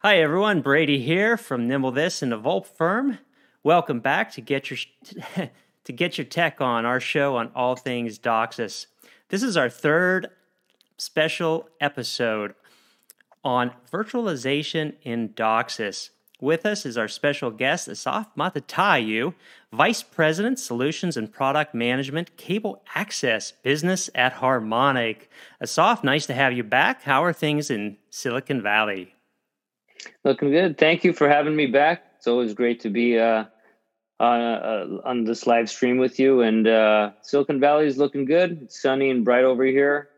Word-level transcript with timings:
Hi 0.00 0.18
everyone, 0.18 0.60
Brady 0.60 1.00
here 1.00 1.38
from 1.38 1.66
Nimble 1.66 1.92
This 1.92 2.20
and 2.20 2.30
the 2.30 2.38
Volpe 2.38 2.66
firm. 2.66 3.18
Welcome 3.62 4.00
back 4.00 4.32
to 4.32 4.42
get 4.42 4.70
your 4.70 4.78
to 5.84 5.92
get 5.92 6.18
your 6.18 6.26
tech 6.26 6.60
on 6.60 6.84
our 6.84 7.00
show 7.00 7.36
on 7.36 7.50
all 7.54 7.74
things 7.74 8.18
DOCSIS. 8.18 8.86
This 9.28 9.42
is 9.42 9.56
our 9.56 9.70
third 9.70 10.28
special 10.98 11.70
episode 11.80 12.54
on 13.42 13.70
virtualization 13.90 14.96
in 15.02 15.30
DOCSIS. 15.30 16.10
With 16.42 16.66
us 16.66 16.84
is 16.84 16.98
our 16.98 17.06
special 17.06 17.52
guest, 17.52 17.86
Asaf 17.86 18.34
Matatyaou, 18.34 19.32
Vice 19.72 20.02
President, 20.02 20.58
Solutions 20.58 21.16
and 21.16 21.32
Product 21.32 21.72
Management, 21.72 22.36
Cable 22.36 22.82
Access 22.96 23.52
Business 23.62 24.10
at 24.12 24.32
Harmonic. 24.32 25.30
Asaf, 25.60 26.02
nice 26.02 26.26
to 26.26 26.34
have 26.34 26.52
you 26.52 26.64
back. 26.64 27.04
How 27.04 27.22
are 27.22 27.32
things 27.32 27.70
in 27.70 27.96
Silicon 28.10 28.60
Valley? 28.60 29.14
Looking 30.24 30.50
good. 30.50 30.78
Thank 30.78 31.04
you 31.04 31.12
for 31.12 31.28
having 31.28 31.54
me 31.54 31.66
back. 31.66 32.02
It's 32.16 32.26
always 32.26 32.54
great 32.54 32.80
to 32.80 32.90
be 32.90 33.20
uh, 33.20 33.44
on, 34.18 34.40
uh, 34.40 34.86
on 35.04 35.22
this 35.22 35.46
live 35.46 35.70
stream 35.70 35.98
with 35.98 36.18
you. 36.18 36.40
And 36.40 36.66
uh, 36.66 37.12
Silicon 37.22 37.60
Valley 37.60 37.86
is 37.86 37.98
looking 37.98 38.24
good. 38.24 38.62
It's 38.62 38.82
sunny 38.82 39.10
and 39.10 39.24
bright 39.24 39.44
over 39.44 39.62
here. 39.64 40.08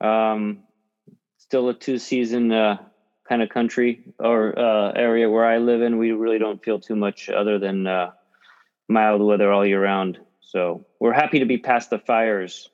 Um, 0.00 0.60
still 1.38 1.68
a 1.70 1.74
two 1.74 1.98
season 1.98 2.52
uh, 2.52 2.76
kind 3.30 3.42
of 3.42 3.48
country 3.48 4.02
or 4.18 4.58
uh, 4.58 4.90
area 4.96 5.30
where 5.30 5.46
I 5.46 5.58
live 5.58 5.82
in, 5.82 5.98
we 5.98 6.10
really 6.10 6.38
don't 6.38 6.62
feel 6.62 6.80
too 6.80 6.96
much 6.96 7.30
other 7.30 7.60
than 7.60 7.86
uh, 7.86 8.10
mild 8.88 9.22
weather 9.22 9.52
all 9.52 9.64
year 9.64 9.80
round. 9.80 10.18
So 10.40 10.84
we're 10.98 11.12
happy 11.12 11.38
to 11.38 11.46
be 11.46 11.56
past 11.56 11.90
the 11.90 12.00
fires. 12.00 12.70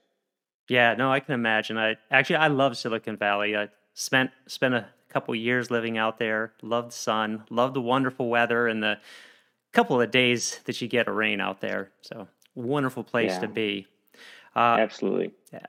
Yeah, 0.68 0.94
no, 0.94 1.12
I 1.12 1.20
can 1.20 1.34
imagine. 1.34 1.76
I 1.76 1.96
actually 2.10 2.36
I 2.36 2.48
love 2.48 2.76
Silicon 2.76 3.18
Valley. 3.18 3.54
I 3.54 3.68
spent 3.92 4.30
spent 4.46 4.74
a 4.74 4.86
couple 5.10 5.34
years 5.34 5.70
living 5.70 5.98
out 5.98 6.18
there. 6.18 6.54
Loved 6.62 6.88
the 6.88 6.96
sun, 6.96 7.44
loved 7.50 7.74
the 7.74 7.82
wonderful 7.82 8.28
weather, 8.30 8.66
and 8.66 8.82
the 8.82 8.98
couple 9.74 10.00
of 10.00 10.10
days 10.10 10.60
that 10.64 10.80
you 10.80 10.88
get 10.88 11.06
a 11.06 11.12
rain 11.12 11.38
out 11.38 11.60
there. 11.60 11.90
So 12.00 12.26
wonderful 12.54 13.04
place 13.04 13.32
yeah. 13.32 13.40
to 13.40 13.48
be. 13.48 13.86
Uh, 14.56 14.78
Absolutely. 14.80 15.32
Yeah. 15.52 15.66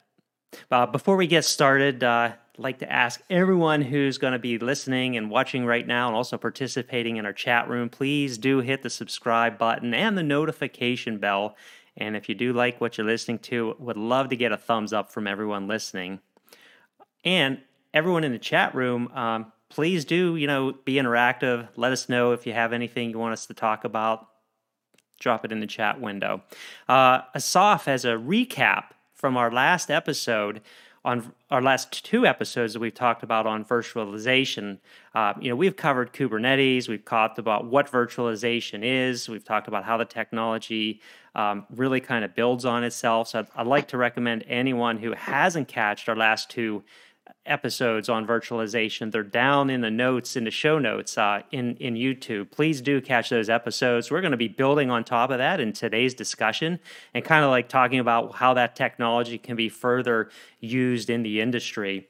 Uh, 0.71 0.85
before 0.85 1.17
we 1.17 1.27
get 1.27 1.43
started, 1.43 2.05
uh, 2.05 2.31
like 2.57 2.79
to 2.79 2.91
ask 2.91 3.21
everyone 3.29 3.81
who's 3.81 4.17
going 4.17 4.33
to 4.33 4.39
be 4.39 4.57
listening 4.57 5.15
and 5.15 5.29
watching 5.29 5.65
right 5.65 5.85
now 5.85 6.07
and 6.07 6.15
also 6.15 6.37
participating 6.37 7.17
in 7.17 7.25
our 7.25 7.33
chat 7.33 7.69
room, 7.69 7.89
please 7.89 8.37
do 8.37 8.59
hit 8.59 8.83
the 8.83 8.89
subscribe 8.89 9.57
button 9.57 9.93
and 9.93 10.17
the 10.17 10.23
notification 10.23 11.19
bell. 11.19 11.55
And 11.95 12.15
if 12.15 12.29
you 12.29 12.35
do 12.35 12.53
like 12.53 12.81
what 12.81 12.97
you're 12.97 13.07
listening 13.07 13.39
to, 13.39 13.75
would 13.79 13.97
love 13.97 14.29
to 14.29 14.35
get 14.35 14.51
a 14.51 14.57
thumbs 14.57 14.93
up 14.93 15.11
from 15.11 15.27
everyone 15.27 15.67
listening. 15.67 16.19
And 17.23 17.59
everyone 17.93 18.23
in 18.23 18.31
the 18.31 18.39
chat 18.39 18.73
room, 18.75 19.09
um, 19.13 19.51
please 19.69 20.05
do, 20.05 20.35
you 20.35 20.47
know, 20.47 20.73
be 20.85 20.95
interactive. 20.95 21.67
Let 21.75 21.91
us 21.91 22.09
know 22.09 22.31
if 22.31 22.45
you 22.47 22.53
have 22.53 22.73
anything 22.73 23.09
you 23.09 23.19
want 23.19 23.33
us 23.33 23.45
to 23.47 23.53
talk 23.53 23.83
about. 23.83 24.27
Drop 25.19 25.43
it 25.45 25.51
in 25.51 25.59
the 25.59 25.67
chat 25.67 25.99
window. 25.99 26.43
Uh, 26.87 27.21
Asaf 27.35 27.85
has 27.85 28.05
a 28.05 28.13
recap 28.13 28.85
from 29.15 29.35
our 29.35 29.51
last 29.51 29.89
episode 29.89 30.61
on 31.07 31.31
our 31.49 31.61
last 31.61 32.03
two 32.03 32.25
episodes 32.25 32.73
that 32.73 32.81
we've 32.81 32.93
talked 32.93 33.23
about 33.23 33.47
on 33.47 33.63
virtualization, 33.63 34.77
uh, 35.15 35.33
you 35.39 35.49
know, 35.49 35.55
we've 35.55 35.77
covered 35.77 36.11
Kubernetes, 36.11 36.89
we've 36.89 37.05
talked 37.05 37.39
about 37.39 37.65
what 37.65 37.89
virtualization 37.89 38.81
is, 38.83 39.29
we've 39.29 39.45
talked 39.45 39.69
about 39.69 39.85
how 39.85 39.95
the 39.95 40.03
technology 40.03 40.99
um, 41.33 41.65
really 41.73 42.01
kind 42.01 42.25
of 42.25 42.35
builds 42.35 42.65
on 42.65 42.83
itself. 42.83 43.29
So 43.29 43.39
I'd, 43.39 43.47
I'd, 43.55 43.67
like 43.67 43.87
to 43.89 43.97
recommend 43.97 44.43
anyone 44.49 44.97
who 44.97 45.13
hasn't 45.13 45.69
catched 45.69 46.09
our 46.09 46.15
last 46.15 46.49
two 46.49 46.83
episodes 47.47 48.09
on 48.09 48.27
virtualization. 48.27 49.11
They're 49.11 49.23
down 49.23 49.69
in 49.69 49.81
the 49.81 49.91
notes, 49.91 50.35
in 50.35 50.43
the 50.43 50.51
show 50.51 50.79
notes 50.79 51.17
uh, 51.17 51.41
in, 51.51 51.75
in 51.77 51.95
YouTube. 51.95 52.51
Please 52.51 52.81
do 52.81 53.01
catch 53.01 53.29
those 53.29 53.49
episodes. 53.49 54.11
We're 54.11 54.21
going 54.21 54.31
to 54.31 54.37
be 54.37 54.47
building 54.47 54.89
on 54.89 55.03
top 55.03 55.31
of 55.31 55.37
that 55.37 55.59
in 55.59 55.73
today's 55.73 56.13
discussion 56.13 56.79
and 57.13 57.23
kind 57.23 57.43
of 57.43 57.49
like 57.49 57.69
talking 57.69 57.99
about 57.99 58.35
how 58.35 58.53
that 58.55 58.75
technology 58.75 59.37
can 59.37 59.55
be 59.55 59.69
further 59.69 60.29
used 60.59 61.09
in 61.09 61.23
the 61.23 61.41
industry. 61.41 62.07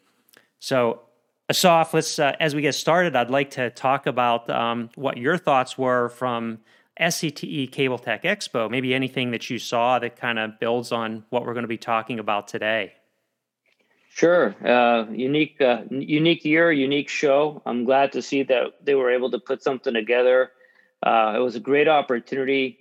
So, 0.59 1.01
Asaf, 1.49 1.93
let's, 1.93 2.19
uh, 2.19 2.35
as 2.39 2.53
we 2.53 2.61
get 2.61 2.75
started, 2.75 3.15
I'd 3.15 3.29
like 3.29 3.51
to 3.51 3.69
talk 3.69 4.05
about 4.05 4.49
um, 4.49 4.89
what 4.95 5.17
your 5.17 5.37
thoughts 5.37 5.77
were 5.77 6.09
from 6.09 6.59
SCTE 6.99 7.71
Cable 7.71 7.99
Tech 7.99 8.23
Expo, 8.23 8.69
maybe 8.69 8.93
anything 8.93 9.31
that 9.31 9.49
you 9.49 9.59
saw 9.59 9.99
that 9.99 10.15
kind 10.15 10.39
of 10.39 10.59
builds 10.59 10.91
on 10.91 11.23
what 11.29 11.45
we're 11.45 11.53
going 11.53 11.63
to 11.63 11.67
be 11.69 11.77
talking 11.77 12.19
about 12.19 12.47
today. 12.47 12.93
Sure. 14.17 14.55
Uh, 14.66 15.05
unique, 15.11 15.61
uh, 15.61 15.83
unique 15.91 16.44
year, 16.44 16.72
unique 16.72 17.07
show. 17.07 17.61
I'm 17.67 17.85
glad 17.85 18.13
to 18.13 18.23
see 18.23 18.41
that 18.41 18.83
they 18.83 18.95
were 18.95 19.11
able 19.11 19.29
to 19.29 19.38
put 19.38 19.61
something 19.61 19.94
together. 19.94 20.50
Uh, 21.05 21.35
it 21.35 21.39
was 21.39 21.55
a 21.55 21.59
great 21.59 21.88
opportunity 21.88 22.79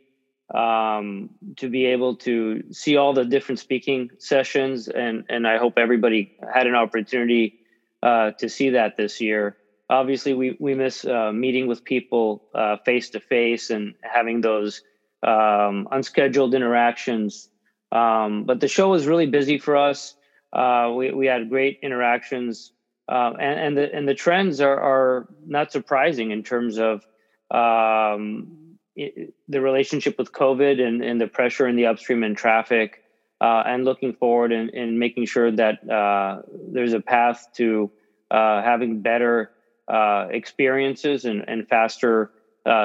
um, 0.54 1.28
to 1.56 1.68
be 1.68 1.84
able 1.84 2.16
to 2.16 2.62
see 2.72 2.96
all 2.96 3.12
the 3.12 3.26
different 3.26 3.58
speaking 3.58 4.08
sessions, 4.18 4.88
and 4.88 5.24
and 5.28 5.46
I 5.46 5.58
hope 5.58 5.74
everybody 5.76 6.38
had 6.54 6.66
an 6.66 6.74
opportunity 6.74 7.58
uh, 8.02 8.30
to 8.38 8.48
see 8.48 8.70
that 8.70 8.96
this 8.96 9.20
year. 9.20 9.58
Obviously, 9.90 10.32
we 10.32 10.56
we 10.58 10.72
miss 10.72 11.04
uh, 11.04 11.32
meeting 11.32 11.66
with 11.66 11.84
people 11.84 12.48
face 12.86 13.10
to 13.10 13.20
face 13.20 13.68
and 13.68 13.92
having 14.00 14.40
those 14.40 14.80
um, 15.22 15.86
unscheduled 15.92 16.54
interactions. 16.54 17.50
Um, 17.92 18.44
but 18.44 18.60
the 18.60 18.68
show 18.68 18.88
was 18.88 19.06
really 19.06 19.26
busy 19.26 19.58
for 19.58 19.76
us. 19.76 20.15
Uh, 20.56 20.90
we 20.96 21.10
we 21.12 21.26
had 21.26 21.50
great 21.50 21.80
interactions, 21.82 22.72
uh, 23.10 23.32
and 23.38 23.60
and 23.60 23.76
the 23.76 23.94
and 23.94 24.08
the 24.08 24.14
trends 24.14 24.62
are 24.62 24.80
are 24.80 25.28
not 25.46 25.70
surprising 25.70 26.30
in 26.30 26.42
terms 26.42 26.78
of 26.78 27.04
um, 27.50 28.78
it, 28.96 29.34
the 29.48 29.60
relationship 29.60 30.16
with 30.18 30.32
COVID 30.32 30.80
and, 30.80 31.04
and 31.04 31.20
the 31.20 31.26
pressure 31.26 31.68
in 31.68 31.76
the 31.76 31.86
upstream 31.86 32.22
and 32.22 32.34
traffic, 32.34 33.02
uh, 33.38 33.64
and 33.66 33.84
looking 33.84 34.14
forward 34.14 34.50
and, 34.50 34.70
and 34.70 34.98
making 34.98 35.26
sure 35.26 35.52
that 35.52 35.88
uh, 35.90 36.40
there's 36.72 36.94
a 36.94 37.00
path 37.00 37.48
to 37.56 37.90
uh, 38.30 38.62
having 38.62 39.02
better 39.02 39.50
uh, 39.88 40.28
experiences 40.30 41.26
and, 41.26 41.44
and 41.46 41.68
faster 41.68 42.30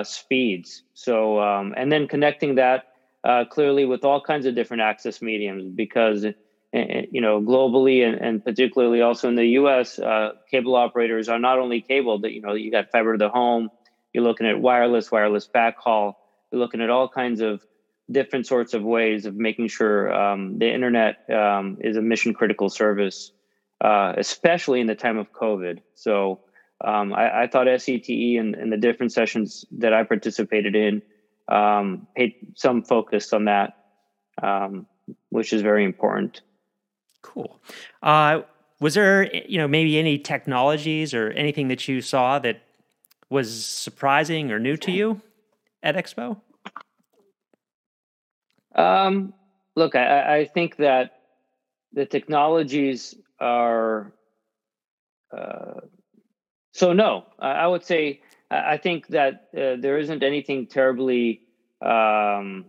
speeds. 0.03 0.83
So, 0.93 1.39
um, 1.39 1.73
and 1.75 1.89
then 1.91 2.07
connecting 2.07 2.55
that 2.55 2.89
clearly 3.49 3.85
with 3.85 4.03
all 4.03 4.21
kinds 4.21 4.45
of 4.45 4.55
different 4.55 4.83
access 4.83 5.21
mediums 5.21 5.63
because 5.73 6.25
you 6.73 7.21
know, 7.21 7.41
globally 7.41 8.07
and, 8.07 8.15
and 8.21 8.43
particularly 8.43 9.01
also 9.01 9.27
in 9.27 9.35
the 9.35 9.45
U.S., 9.45 9.99
uh, 9.99 10.31
cable 10.49 10.75
operators 10.75 11.27
are 11.27 11.39
not 11.39 11.59
only 11.59 11.81
cable, 11.81 12.19
but 12.19 12.31
you 12.31 12.41
know, 12.41 12.53
you 12.53 12.71
got 12.71 12.91
fiber 12.91 13.13
to 13.13 13.17
the 13.17 13.29
home. 13.29 13.69
You're 14.13 14.23
looking 14.23 14.47
at 14.47 14.59
wireless, 14.59 15.11
wireless 15.11 15.47
backhaul. 15.47 16.13
You're 16.51 16.59
looking 16.59 16.81
at 16.81 16.89
all 16.89 17.09
kinds 17.09 17.41
of 17.41 17.65
different 18.09 18.47
sorts 18.47 18.73
of 18.73 18.83
ways 18.83 19.25
of 19.25 19.35
making 19.35 19.67
sure 19.67 20.13
um, 20.13 20.59
the 20.59 20.71
internet 20.71 21.29
um, 21.29 21.77
is 21.81 21.97
a 21.97 22.01
mission 22.01 22.33
critical 22.33 22.69
service, 22.69 23.31
uh, 23.79 24.13
especially 24.17 24.81
in 24.81 24.87
the 24.87 24.95
time 24.95 25.17
of 25.17 25.31
COVID. 25.31 25.79
So 25.95 26.41
um, 26.83 27.13
I, 27.13 27.43
I, 27.43 27.47
thought 27.47 27.67
SCTE 27.67 28.39
and, 28.39 28.55
and, 28.55 28.71
the 28.71 28.77
different 28.77 29.13
sessions 29.13 29.65
that 29.77 29.93
I 29.93 30.03
participated 30.03 30.75
in 30.75 31.03
um, 31.47 32.07
paid 32.15 32.33
some 32.55 32.83
focus 32.83 33.33
on 33.33 33.45
that, 33.45 33.77
um, 34.41 34.87
which 35.29 35.53
is 35.53 35.61
very 35.61 35.85
important. 35.85 36.41
Cool. 37.21 37.59
Uh, 38.01 38.41
was 38.79 38.95
there, 38.95 39.33
you 39.47 39.57
know, 39.57 39.67
maybe 39.67 39.97
any 39.99 40.17
technologies 40.17 41.13
or 41.13 41.29
anything 41.31 41.67
that 41.67 41.87
you 41.87 42.01
saw 42.01 42.39
that 42.39 42.61
was 43.29 43.63
surprising 43.65 44.51
or 44.51 44.59
new 44.59 44.75
to 44.77 44.91
you 44.91 45.21
at 45.83 45.95
Expo? 45.95 46.41
Um, 48.75 49.33
look, 49.75 49.95
I, 49.95 50.39
I 50.39 50.45
think 50.45 50.77
that 50.77 51.19
the 51.93 52.05
technologies 52.05 53.15
are. 53.39 54.13
Uh, 55.35 55.81
so 56.73 56.93
no, 56.93 57.25
I 57.39 57.67
would 57.67 57.85
say 57.85 58.21
I 58.49 58.77
think 58.77 59.07
that 59.07 59.47
uh, 59.55 59.75
there 59.79 59.97
isn't 59.97 60.23
anything 60.23 60.67
terribly 60.67 61.41
um, 61.81 62.65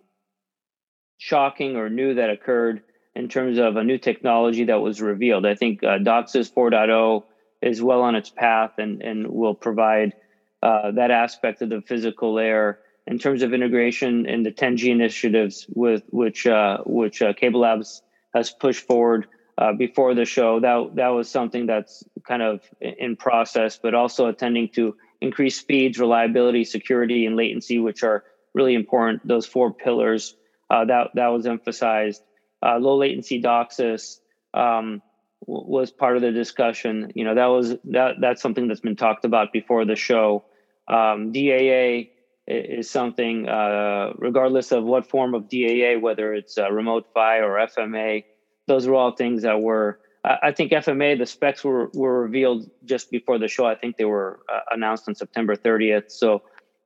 shocking 1.18 1.76
or 1.76 1.88
new 1.88 2.14
that 2.14 2.30
occurred 2.30 2.82
in 3.14 3.28
terms 3.28 3.58
of 3.58 3.76
a 3.76 3.84
new 3.84 3.98
technology 3.98 4.64
that 4.64 4.80
was 4.80 5.00
revealed. 5.00 5.46
I 5.46 5.54
think 5.54 5.82
uh, 5.82 5.98
DOCSIS 5.98 6.52
4.0 6.52 7.24
is 7.60 7.82
well 7.82 8.02
on 8.02 8.14
its 8.14 8.30
path 8.30 8.72
and, 8.78 9.02
and 9.02 9.28
will 9.28 9.54
provide 9.54 10.14
uh, 10.62 10.92
that 10.92 11.10
aspect 11.10 11.62
of 11.62 11.68
the 11.68 11.82
physical 11.82 12.34
layer 12.34 12.78
in 13.06 13.18
terms 13.18 13.42
of 13.42 13.52
integration 13.52 14.26
in 14.26 14.42
the 14.42 14.52
10G 14.52 14.90
initiatives 14.90 15.66
with 15.68 16.02
which 16.10 16.46
uh, 16.46 16.78
which 16.86 17.20
uh, 17.20 17.32
CableLabs 17.32 18.00
has 18.32 18.50
pushed 18.50 18.86
forward 18.86 19.26
uh, 19.58 19.72
before 19.72 20.14
the 20.14 20.24
show. 20.24 20.60
That 20.60 20.94
that 20.96 21.08
was 21.08 21.28
something 21.28 21.66
that's 21.66 22.04
kind 22.26 22.42
of 22.42 22.60
in 22.80 23.16
process, 23.16 23.78
but 23.82 23.94
also 23.94 24.28
attending 24.28 24.68
to 24.74 24.96
increase 25.20 25.58
speeds, 25.58 25.98
reliability, 25.98 26.64
security, 26.64 27.26
and 27.26 27.36
latency, 27.36 27.78
which 27.78 28.02
are 28.02 28.24
really 28.54 28.74
important. 28.74 29.26
Those 29.26 29.46
four 29.46 29.74
pillars 29.74 30.36
uh, 30.70 30.84
that 30.84 31.08
that 31.14 31.28
was 31.28 31.46
emphasized 31.46 32.22
uh, 32.62 32.78
low 32.78 32.96
latency 32.96 33.40
DOCSIS 33.40 34.20
um, 34.54 35.02
w- 35.46 35.66
was 35.66 35.90
part 35.90 36.16
of 36.16 36.22
the 36.22 36.32
discussion. 36.32 37.12
You 37.14 37.24
know, 37.24 37.34
that 37.34 37.46
was 37.46 37.76
that 37.84 38.14
that's 38.20 38.42
something 38.42 38.68
that's 38.68 38.80
been 38.80 38.96
talked 38.96 39.24
about 39.24 39.52
before 39.52 39.84
the 39.84 39.96
show. 39.96 40.44
Um, 40.88 41.32
DAA 41.32 42.10
is 42.46 42.90
something, 42.90 43.48
uh, 43.48 44.12
regardless 44.16 44.72
of 44.72 44.84
what 44.84 45.08
form 45.08 45.34
of 45.34 45.48
DAA, 45.48 45.98
whether 46.00 46.34
it's 46.34 46.58
uh, 46.58 46.70
remote 46.70 47.06
PHY 47.14 47.38
or 47.38 47.66
FMA, 47.66 48.24
those 48.66 48.86
were 48.86 48.94
all 48.94 49.12
things 49.12 49.42
that 49.42 49.60
were. 49.60 50.00
I 50.24 50.52
think 50.52 50.70
FMA, 50.70 51.18
the 51.18 51.26
specs 51.26 51.64
were 51.64 51.90
were 51.94 52.22
revealed 52.22 52.70
just 52.84 53.10
before 53.10 53.38
the 53.38 53.48
show. 53.48 53.66
I 53.66 53.74
think 53.74 53.96
they 53.96 54.04
were 54.04 54.38
uh, 54.52 54.60
announced 54.70 55.08
on 55.08 55.16
September 55.16 55.56
30th. 55.56 56.12
So 56.12 56.42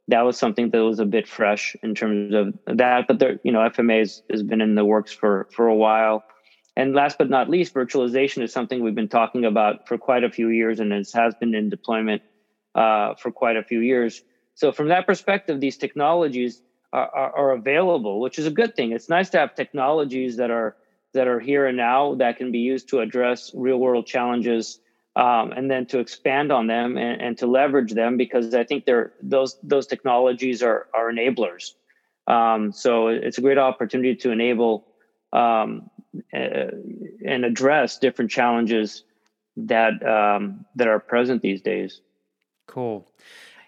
that 0.08 0.22
was 0.22 0.38
something 0.38 0.70
that 0.70 0.78
was 0.78 1.00
a 1.00 1.04
bit 1.04 1.26
fresh 1.26 1.76
in 1.82 1.94
terms 1.94 2.34
of 2.34 2.76
that. 2.76 3.06
But 3.08 3.18
there, 3.18 3.40
you 3.42 3.52
know, 3.52 3.60
FMA 3.60 3.98
has, 3.98 4.42
been 4.42 4.60
in 4.60 4.74
the 4.74 4.84
works 4.84 5.12
for 5.12 5.48
for 5.52 5.66
a 5.66 5.74
while. 5.74 6.24
And 6.76 6.94
last 6.94 7.16
but 7.16 7.30
not 7.30 7.48
least, 7.48 7.72
virtualization 7.72 8.42
is 8.42 8.52
something 8.52 8.82
we've 8.82 8.94
been 8.94 9.08
talking 9.08 9.46
about 9.46 9.88
for 9.88 9.96
quite 9.96 10.24
a 10.24 10.30
few 10.30 10.50
years, 10.50 10.78
and 10.78 10.92
it 10.92 11.10
has 11.14 11.34
been 11.34 11.54
in 11.54 11.70
deployment 11.70 12.22
uh, 12.74 13.14
for 13.14 13.30
quite 13.30 13.56
a 13.56 13.62
few 13.62 13.80
years. 13.80 14.22
So 14.54 14.72
from 14.72 14.88
that 14.88 15.06
perspective, 15.06 15.58
these 15.58 15.78
technologies 15.78 16.60
are, 16.92 17.08
are, 17.08 17.36
are, 17.36 17.50
available, 17.52 18.20
which 18.20 18.38
is 18.38 18.46
a 18.46 18.50
good 18.50 18.76
thing. 18.76 18.92
It's 18.92 19.08
nice 19.08 19.30
to 19.30 19.38
have 19.38 19.54
technologies 19.54 20.36
that 20.36 20.50
are 20.50 20.76
that 21.14 21.28
are 21.28 21.40
here 21.40 21.66
and 21.66 21.76
now 21.76 22.14
that 22.16 22.36
can 22.36 22.52
be 22.52 22.58
used 22.58 22.90
to 22.90 23.00
address 23.00 23.50
real 23.54 23.78
world 23.78 24.06
challenges, 24.06 24.78
um, 25.16 25.52
and 25.52 25.70
then 25.70 25.86
to 25.86 25.98
expand 25.98 26.52
on 26.52 26.66
them 26.66 26.98
and, 26.98 27.20
and, 27.22 27.38
to 27.38 27.46
leverage 27.46 27.92
them 27.92 28.18
because 28.18 28.54
I 28.54 28.64
think 28.64 28.84
they're 28.84 29.12
those 29.22 29.58
those 29.62 29.86
technologies 29.86 30.62
are 30.62 30.88
are 30.94 31.10
enablers. 31.10 31.72
Um, 32.26 32.70
so 32.70 33.08
it's 33.08 33.38
a 33.38 33.40
great 33.40 33.56
opportunity 33.56 34.14
to 34.16 34.30
enable 34.30 34.86
um, 35.32 35.90
uh, 36.34 36.68
and 37.24 37.44
address 37.44 37.98
different 37.98 38.30
challenges 38.30 39.04
that 39.56 40.06
um, 40.06 40.66
that 40.74 40.86
are 40.86 41.00
present 41.00 41.40
these 41.40 41.62
days. 41.62 42.02
Cool. 42.66 43.08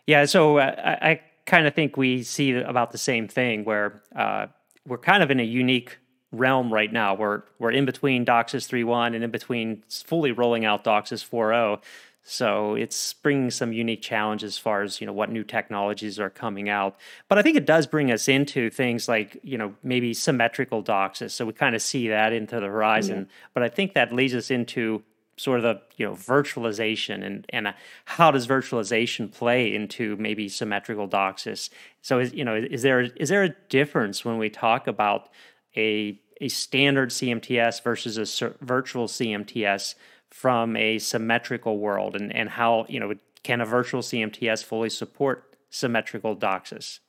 Yeah. 0.06 0.26
So 0.26 0.58
uh, 0.58 0.74
I, 0.84 1.10
I 1.10 1.20
kind 1.46 1.66
of 1.66 1.74
think 1.74 1.96
we 1.96 2.22
see 2.22 2.52
about 2.52 2.92
the 2.92 2.98
same 2.98 3.26
thing 3.26 3.64
where 3.64 4.02
uh, 4.14 4.48
we're 4.86 4.98
kind 4.98 5.22
of 5.22 5.30
in 5.30 5.40
a 5.40 5.44
unique 5.44 5.98
realm 6.32 6.72
right 6.72 6.92
now. 6.92 7.14
We're 7.14 7.42
we're 7.58 7.70
in 7.70 7.84
between 7.84 8.24
DOCSIS 8.24 8.68
3.1 8.68 9.14
and 9.14 9.24
in 9.24 9.30
between 9.30 9.82
fully 9.88 10.32
rolling 10.32 10.64
out 10.64 10.84
DOCSIS 10.84 11.28
4.0. 11.28 11.82
So 12.30 12.74
it's 12.74 13.14
bringing 13.14 13.50
some 13.50 13.72
unique 13.72 14.02
challenges 14.02 14.54
as 14.54 14.58
far 14.58 14.82
as 14.82 15.00
you 15.00 15.06
know 15.06 15.14
what 15.14 15.30
new 15.30 15.44
technologies 15.44 16.20
are 16.20 16.28
coming 16.28 16.68
out. 16.68 16.96
But 17.28 17.38
I 17.38 17.42
think 17.42 17.56
it 17.56 17.64
does 17.64 17.86
bring 17.86 18.12
us 18.12 18.28
into 18.28 18.68
things 18.68 19.08
like 19.08 19.38
you 19.42 19.56
know 19.56 19.74
maybe 19.82 20.12
symmetrical 20.12 20.82
DOCSIS. 20.82 21.30
So 21.30 21.46
we 21.46 21.54
kind 21.54 21.74
of 21.74 21.80
see 21.80 22.08
that 22.08 22.32
into 22.32 22.60
the 22.60 22.66
horizon. 22.66 23.28
But 23.54 23.62
I 23.62 23.68
think 23.68 23.94
that 23.94 24.12
leads 24.12 24.34
us 24.34 24.50
into 24.50 25.02
sort 25.38 25.58
of 25.58 25.62
the 25.62 25.80
you 25.96 26.04
know 26.04 26.12
virtualization 26.12 27.24
and 27.24 27.46
and 27.48 27.74
how 28.04 28.30
does 28.30 28.46
virtualization 28.46 29.32
play 29.32 29.74
into 29.74 30.16
maybe 30.16 30.50
symmetrical 30.50 31.08
DOCSIS? 31.08 31.70
So 32.02 32.18
is 32.18 32.34
you 32.34 32.44
know 32.44 32.54
is 32.56 32.82
there 32.82 33.00
is 33.00 33.30
there 33.30 33.42
a 33.42 33.54
difference 33.70 34.22
when 34.22 34.36
we 34.36 34.50
talk 34.50 34.86
about 34.86 35.30
a 35.76 36.20
a 36.40 36.48
standard 36.48 37.10
CMTS 37.10 37.82
versus 37.82 38.16
a 38.16 38.54
virtual 38.60 39.06
CMTS 39.06 39.94
from 40.30 40.76
a 40.76 40.98
symmetrical 40.98 41.78
world 41.78 42.14
and 42.16 42.34
and 42.34 42.50
how 42.50 42.86
you 42.88 43.00
know 43.00 43.14
can 43.42 43.60
a 43.60 43.66
virtual 43.66 44.02
CMTS 44.02 44.64
fully 44.64 44.90
support 44.90 45.56
symmetrical 45.70 46.36
DOCSIS? 46.36 47.00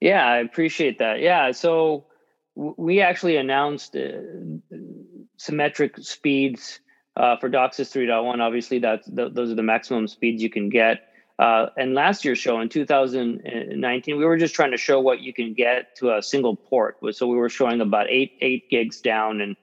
Yeah, 0.00 0.26
I 0.26 0.38
appreciate 0.38 0.98
that. 0.98 1.20
Yeah, 1.20 1.52
so 1.52 2.06
we 2.54 3.00
actually 3.00 3.36
announced 3.36 3.96
uh, 3.96 4.18
symmetric 5.36 5.98
speeds 5.98 6.80
uh, 7.16 7.36
for 7.38 7.48
DOCSIS 7.48 7.94
3.1, 7.96 8.40
obviously, 8.40 8.78
that's 8.78 9.06
th- 9.06 9.32
those 9.32 9.50
are 9.50 9.54
the 9.54 9.62
maximum 9.62 10.06
speeds 10.06 10.42
you 10.42 10.50
can 10.50 10.68
get. 10.68 11.05
Uh, 11.38 11.66
and 11.76 11.94
last 11.94 12.24
year's 12.24 12.38
show 12.38 12.60
in 12.60 12.68
2019, 12.68 14.16
we 14.16 14.24
were 14.24 14.38
just 14.38 14.54
trying 14.54 14.70
to 14.70 14.78
show 14.78 15.00
what 15.00 15.20
you 15.20 15.34
can 15.34 15.52
get 15.52 15.94
to 15.96 16.16
a 16.16 16.22
single 16.22 16.56
port. 16.56 16.96
So 17.12 17.26
we 17.26 17.36
were 17.36 17.50
showing 17.50 17.80
about 17.80 18.06
eight 18.08 18.32
eight 18.40 18.70
gigs 18.70 19.00
down 19.00 19.40
and 19.40 19.56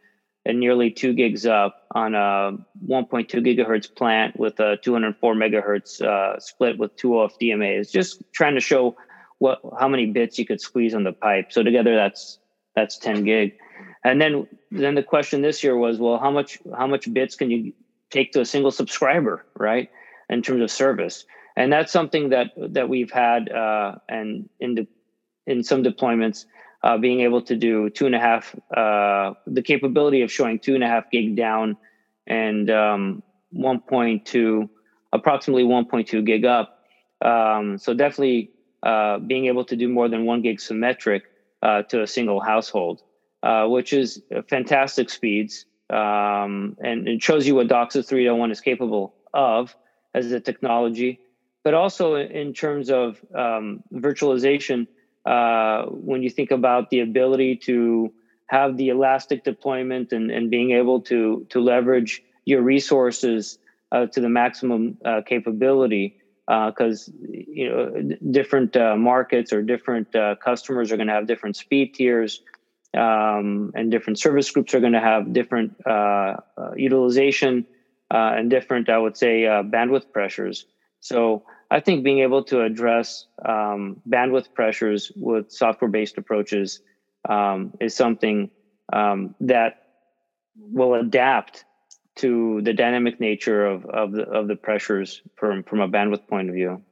and 0.45 0.59
nearly 0.59 0.91
two 0.91 1.13
gigs 1.13 1.45
up 1.45 1.87
on 1.95 2.15
a 2.15 2.51
1.2 2.87 3.27
gigahertz 3.29 3.93
plant 3.93 4.37
with 4.37 4.59
a 4.59 4.77
204 4.81 5.35
megahertz 5.35 6.01
uh, 6.01 6.37
split 6.39 6.77
with 6.77 6.95
two 6.95 7.09
OFDMAs. 7.09 7.91
Just 7.91 8.21
trying 8.33 8.55
to 8.55 8.61
show 8.61 8.95
what 9.39 9.61
how 9.79 9.87
many 9.87 10.05
bits 10.05 10.37
you 10.37 10.45
could 10.45 10.61
squeeze 10.61 10.93
on 10.93 11.03
the 11.03 11.13
pipe. 11.13 11.51
So 11.51 11.63
together, 11.63 11.95
that's 11.95 12.39
that's 12.75 12.97
10 12.97 13.23
gig. 13.23 13.53
And 14.03 14.21
then 14.21 14.47
then 14.69 14.95
the 14.95 15.03
question 15.03 15.41
this 15.41 15.63
year 15.63 15.77
was, 15.77 15.97
well, 15.97 16.19
how 16.19 16.29
much 16.29 16.59
how 16.77 16.87
much 16.87 17.11
bits 17.11 17.35
can 17.35 17.49
you 17.49 17.73
take 18.11 18.31
to 18.33 18.41
a 18.41 18.45
single 18.45 18.71
subscriber, 18.71 19.45
right? 19.57 19.89
In 20.29 20.41
terms 20.41 20.61
of 20.61 20.69
service, 20.69 21.25
and 21.55 21.71
that's 21.71 21.91
something 21.91 22.29
that 22.29 22.51
that 22.57 22.89
we've 22.89 23.11
had 23.11 23.51
uh, 23.51 23.95
and 24.09 24.49
in 24.59 24.87
in 25.45 25.63
some 25.63 25.83
deployments. 25.83 26.45
Uh, 26.83 26.97
being 26.97 27.21
able 27.21 27.41
to 27.41 27.55
do 27.55 27.89
two 27.89 28.05
and 28.05 28.13
a 28.13 28.19
half, 28.19 28.53
uh, 28.75 29.33
the 29.47 29.61
capability 29.61 30.21
of 30.21 30.29
showing 30.29 30.59
two 30.59 30.75
and 30.75 30.83
a 30.83 30.87
half 30.87 31.09
gig 31.09 31.33
down 31.33 31.77
and 32.27 32.69
um, 32.69 33.23
1.2, 33.55 34.67
approximately 35.13 35.63
1.2 35.63 36.25
gig 36.25 36.43
up. 36.43 36.83
Um, 37.23 37.77
so 37.77 37.93
definitely 37.93 38.51
uh, 38.83 39.19
being 39.19 39.45
able 39.45 39.63
to 39.63 39.77
do 39.77 39.87
more 39.87 40.09
than 40.09 40.25
one 40.25 40.41
gig 40.41 40.59
symmetric 40.59 41.23
uh, 41.61 41.83
to 41.83 42.01
a 42.01 42.07
single 42.07 42.41
household. 42.41 43.01
Uh, 43.43 43.67
which 43.67 43.91
is 43.91 44.21
fantastic 44.47 45.09
speeds. 45.09 45.65
Um, 45.89 46.77
and 46.81 47.09
it 47.09 47.21
shows 47.21 47.45
you 47.45 47.55
what 47.55 47.67
DOCSIS 47.67 48.09
3.1 48.09 48.53
is 48.53 48.61
capable 48.61 49.15
of 49.33 49.75
as 50.13 50.31
a 50.31 50.39
technology. 50.39 51.19
But 51.63 51.73
also 51.73 52.15
in 52.15 52.53
terms 52.53 52.89
of 52.89 53.19
um, 53.33 53.83
virtualization, 53.93 54.87
uh, 55.25 55.85
when 55.85 56.21
you 56.21 56.29
think 56.29 56.51
about 56.51 56.89
the 56.89 56.99
ability 56.99 57.55
to 57.63 58.13
have 58.47 58.77
the 58.77 58.89
elastic 58.89 59.43
deployment 59.43 60.11
and, 60.11 60.29
and 60.29 60.51
being 60.51 60.71
able 60.71 61.01
to 61.01 61.45
to 61.49 61.61
leverage 61.61 62.21
your 62.45 62.61
resources 62.61 63.57
uh, 63.91 64.07
to 64.07 64.19
the 64.19 64.29
maximum 64.29 64.97
uh, 65.05 65.21
capability 65.25 66.17
because 66.47 67.09
uh, 67.09 67.11
you 67.29 67.69
know 67.69 68.15
different 68.31 68.75
uh, 68.75 68.95
markets 68.95 69.53
or 69.53 69.61
different 69.61 70.13
uh, 70.15 70.35
customers 70.43 70.91
are 70.91 70.97
going 70.97 71.07
to 71.07 71.13
have 71.13 71.27
different 71.27 71.55
speed 71.55 71.93
tiers 71.93 72.41
um, 72.95 73.71
and 73.75 73.91
different 73.91 74.19
service 74.19 74.51
groups 74.51 74.73
are 74.73 74.81
going 74.81 74.93
to 74.93 74.99
have 74.99 75.31
different 75.31 75.73
utilization 76.75 77.65
and 78.11 78.49
different, 78.51 78.89
I 78.89 78.99
would 78.99 79.17
say, 79.17 79.43
bandwidth 79.43 80.11
pressures. 80.11 80.65
So 80.99 81.43
I 81.73 81.79
think 81.79 82.03
being 82.03 82.19
able 82.19 82.43
to 82.45 82.61
address 82.61 83.25
um, 83.43 83.99
bandwidth 84.07 84.53
pressures 84.53 85.11
with 85.15 85.51
software-based 85.51 86.19
approaches 86.19 86.81
um, 87.27 87.73
is 87.81 87.95
something 87.95 88.51
um, 88.91 89.33
that 89.39 89.81
will 90.55 90.93
adapt 90.93 91.65
to 92.17 92.61
the 92.61 92.73
dynamic 92.73 93.19
nature 93.19 93.65
of, 93.65 93.85
of 93.85 94.11
the 94.11 94.21
of 94.21 94.47
the 94.47 94.55
pressures 94.55 95.23
from 95.35 95.63
from 95.63 95.79
a 95.81 95.89
bandwidth 95.89 96.27
point 96.27 96.47
of 96.47 96.53
view. 96.53 96.83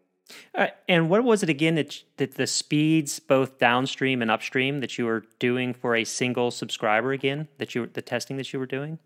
Uh, 0.55 0.67
and 0.89 1.11
what 1.11 1.23
was 1.23 1.43
it 1.43 1.49
again 1.49 1.75
that, 1.75 2.03
that 2.17 2.35
the 2.35 2.47
speeds 2.47 3.19
both 3.19 3.59
downstream 3.59 4.23
and 4.23 4.31
upstream 4.31 4.79
that 4.79 4.97
you 4.97 5.05
were 5.05 5.25
doing 5.37 5.75
for 5.75 5.95
a 5.95 6.05
single 6.05 6.49
subscriber 6.49 7.11
again 7.11 7.47
that 7.59 7.75
you 7.75 7.85
the 7.85 8.01
testing 8.01 8.37
that 8.37 8.51
you 8.51 8.57
were 8.57 8.65
doing? 8.65 8.97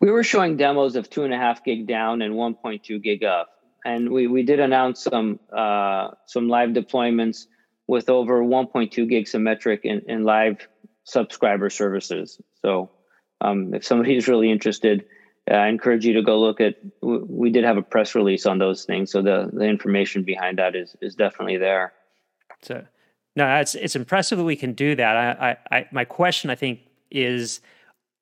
We 0.00 0.10
were 0.10 0.24
showing 0.24 0.56
demos 0.56 0.96
of 0.96 1.10
two 1.10 1.24
and 1.24 1.34
a 1.34 1.36
half 1.36 1.64
gig 1.64 1.86
down 1.86 2.22
and 2.22 2.34
1.2 2.34 3.02
gig 3.02 3.24
up, 3.24 3.53
and 3.84 4.10
we, 4.10 4.26
we 4.26 4.42
did 4.42 4.60
announce 4.60 5.02
some 5.02 5.38
uh, 5.52 6.10
some 6.26 6.48
live 6.48 6.70
deployments 6.70 7.46
with 7.86 8.08
over 8.08 8.42
1.2 8.42 9.08
gig 9.08 9.28
symmetric 9.28 9.84
in, 9.84 10.00
in 10.08 10.24
live 10.24 10.66
subscriber 11.04 11.68
services. 11.68 12.40
So 12.62 12.90
um, 13.40 13.74
if 13.74 13.84
somebody's 13.84 14.26
really 14.26 14.50
interested, 14.50 15.04
I 15.50 15.68
encourage 15.68 16.06
you 16.06 16.14
to 16.14 16.22
go 16.22 16.40
look 16.40 16.60
at. 16.60 16.76
We 17.02 17.50
did 17.50 17.64
have 17.64 17.76
a 17.76 17.82
press 17.82 18.14
release 18.14 18.46
on 18.46 18.58
those 18.58 18.84
things, 18.84 19.12
so 19.12 19.20
the 19.20 19.50
the 19.52 19.64
information 19.64 20.22
behind 20.22 20.58
that 20.58 20.74
is 20.74 20.96
is 21.02 21.14
definitely 21.14 21.58
there. 21.58 21.92
So, 22.62 22.86
no, 23.36 23.56
it's 23.56 23.74
it's 23.74 23.94
impressive 23.94 24.38
that 24.38 24.44
we 24.44 24.56
can 24.56 24.72
do 24.72 24.94
that. 24.96 25.16
I, 25.16 25.50
I, 25.50 25.76
I 25.76 25.86
my 25.92 26.04
question, 26.04 26.50
I 26.50 26.54
think, 26.54 26.80
is. 27.10 27.60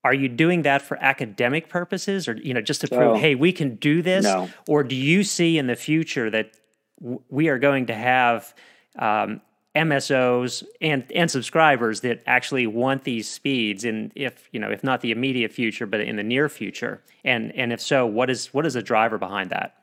Are 0.04 0.14
you 0.14 0.28
doing 0.28 0.62
that 0.62 0.82
for 0.82 0.96
academic 1.00 1.68
purposes, 1.68 2.26
or 2.26 2.36
you 2.36 2.52
know, 2.54 2.60
just 2.60 2.80
to 2.80 2.88
prove, 2.88 3.02
oh, 3.02 3.14
hey, 3.14 3.34
we 3.36 3.52
can 3.52 3.76
do 3.76 4.02
this? 4.02 4.24
No. 4.24 4.50
Or 4.68 4.82
do 4.82 4.96
you 4.96 5.22
see 5.22 5.58
in 5.58 5.68
the 5.68 5.76
future 5.76 6.28
that 6.30 6.56
w- 7.00 7.22
we 7.28 7.48
are 7.48 7.58
going 7.58 7.86
to 7.86 7.94
have 7.94 8.52
um, 8.98 9.40
MSOs 9.76 10.64
and 10.80 11.04
and 11.14 11.30
subscribers 11.30 12.00
that 12.00 12.22
actually 12.26 12.66
want 12.66 13.04
these 13.04 13.28
speeds 13.28 13.84
in 13.84 14.10
if 14.16 14.48
you 14.52 14.58
know 14.58 14.70
if 14.70 14.82
not 14.82 15.02
the 15.02 15.12
immediate 15.12 15.52
future 15.52 15.86
but 15.86 16.00
in 16.00 16.16
the 16.16 16.24
near 16.24 16.48
future? 16.48 17.00
And 17.24 17.54
and 17.54 17.72
if 17.72 17.80
so 17.80 18.04
what 18.04 18.28
is 18.28 18.52
what 18.52 18.66
is 18.66 18.74
the 18.74 18.82
driver 18.82 19.18
behind 19.18 19.50
that? 19.50 19.76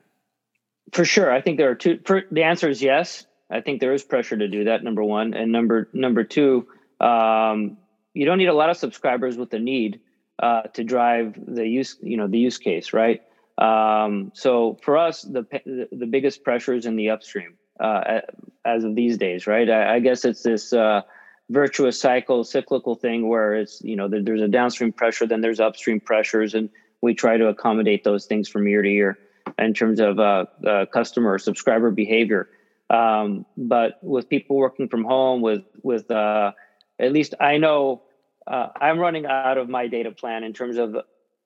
For 0.91 1.05
sure. 1.05 1.31
I 1.31 1.39
think 1.39 1.57
there 1.57 1.69
are 1.69 1.75
two 1.75 1.99
for, 2.03 2.23
the 2.29 2.43
answer 2.43 2.69
is 2.69 2.81
yes. 2.81 3.25
I 3.49 3.61
think 3.61 3.79
there 3.79 3.93
is 3.93 4.03
pressure 4.03 4.37
to 4.37 4.47
do 4.47 4.65
that 4.65 4.83
number 4.83 5.03
one. 5.03 5.33
And 5.33 5.51
number 5.51 5.89
number 5.93 6.25
two 6.25 6.67
um, 6.99 7.77
you 8.13 8.25
don't 8.25 8.37
need 8.37 8.47
a 8.47 8.53
lot 8.53 8.69
of 8.69 8.75
subscribers 8.75 9.37
with 9.37 9.49
the 9.49 9.59
need 9.59 10.01
uh, 10.39 10.63
to 10.73 10.83
drive 10.83 11.35
the 11.47 11.67
use, 11.67 11.97
you 12.01 12.17
know, 12.17 12.27
the 12.27 12.39
use 12.39 12.57
case, 12.57 12.93
right? 12.93 13.21
Um, 13.57 14.31
so 14.33 14.77
for 14.81 14.97
us, 14.97 15.21
the 15.21 15.45
the 15.91 16.05
biggest 16.05 16.43
pressure 16.43 16.73
is 16.73 16.85
in 16.85 16.95
the 16.95 17.09
upstream 17.09 17.57
uh, 17.79 18.21
as 18.65 18.83
of 18.83 18.95
these 18.95 19.17
days, 19.17 19.47
right? 19.47 19.69
I, 19.69 19.95
I 19.95 19.99
guess 19.99 20.23
it's 20.23 20.43
this 20.43 20.71
uh, 20.71 21.01
virtuous 21.49 21.99
cycle, 21.99 22.43
cyclical 22.45 22.95
thing 22.95 23.27
where 23.27 23.55
it's 23.55 23.81
you 23.81 23.97
know 23.97 24.07
there's 24.07 24.41
a 24.41 24.47
downstream 24.47 24.93
pressure, 24.93 25.27
then 25.27 25.41
there's 25.41 25.59
upstream 25.59 25.99
pressures, 25.99 26.53
and 26.53 26.69
we 27.01 27.13
try 27.13 27.35
to 27.35 27.47
accommodate 27.47 28.05
those 28.05 28.25
things 28.25 28.47
from 28.47 28.65
year 28.65 28.81
to 28.81 28.89
year 28.89 29.19
in 29.57 29.73
terms 29.73 29.99
of 29.99 30.19
uh, 30.19 30.45
uh, 30.65 30.85
customer 30.85 31.37
subscriber 31.37 31.91
behavior. 31.91 32.47
Um, 32.89 33.45
but 33.57 33.99
with 34.01 34.29
people 34.29 34.55
working 34.55 34.87
from 34.87 35.03
home, 35.03 35.41
with 35.41 35.63
with 35.83 36.09
at 36.09 36.53
least 36.99 37.33
I 37.41 37.57
know 37.57 38.03
uh, 38.49 38.69
I'm 38.81 38.99
running 38.99 39.25
out 39.25 39.57
of 39.57 39.69
my 39.69 39.87
data 39.87 40.11
plan 40.11 40.43
in 40.43 40.53
terms 40.53 40.77
of 40.77 40.97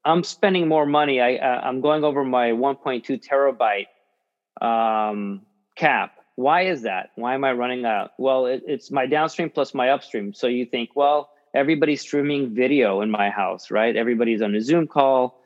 I'm 0.06 0.24
spending 0.24 0.68
more 0.68 0.86
money. 0.86 1.20
I 1.20 1.36
uh, 1.36 1.62
I'm 1.64 1.82
going 1.82 2.04
over 2.04 2.24
my 2.24 2.52
1.2 2.52 3.22
terabyte 3.22 3.88
um, 4.66 5.42
cap. 5.76 6.14
Why 6.36 6.64
is 6.64 6.84
that? 6.84 7.12
Why 7.16 7.36
am 7.36 7.44
I 7.44 7.52
running 7.52 7.86
out? 7.86 8.12
Well, 8.18 8.48
it, 8.48 8.64
it's 8.66 8.90
my 8.90 9.06
downstream 9.06 9.50
plus 9.50 9.74
my 9.74 9.90
upstream. 9.90 10.34
So 10.34 10.48
you 10.48 10.66
think, 10.66 10.92
well, 10.96 11.30
everybody's 11.54 12.02
streaming 12.02 12.56
video 12.56 13.02
in 13.02 13.12
my 13.12 13.30
house, 13.30 13.70
right? 13.70 13.96
Everybody's 13.96 14.42
on 14.42 14.56
a 14.56 14.62
Zoom 14.62 14.88
call. 14.88 15.42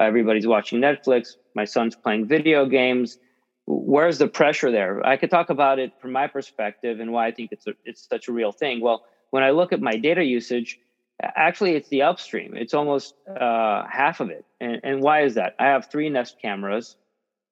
Everybody's 0.00 0.46
watching 0.46 0.80
Netflix. 0.80 1.36
My 1.54 1.64
son's 1.64 1.94
playing 1.94 2.26
video 2.26 2.66
games. 2.66 3.18
Where's 3.66 4.18
the 4.18 4.26
pressure 4.26 4.72
there? 4.72 5.06
I 5.06 5.16
could 5.16 5.30
talk 5.30 5.50
about 5.50 5.78
it 5.78 5.92
from 6.00 6.12
my 6.12 6.26
perspective 6.26 6.98
and 6.98 7.12
why 7.12 7.28
I 7.28 7.32
think 7.32 7.52
it's 7.52 7.66
a, 7.66 7.74
it's 7.84 8.08
such 8.08 8.28
a 8.28 8.32
real 8.32 8.50
thing. 8.50 8.80
Well, 8.80 9.04
when 9.30 9.42
I 9.42 9.50
look 9.50 9.72
at 9.72 9.80
my 9.80 9.96
data 9.96 10.24
usage, 10.24 10.78
actually 11.20 11.74
it's 11.74 11.88
the 11.88 12.02
upstream. 12.02 12.54
It's 12.56 12.74
almost 12.74 13.14
uh, 13.28 13.84
half 13.90 14.20
of 14.20 14.30
it. 14.30 14.44
And, 14.60 14.80
and 14.84 15.02
why 15.02 15.22
is 15.22 15.34
that? 15.34 15.54
I 15.58 15.66
have 15.66 15.90
three 15.90 16.08
Nest 16.08 16.36
cameras. 16.40 16.96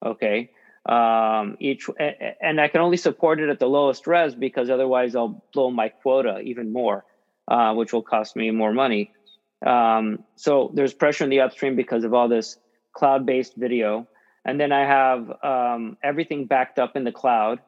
Okay. 0.04 0.50
Um, 0.88 1.56
each 1.60 1.88
and 2.40 2.60
I 2.60 2.68
can 2.68 2.80
only 2.80 2.96
support 2.96 3.38
it 3.38 3.50
at 3.50 3.58
the 3.58 3.66
lowest 3.66 4.06
res 4.06 4.34
because 4.34 4.70
otherwise 4.70 5.14
I'll 5.14 5.44
blow 5.52 5.70
my 5.70 5.90
quota 5.90 6.40
even 6.40 6.72
more, 6.72 7.04
uh, 7.48 7.74
which 7.74 7.92
will 7.92 8.02
cost 8.02 8.34
me 8.34 8.50
more 8.50 8.72
money. 8.72 9.12
Um, 9.64 10.24
so 10.36 10.70
there's 10.74 10.94
pressure 10.94 11.24
in 11.24 11.30
the 11.30 11.40
upstream 11.40 11.76
because 11.76 12.04
of 12.04 12.14
all 12.14 12.28
this 12.28 12.56
cloud-based 12.94 13.56
video, 13.56 14.08
and 14.46 14.58
then 14.58 14.72
I 14.72 14.86
have 14.86 15.30
um, 15.44 15.98
everything 16.02 16.46
backed 16.46 16.78
up 16.78 16.96
in 16.96 17.04
the 17.04 17.12
cloud. 17.12 17.60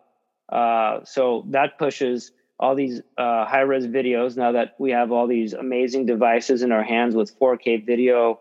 Uh, 0.48 1.00
so 1.04 1.44
that 1.50 1.78
pushes 1.78 2.32
all 2.62 2.76
these 2.76 3.00
uh, 3.18 3.44
high 3.44 3.62
res 3.62 3.88
videos 3.88 4.36
now 4.36 4.52
that 4.52 4.76
we 4.78 4.92
have 4.92 5.10
all 5.10 5.26
these 5.26 5.52
amazing 5.52 6.06
devices 6.06 6.62
in 6.62 6.70
our 6.70 6.84
hands 6.84 7.16
with 7.16 7.36
4K 7.40 7.84
video. 7.84 8.38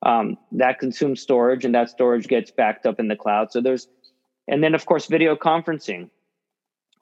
Um, 0.00 0.38
that 0.52 0.78
consumes 0.78 1.20
storage, 1.20 1.64
and 1.64 1.74
that 1.74 1.90
storage 1.90 2.28
gets 2.28 2.52
backed 2.52 2.86
up 2.86 3.00
in 3.00 3.08
the 3.08 3.16
cloud. 3.16 3.50
So 3.50 3.60
there's, 3.60 3.88
and 4.46 4.62
then 4.62 4.76
of 4.76 4.86
course 4.86 5.06
video 5.06 5.34
conferencing, 5.34 6.10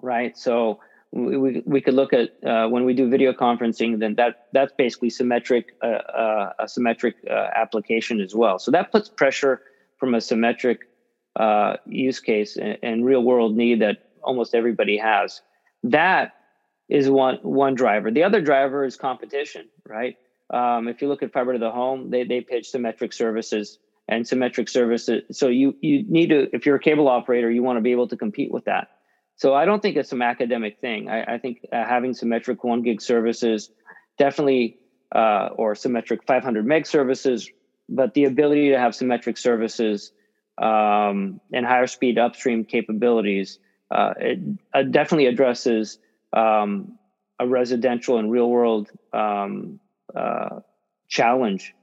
right? 0.00 0.36
So 0.38 0.80
we, 1.10 1.36
we, 1.36 1.62
we 1.66 1.80
could 1.82 1.92
look 1.92 2.14
at 2.14 2.30
uh, 2.42 2.68
when 2.68 2.84
we 2.86 2.94
do 2.94 3.10
video 3.10 3.34
conferencing, 3.34 3.98
then 3.98 4.14
that 4.14 4.46
that's 4.54 4.72
basically 4.72 5.10
symmetric 5.10 5.74
uh, 5.82 5.86
uh 5.86 6.52
a 6.58 6.68
symmetric 6.68 7.16
uh, 7.30 7.48
application 7.54 8.18
as 8.18 8.34
well. 8.34 8.58
So 8.58 8.70
that 8.70 8.92
puts 8.92 9.10
pressure 9.10 9.60
from 9.98 10.14
a 10.14 10.22
symmetric 10.22 10.88
uh, 11.36 11.76
use 11.84 12.20
case 12.20 12.56
and, 12.56 12.78
and 12.82 13.04
real 13.04 13.22
world 13.22 13.54
need 13.54 13.82
that 13.82 14.08
almost 14.22 14.54
everybody 14.54 14.96
has. 14.96 15.42
That 15.82 16.32
is 16.88 17.08
one 17.08 17.38
one 17.42 17.74
driver. 17.74 18.10
The 18.10 18.24
other 18.24 18.40
driver 18.40 18.84
is 18.84 18.96
competition, 18.96 19.68
right? 19.86 20.16
Um, 20.52 20.88
if 20.88 21.00
you 21.00 21.08
look 21.08 21.22
at 21.22 21.32
fiber 21.32 21.52
to 21.54 21.58
the 21.58 21.70
home, 21.70 22.10
they 22.10 22.24
they 22.24 22.40
pitch 22.40 22.70
symmetric 22.70 23.12
services 23.12 23.78
and 24.08 24.26
symmetric 24.26 24.68
services. 24.68 25.22
So 25.32 25.48
you 25.48 25.76
you 25.80 26.04
need 26.08 26.28
to, 26.28 26.48
if 26.54 26.66
you're 26.66 26.76
a 26.76 26.80
cable 26.80 27.08
operator, 27.08 27.50
you 27.50 27.62
want 27.62 27.78
to 27.78 27.80
be 27.80 27.92
able 27.92 28.08
to 28.08 28.16
compete 28.16 28.52
with 28.52 28.64
that. 28.66 28.88
So 29.36 29.54
I 29.54 29.64
don't 29.64 29.80
think 29.80 29.96
it's 29.96 30.10
some 30.10 30.22
academic 30.22 30.80
thing. 30.80 31.08
I, 31.08 31.34
I 31.34 31.38
think 31.38 31.66
uh, 31.72 31.84
having 31.84 32.14
symmetric 32.14 32.62
one 32.62 32.82
gig 32.82 33.00
services 33.00 33.70
definitely, 34.18 34.78
uh, 35.14 35.48
or 35.56 35.74
symmetric 35.74 36.24
500 36.24 36.64
meg 36.66 36.86
services, 36.86 37.50
but 37.88 38.14
the 38.14 38.24
ability 38.24 38.70
to 38.70 38.78
have 38.78 38.94
symmetric 38.94 39.38
services 39.38 40.12
um, 40.60 41.40
and 41.52 41.66
higher 41.66 41.86
speed 41.86 42.18
upstream 42.18 42.64
capabilities, 42.64 43.58
uh, 43.90 44.14
it 44.18 44.38
uh, 44.74 44.82
definitely 44.82 45.26
addresses 45.26 45.98
um, 46.32 46.98
a 47.38 47.46
residential 47.46 48.18
and 48.18 48.30
real 48.30 48.48
world 48.48 48.90
um, 49.12 49.80
uh, 50.14 50.60
challenge. 51.08 51.74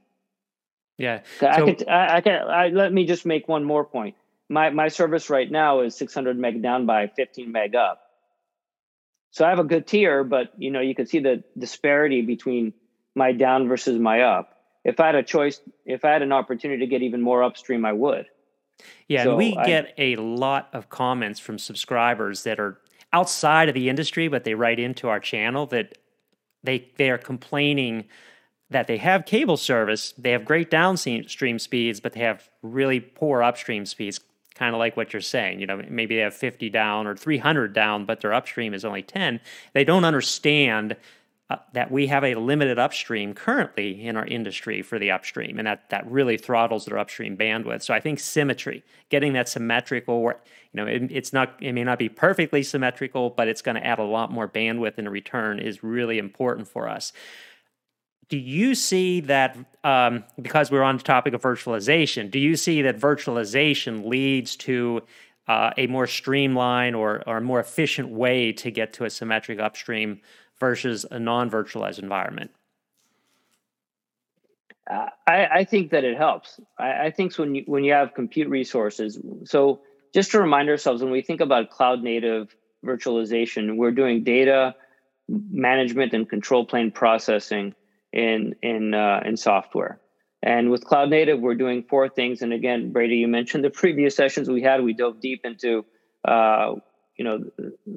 Yeah, 0.98 1.20
so, 1.38 1.48
I 1.48 1.60
could. 1.62 1.88
I, 1.88 2.16
I 2.16 2.20
can. 2.20 2.42
I, 2.48 2.68
let 2.68 2.92
me 2.92 3.06
just 3.06 3.24
make 3.24 3.48
one 3.48 3.64
more 3.64 3.84
point. 3.84 4.16
My 4.48 4.70
my 4.70 4.88
service 4.88 5.30
right 5.30 5.50
now 5.50 5.80
is 5.80 5.96
600 5.96 6.38
meg 6.38 6.62
down 6.62 6.84
by 6.84 7.06
15 7.06 7.50
meg 7.50 7.74
up. 7.74 8.02
So 9.30 9.46
I 9.46 9.50
have 9.50 9.60
a 9.60 9.64
good 9.64 9.86
tier, 9.86 10.24
but 10.24 10.52
you 10.58 10.70
know 10.70 10.80
you 10.80 10.94
can 10.94 11.06
see 11.06 11.20
the 11.20 11.42
disparity 11.56 12.22
between 12.22 12.74
my 13.14 13.32
down 13.32 13.68
versus 13.68 13.98
my 13.98 14.22
up. 14.22 14.56
If 14.84 15.00
I 15.00 15.06
had 15.06 15.14
a 15.14 15.22
choice, 15.22 15.60
if 15.86 16.04
I 16.04 16.10
had 16.10 16.22
an 16.22 16.32
opportunity 16.32 16.80
to 16.80 16.86
get 16.86 17.02
even 17.02 17.22
more 17.22 17.42
upstream, 17.42 17.84
I 17.84 17.92
would. 17.92 18.26
Yeah, 19.08 19.24
so 19.24 19.30
and 19.30 19.38
we 19.38 19.56
I, 19.56 19.66
get 19.66 19.94
a 19.98 20.16
lot 20.16 20.68
of 20.72 20.88
comments 20.88 21.40
from 21.40 21.58
subscribers 21.58 22.44
that 22.44 22.58
are 22.58 22.78
outside 23.12 23.68
of 23.68 23.74
the 23.74 23.88
industry, 23.88 24.28
but 24.28 24.44
they 24.44 24.54
write 24.54 24.78
into 24.78 25.08
our 25.08 25.20
channel 25.20 25.66
that 25.66 25.98
they 26.62 26.88
they 26.96 27.10
are 27.10 27.18
complaining 27.18 28.04
that 28.70 28.86
they 28.86 28.98
have 28.98 29.26
cable 29.26 29.56
service, 29.56 30.14
they 30.16 30.30
have 30.30 30.44
great 30.44 30.70
downstream 30.70 31.58
speeds, 31.58 32.00
but 32.00 32.12
they 32.12 32.20
have 32.20 32.48
really 32.62 33.00
poor 33.00 33.42
upstream 33.42 33.84
speeds. 33.84 34.20
Kind 34.54 34.74
of 34.74 34.78
like 34.78 34.96
what 34.96 35.12
you're 35.12 35.22
saying, 35.22 35.58
you 35.58 35.66
know, 35.66 35.82
maybe 35.88 36.16
they 36.16 36.20
have 36.20 36.34
50 36.34 36.68
down 36.70 37.06
or 37.06 37.16
300 37.16 37.72
down, 37.72 38.04
but 38.04 38.20
their 38.20 38.34
upstream 38.34 38.74
is 38.74 38.84
only 38.84 39.02
10. 39.02 39.40
They 39.72 39.84
don't 39.84 40.04
understand 40.04 40.96
uh, 41.50 41.56
that 41.72 41.90
we 41.90 42.06
have 42.06 42.22
a 42.22 42.36
limited 42.36 42.78
upstream 42.78 43.34
currently 43.34 44.06
in 44.06 44.16
our 44.16 44.24
industry 44.24 44.82
for 44.82 45.00
the 45.00 45.10
upstream, 45.10 45.58
and 45.58 45.66
that 45.66 45.90
that 45.90 46.08
really 46.08 46.36
throttles 46.36 46.84
their 46.84 46.96
upstream 46.96 47.36
bandwidth. 47.36 47.82
So 47.82 47.92
I 47.92 47.98
think 47.98 48.20
symmetry, 48.20 48.84
getting 49.08 49.32
that 49.32 49.48
symmetrical, 49.48 50.22
you 50.22 50.34
know, 50.74 50.86
it, 50.86 51.10
it's 51.10 51.32
not 51.32 51.56
it 51.60 51.72
may 51.72 51.82
not 51.82 51.98
be 51.98 52.08
perfectly 52.08 52.62
symmetrical, 52.62 53.30
but 53.30 53.48
it's 53.48 53.62
going 53.62 53.74
to 53.74 53.84
add 53.84 53.98
a 53.98 54.04
lot 54.04 54.30
more 54.30 54.46
bandwidth 54.46 54.96
in 54.96 55.08
return 55.08 55.58
is 55.58 55.82
really 55.82 56.18
important 56.18 56.68
for 56.68 56.88
us. 56.88 57.12
Do 58.28 58.38
you 58.38 58.76
see 58.76 59.18
that 59.22 59.58
um, 59.82 60.22
because 60.40 60.70
we're 60.70 60.84
on 60.84 60.98
the 60.98 61.02
topic 61.02 61.34
of 61.34 61.42
virtualization? 61.42 62.30
Do 62.30 62.38
you 62.38 62.54
see 62.54 62.80
that 62.82 62.96
virtualization 63.00 64.06
leads 64.06 64.54
to 64.56 65.02
uh, 65.48 65.72
a 65.76 65.88
more 65.88 66.06
streamlined 66.06 66.94
or, 66.94 67.24
or 67.26 67.40
more 67.40 67.58
efficient 67.58 68.08
way 68.08 68.52
to 68.52 68.70
get 68.70 68.92
to 68.92 69.04
a 69.04 69.10
symmetric 69.10 69.58
upstream 69.58 70.20
versus 70.60 71.06
a 71.10 71.18
non-virtualized 71.18 71.98
environment? 71.98 72.50
I, 75.26 75.46
I, 75.52 75.64
think 75.64 75.92
that 75.92 76.04
it 76.04 76.16
helps. 76.16 76.58
I, 76.78 77.06
I, 77.06 77.10
think 77.10 77.36
when 77.36 77.54
you 77.54 77.62
when 77.66 77.84
you 77.84 77.92
have 77.92 78.14
compute 78.14 78.48
resources. 78.48 79.20
So 79.44 79.82
just 80.12 80.32
to 80.32 80.40
remind 80.40 80.68
ourselves, 80.68 81.02
when 81.02 81.12
we 81.12 81.22
think 81.22 81.40
about 81.40 81.70
cloud 81.70 82.02
native 82.02 82.54
virtualization, 82.84 83.76
we're 83.76 83.92
doing 83.92 84.24
data 84.24 84.74
management 85.28 86.12
and 86.12 86.28
control 86.28 86.66
plane 86.66 86.90
processing 86.90 87.74
in 88.12 88.56
in 88.62 88.94
uh, 88.94 89.20
in 89.24 89.36
software. 89.36 90.00
And 90.42 90.70
with 90.70 90.84
cloud 90.84 91.10
native, 91.10 91.38
we're 91.38 91.54
doing 91.54 91.84
four 91.88 92.08
things. 92.08 92.42
And 92.42 92.52
again, 92.52 92.92
Brady, 92.92 93.16
you 93.16 93.28
mentioned 93.28 93.62
the 93.62 93.70
previous 93.70 94.16
sessions 94.16 94.48
we 94.48 94.62
had. 94.62 94.82
We 94.82 94.94
dove 94.94 95.20
deep 95.20 95.42
into 95.44 95.84
uh, 96.24 96.76
you 97.20 97.24
know, 97.24 97.44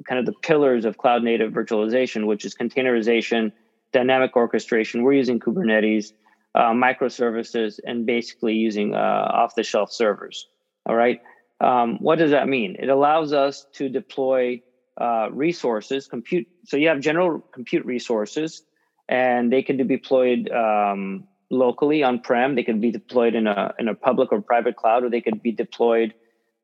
kind 0.06 0.18
of 0.18 0.26
the 0.26 0.34
pillars 0.42 0.84
of 0.84 0.98
cloud 0.98 1.22
native 1.22 1.50
virtualization, 1.50 2.26
which 2.26 2.44
is 2.44 2.54
containerization, 2.54 3.52
dynamic 3.90 4.36
orchestration. 4.36 5.02
We're 5.02 5.14
using 5.14 5.40
Kubernetes, 5.40 6.12
uh, 6.54 6.72
microservices, 6.72 7.80
and 7.82 8.04
basically 8.04 8.52
using 8.52 8.94
uh, 8.94 8.98
off 8.98 9.54
the 9.54 9.62
shelf 9.62 9.90
servers. 9.90 10.46
All 10.84 10.94
right. 10.94 11.22
Um, 11.58 11.96
what 12.00 12.18
does 12.18 12.32
that 12.32 12.48
mean? 12.48 12.76
It 12.78 12.90
allows 12.90 13.32
us 13.32 13.64
to 13.76 13.88
deploy 13.88 14.60
uh, 15.00 15.28
resources, 15.32 16.06
compute. 16.06 16.46
So 16.66 16.76
you 16.76 16.88
have 16.88 17.00
general 17.00 17.40
compute 17.50 17.86
resources, 17.86 18.62
and 19.08 19.50
they 19.50 19.62
can 19.62 19.78
be 19.78 19.96
deployed 19.96 20.50
um, 20.50 21.26
locally 21.48 22.02
on 22.02 22.20
prem. 22.20 22.56
They 22.56 22.62
can 22.62 22.78
be 22.78 22.90
deployed 22.90 23.34
in 23.34 23.46
a 23.46 23.72
in 23.78 23.88
a 23.88 23.94
public 23.94 24.32
or 24.32 24.42
private 24.42 24.76
cloud, 24.76 25.02
or 25.02 25.08
they 25.08 25.22
could 25.22 25.42
be 25.42 25.52
deployed 25.52 26.12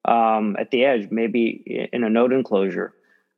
um, 0.04 0.57
at 0.59 0.71
the 0.71 0.85
edge, 0.85 1.09
maybe 1.11 1.88
in 1.92 2.04
a 2.04 2.11
node 2.11 2.33
enclosure. 2.33 2.95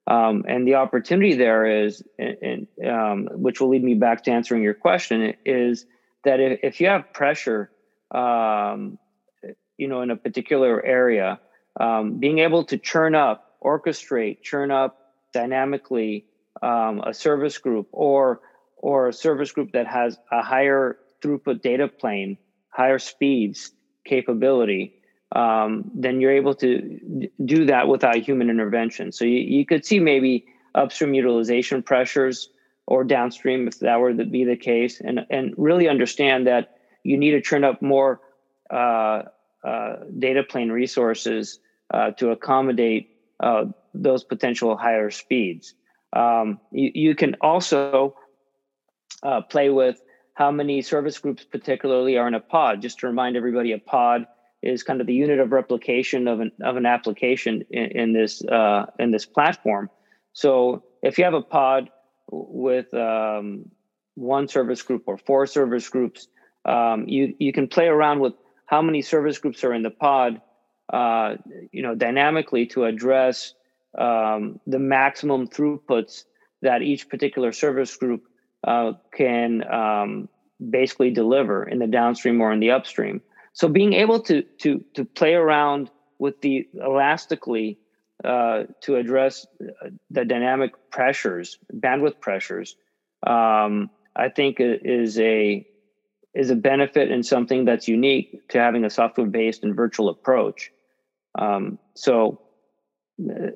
Um, 0.07 0.45
and 0.49 0.67
the 0.67 0.77
opportunity 0.77 1.35
there 1.35 1.85
is, 1.85 2.03
and, 2.19 2.67
um, 2.85 3.29
which 3.33 3.61
will 3.61 3.69
lead 3.69 3.85
me 3.85 3.95
back 3.95 4.25
to 4.25 4.33
answering 4.33 4.63
your 4.63 4.75
question, 4.75 5.35
is 5.45 5.87
that 6.25 6.41
if, 6.41 6.61
if 6.63 6.81
you 6.81 6.89
have 6.89 7.13
pressure, 7.13 7.71
um, 8.11 8.99
you 9.77 9.89
know, 9.89 10.03
in 10.03 10.11
a 10.11 10.17
particular 10.17 10.85
area, 10.85 11.41
um, 11.79 12.19
being 12.19 12.41
able 12.41 12.65
to 12.65 12.79
churn 12.79 13.15
up, 13.15 13.57
orchestrate, 13.63 14.43
churn 14.43 14.71
up 14.71 14.99
dynamically 15.33 16.27
um, 16.63 17.01
a 17.05 17.15
service 17.15 17.59
group, 17.59 17.89
or 17.93 18.41
or 18.77 19.09
a 19.09 19.13
service 19.13 19.53
group 19.53 19.73
that 19.73 19.87
has 19.87 20.19
a 20.31 20.43
higher 20.43 20.97
throughput 21.23 21.63
data 21.63 21.89
plane, 21.89 22.37
higher 22.69 22.99
speeds 22.99 23.71
capability, 24.05 24.95
um, 25.35 25.91
then 25.95 26.21
you're 26.21 26.33
able 26.33 26.55
to 26.57 27.29
do 27.45 27.67
that 27.67 27.89
without 27.89 28.17
human 28.17 28.51
intervention. 28.51 29.13
So 29.13 29.25
you, 29.25 29.39
you 29.39 29.67
could 29.67 29.85
see 29.85 29.99
maybe 29.99 30.47
upstream 30.75 31.15
utilization 31.15 31.83
pressures 31.83 32.49
or 32.87 33.05
downstream 33.05 33.69
if 33.69 33.79
that 33.81 34.01
were 34.01 34.13
to 34.13 34.25
be 34.25 34.45
the 34.45 34.57
case, 34.57 35.01
and 35.01 35.27
and 35.31 35.55
really 35.57 35.89
understand 35.89 36.47
that 36.47 36.77
you 37.05 37.17
need 37.17 37.31
to 37.31 37.41
turn 37.41 37.65
up 37.65 37.81
more 37.81 38.21
uh, 38.71 39.23
uh, 39.65 39.97
data 40.19 40.43
plane 40.43 40.71
resources 40.71 41.61
uh, 41.93 42.11
to 42.13 42.31
accommodate 42.31 43.17
uh, 43.41 43.65
those 43.95 44.25
potential 44.25 44.77
higher 44.77 45.11
speeds. 45.11 45.75
Um, 46.13 46.61
you, 46.71 46.91
you, 46.95 47.15
can 47.15 47.37
also 47.41 48.17
uh, 49.23 49.41
play 49.43 49.71
with 49.71 50.03
how 50.35 50.51
many 50.51 50.83
service 50.83 51.19
groups, 51.19 51.45
particularly, 51.45 52.19
are 52.19 52.29
in 52.29 52.35
a 52.35 52.41
pod. 52.41 52.83
Just 52.83 52.99
to 52.99 53.07
remind 53.07 53.37
everybody, 53.37 53.73
a 53.73 53.79
pod 53.79 54.27
is 54.63 54.83
kind 54.83 55.01
of 55.01 55.07
the 55.07 55.15
unit 55.15 55.41
of 55.41 55.53
replication 55.53 56.29
of 56.29 56.41
an 56.41 56.53
of 56.63 56.77
an 56.77 56.87
application 56.87 57.65
in, 57.71 57.85
in 57.85 58.13
this 58.13 58.45
uh, 58.45 58.87
in 58.99 59.11
this 59.11 59.27
platform. 59.27 59.91
So 60.33 60.85
if 61.03 61.19
you 61.19 61.25
have 61.25 61.35
a 61.35 61.43
pod 61.43 61.91
with 62.31 62.93
um, 62.95 63.71
one 64.15 64.49
service 64.49 64.83
group 64.83 65.05
or 65.07 65.19
four 65.19 65.47
service 65.47 65.89
groups, 65.89 66.29
um, 66.65 67.09
you 67.09 67.35
you 67.39 67.53
can 67.53 67.69
play 67.69 67.87
around 67.87 68.21
with 68.21 68.35
how 68.67 68.83
many 68.83 69.03
service 69.03 69.39
groups 69.39 69.65
are 69.65 69.75
in 69.75 69.83
the 69.83 69.91
pod, 69.91 70.41
uh, 70.93 71.37
you 71.73 71.83
know, 71.83 71.95
dynamically 71.95 72.67
to 72.67 72.85
address 72.85 73.55
um, 73.99 74.61
the 74.67 74.79
maximum 74.79 75.47
throughputs 75.47 76.25
that 76.63 76.83
each 76.83 77.09
particular 77.09 77.53
service 77.53 77.95
group 77.97 78.23
uh, 78.67 78.93
can 79.13 79.71
um, 79.71 80.29
basically 80.71 81.11
deliver 81.11 81.65
in 81.65 81.81
the 81.81 81.87
downstream 81.87 82.41
or 82.41 82.53
in 82.53 82.61
the 82.61 82.71
upstream. 82.71 83.21
So 83.53 83.69
being 83.69 83.93
able 83.93 84.21
to 84.21 84.43
to 84.61 84.85
to 84.95 85.05
play 85.05 85.35
around 85.35 85.91
with 86.19 86.41
the 86.41 86.69
elastically 86.75 87.79
uh, 88.25 88.65
to 88.83 88.97
address 88.97 89.47
the 90.11 90.25
dynamic 90.25 90.73
pressures, 90.91 91.59
bandwidth 91.73 92.21
pressures, 92.21 92.77
um, 93.27 93.91
I 94.15 94.29
think 94.29 94.57
is 94.59 95.19
a 95.19 95.67
is 96.35 96.51
a 96.51 96.57
benefit 96.57 97.11
and 97.11 97.27
something 97.27 97.65
that's 97.65 97.89
unique 97.89 98.49
to 98.49 98.59
having 98.59 98.85
a 98.85 98.91
software 98.91 99.27
based 99.27 99.65
and 99.65 99.75
virtual 99.75 100.09
approach. 100.09 100.71
Um, 101.39 101.79
so 101.95 102.41
uh, 103.21 103.51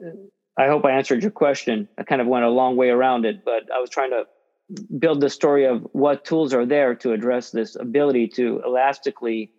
I 0.58 0.66
hope 0.66 0.84
I 0.84 0.90
answered 0.92 1.22
your 1.22 1.30
question. 1.30 1.88
I 1.96 2.02
kind 2.02 2.20
of 2.20 2.26
went 2.26 2.44
a 2.44 2.50
long 2.50 2.76
way 2.76 2.90
around 2.90 3.24
it, 3.24 3.44
but 3.44 3.70
I 3.74 3.78
was 3.78 3.88
trying 3.88 4.10
to 4.10 4.24
build 4.98 5.20
the 5.20 5.30
story 5.30 5.64
of 5.64 5.86
what 5.92 6.24
tools 6.24 6.52
are 6.52 6.66
there 6.66 6.94
to 6.96 7.12
address 7.12 7.50
this 7.50 7.76
ability 7.76 8.28
to 8.28 8.60
elastically 8.66 9.52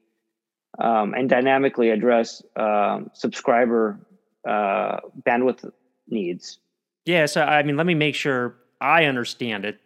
um, 0.77 1.13
and 1.13 1.29
dynamically 1.29 1.89
address 1.89 2.43
um, 2.55 3.09
subscriber 3.13 3.99
uh, 4.47 4.97
bandwidth 5.25 5.69
needs. 6.07 6.59
Yeah, 7.05 7.25
so 7.25 7.41
I 7.41 7.63
mean, 7.63 7.77
let 7.77 7.85
me 7.85 7.95
make 7.95 8.15
sure 8.15 8.55
I 8.79 9.05
understand 9.05 9.65
it. 9.65 9.79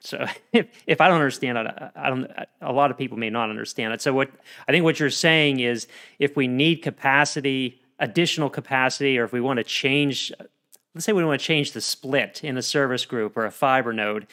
So 0.00 0.26
if, 0.52 0.66
if 0.86 1.00
I 1.00 1.08
don't 1.08 1.16
understand 1.16 1.58
it, 1.58 1.66
I 1.96 2.10
don't. 2.10 2.30
A 2.60 2.72
lot 2.72 2.90
of 2.90 2.98
people 2.98 3.18
may 3.18 3.30
not 3.30 3.50
understand 3.50 3.92
it. 3.92 4.00
So 4.00 4.12
what 4.12 4.30
I 4.68 4.72
think 4.72 4.84
what 4.84 5.00
you're 5.00 5.10
saying 5.10 5.60
is, 5.60 5.86
if 6.18 6.36
we 6.36 6.46
need 6.46 6.76
capacity, 6.76 7.80
additional 7.98 8.50
capacity, 8.50 9.18
or 9.18 9.24
if 9.24 9.32
we 9.32 9.40
want 9.40 9.58
to 9.58 9.64
change, 9.64 10.32
let's 10.94 11.04
say 11.04 11.12
we 11.12 11.24
want 11.24 11.40
to 11.40 11.46
change 11.46 11.72
the 11.72 11.80
split 11.80 12.42
in 12.44 12.56
a 12.56 12.62
service 12.62 13.06
group 13.06 13.36
or 13.36 13.46
a 13.46 13.50
fiber 13.50 13.92
node, 13.92 14.26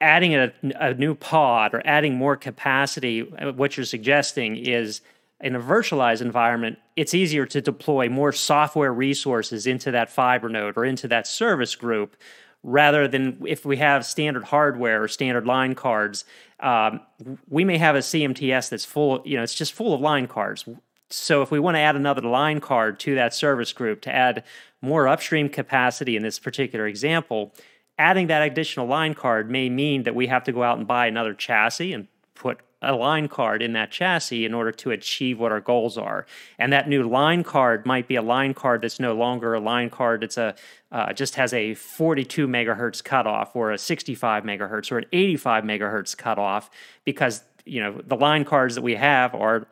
adding 0.00 0.34
a, 0.34 0.52
a 0.76 0.94
new 0.94 1.14
pod 1.14 1.74
or 1.74 1.82
adding 1.84 2.14
more 2.14 2.36
capacity, 2.36 3.30
uh, 3.38 3.52
what 3.52 3.76
you're 3.76 3.86
suggesting 3.86 4.56
is 4.56 5.00
in 5.40 5.54
a 5.54 5.60
virtualized 5.60 6.20
environment, 6.20 6.78
it's 6.96 7.14
easier 7.14 7.46
to 7.46 7.60
deploy 7.60 8.08
more 8.08 8.32
software 8.32 8.92
resources 8.92 9.66
into 9.66 9.90
that 9.92 10.10
fiber 10.10 10.48
node 10.48 10.76
or 10.76 10.84
into 10.84 11.08
that 11.08 11.26
service 11.26 11.74
group 11.76 12.16
rather 12.64 13.06
than 13.06 13.40
if 13.46 13.64
we 13.64 13.76
have 13.76 14.04
standard 14.04 14.44
hardware 14.44 15.02
or 15.02 15.08
standard 15.08 15.46
line 15.46 15.74
cards. 15.74 16.24
Um, 16.60 17.00
we 17.48 17.64
may 17.64 17.78
have 17.78 17.94
a 17.94 18.00
CMTS 18.00 18.70
that's 18.70 18.84
full, 18.84 19.22
you 19.24 19.36
know, 19.36 19.44
it's 19.44 19.54
just 19.54 19.72
full 19.72 19.94
of 19.94 20.00
line 20.00 20.26
cards. 20.26 20.64
So 21.10 21.40
if 21.40 21.50
we 21.50 21.60
want 21.60 21.76
to 21.76 21.80
add 21.80 21.96
another 21.96 22.20
line 22.22 22.60
card 22.60 22.98
to 23.00 23.14
that 23.14 23.32
service 23.32 23.72
group 23.72 24.00
to 24.02 24.14
add 24.14 24.44
more 24.82 25.08
upstream 25.08 25.48
capacity 25.48 26.16
in 26.16 26.22
this 26.22 26.38
particular 26.38 26.86
example, 26.86 27.54
adding 27.98 28.28
that 28.28 28.42
additional 28.42 28.86
line 28.86 29.14
card 29.14 29.50
may 29.50 29.68
mean 29.68 30.04
that 30.04 30.14
we 30.14 30.28
have 30.28 30.44
to 30.44 30.52
go 30.52 30.62
out 30.62 30.78
and 30.78 30.86
buy 30.86 31.06
another 31.06 31.34
chassis 31.34 31.92
and 31.92 32.06
put 32.34 32.60
a 32.80 32.94
line 32.94 33.26
card 33.26 33.60
in 33.60 33.72
that 33.72 33.90
chassis 33.90 34.44
in 34.44 34.54
order 34.54 34.70
to 34.70 34.92
achieve 34.92 35.40
what 35.40 35.50
our 35.50 35.60
goals 35.60 35.98
are. 35.98 36.26
And 36.58 36.72
that 36.72 36.88
new 36.88 37.08
line 37.08 37.42
card 37.42 37.84
might 37.84 38.06
be 38.06 38.14
a 38.14 38.22
line 38.22 38.54
card 38.54 38.82
that's 38.82 39.00
no 39.00 39.14
longer 39.14 39.54
a 39.54 39.60
line 39.60 39.90
card. 39.90 40.22
It's 40.22 40.36
a 40.36 40.54
uh, 40.92 41.12
just 41.12 41.34
has 41.34 41.52
a 41.52 41.74
42 41.74 42.46
megahertz 42.46 43.02
cutoff 43.02 43.54
or 43.56 43.72
a 43.72 43.78
65 43.78 44.44
megahertz 44.44 44.92
or 44.92 44.98
an 44.98 45.06
85 45.12 45.64
megahertz 45.64 46.16
cutoff 46.16 46.70
because 47.04 47.42
you 47.66 47.82
know 47.82 48.00
the 48.06 48.16
line 48.16 48.44
cards 48.44 48.76
that 48.76 48.82
we 48.82 48.94
have 48.94 49.34
are 49.34 49.66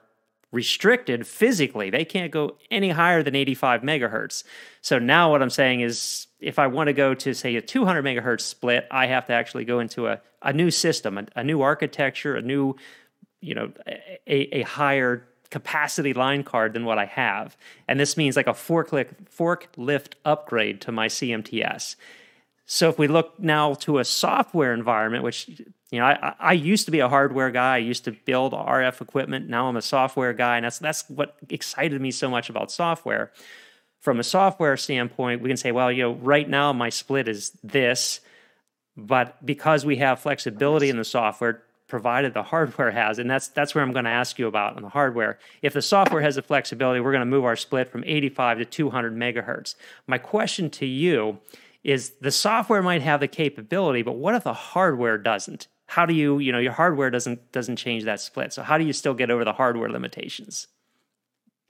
restricted 0.52 1.26
physically. 1.26 1.90
They 1.90 2.04
can't 2.04 2.32
go 2.32 2.56
any 2.70 2.90
higher 2.90 3.22
than 3.22 3.36
85 3.36 3.82
megahertz. 3.82 4.42
So 4.80 4.98
now 4.98 5.30
what 5.30 5.42
I'm 5.42 5.50
saying 5.50 5.80
is 5.80 6.25
if 6.40 6.58
I 6.58 6.66
want 6.66 6.88
to 6.88 6.92
go 6.92 7.14
to 7.14 7.34
say 7.34 7.56
a 7.56 7.62
200 7.62 8.04
megahertz 8.04 8.42
split, 8.42 8.86
I 8.90 9.06
have 9.06 9.26
to 9.26 9.32
actually 9.32 9.64
go 9.64 9.80
into 9.80 10.06
a, 10.06 10.20
a 10.42 10.52
new 10.52 10.70
system, 10.70 11.18
a, 11.18 11.26
a 11.36 11.44
new 11.44 11.62
architecture, 11.62 12.36
a 12.36 12.42
new, 12.42 12.76
you 13.40 13.54
know, 13.54 13.72
a, 14.26 14.58
a 14.58 14.62
higher 14.62 15.26
capacity 15.50 16.12
line 16.12 16.42
card 16.42 16.72
than 16.72 16.84
what 16.84 16.98
I 16.98 17.06
have. 17.06 17.56
And 17.88 17.98
this 17.98 18.16
means 18.16 18.36
like 18.36 18.46
a 18.46 18.52
forklift, 18.52 19.14
forklift 19.26 20.14
upgrade 20.24 20.80
to 20.82 20.92
my 20.92 21.08
CMTS. 21.08 21.96
So 22.66 22.88
if 22.88 22.98
we 22.98 23.06
look 23.06 23.38
now 23.38 23.74
to 23.74 23.98
a 23.98 24.04
software 24.04 24.74
environment, 24.74 25.22
which 25.22 25.48
you 25.90 26.00
know, 26.00 26.06
I, 26.06 26.34
I 26.38 26.52
used 26.52 26.84
to 26.86 26.90
be 26.90 26.98
a 26.98 27.08
hardware 27.08 27.50
guy. 27.50 27.76
I 27.76 27.78
used 27.78 28.04
to 28.04 28.12
build 28.12 28.52
RF 28.52 29.00
equipment. 29.00 29.48
Now 29.48 29.68
I'm 29.68 29.76
a 29.76 29.82
software 29.82 30.32
guy, 30.32 30.56
and 30.56 30.64
that's 30.64 30.80
that's 30.80 31.08
what 31.08 31.36
excited 31.48 32.00
me 32.00 32.10
so 32.10 32.28
much 32.28 32.50
about 32.50 32.72
software. 32.72 33.32
From 34.06 34.20
a 34.20 34.22
software 34.22 34.76
standpoint, 34.76 35.42
we 35.42 35.50
can 35.50 35.56
say, 35.56 35.72
well, 35.72 35.90
you 35.90 36.04
know, 36.04 36.12
right 36.12 36.48
now 36.48 36.72
my 36.72 36.90
split 36.90 37.26
is 37.26 37.50
this, 37.64 38.20
but 38.96 39.44
because 39.44 39.84
we 39.84 39.96
have 39.96 40.20
flexibility 40.20 40.90
in 40.90 40.96
the 40.96 41.04
software, 41.04 41.64
provided 41.88 42.32
the 42.32 42.44
hardware 42.44 42.92
has, 42.92 43.18
and 43.18 43.28
that's 43.28 43.48
that's 43.48 43.74
where 43.74 43.82
I'm 43.82 43.90
going 43.90 44.04
to 44.04 44.12
ask 44.12 44.38
you 44.38 44.46
about 44.46 44.76
on 44.76 44.82
the 44.82 44.88
hardware. 44.90 45.40
If 45.60 45.72
the 45.72 45.82
software 45.82 46.22
has 46.22 46.36
the 46.36 46.42
flexibility, 46.42 47.00
we're 47.00 47.10
going 47.10 47.22
to 47.22 47.26
move 47.26 47.44
our 47.44 47.56
split 47.56 47.90
from 47.90 48.04
85 48.06 48.58
to 48.58 48.64
200 48.64 49.12
megahertz. 49.12 49.74
My 50.06 50.18
question 50.18 50.70
to 50.70 50.86
you 50.86 51.40
is 51.82 52.10
the 52.20 52.30
software 52.30 52.82
might 52.82 53.02
have 53.02 53.18
the 53.18 53.26
capability, 53.26 54.02
but 54.02 54.12
what 54.12 54.36
if 54.36 54.44
the 54.44 54.54
hardware 54.54 55.18
doesn't? 55.18 55.66
How 55.86 56.06
do 56.06 56.14
you, 56.14 56.38
you 56.38 56.52
know, 56.52 56.60
your 56.60 56.70
hardware 56.70 57.10
doesn't 57.10 57.50
doesn't 57.50 57.74
change 57.74 58.04
that 58.04 58.20
split. 58.20 58.52
So 58.52 58.62
how 58.62 58.78
do 58.78 58.84
you 58.84 58.92
still 58.92 59.14
get 59.14 59.32
over 59.32 59.44
the 59.44 59.54
hardware 59.54 59.90
limitations? 59.90 60.68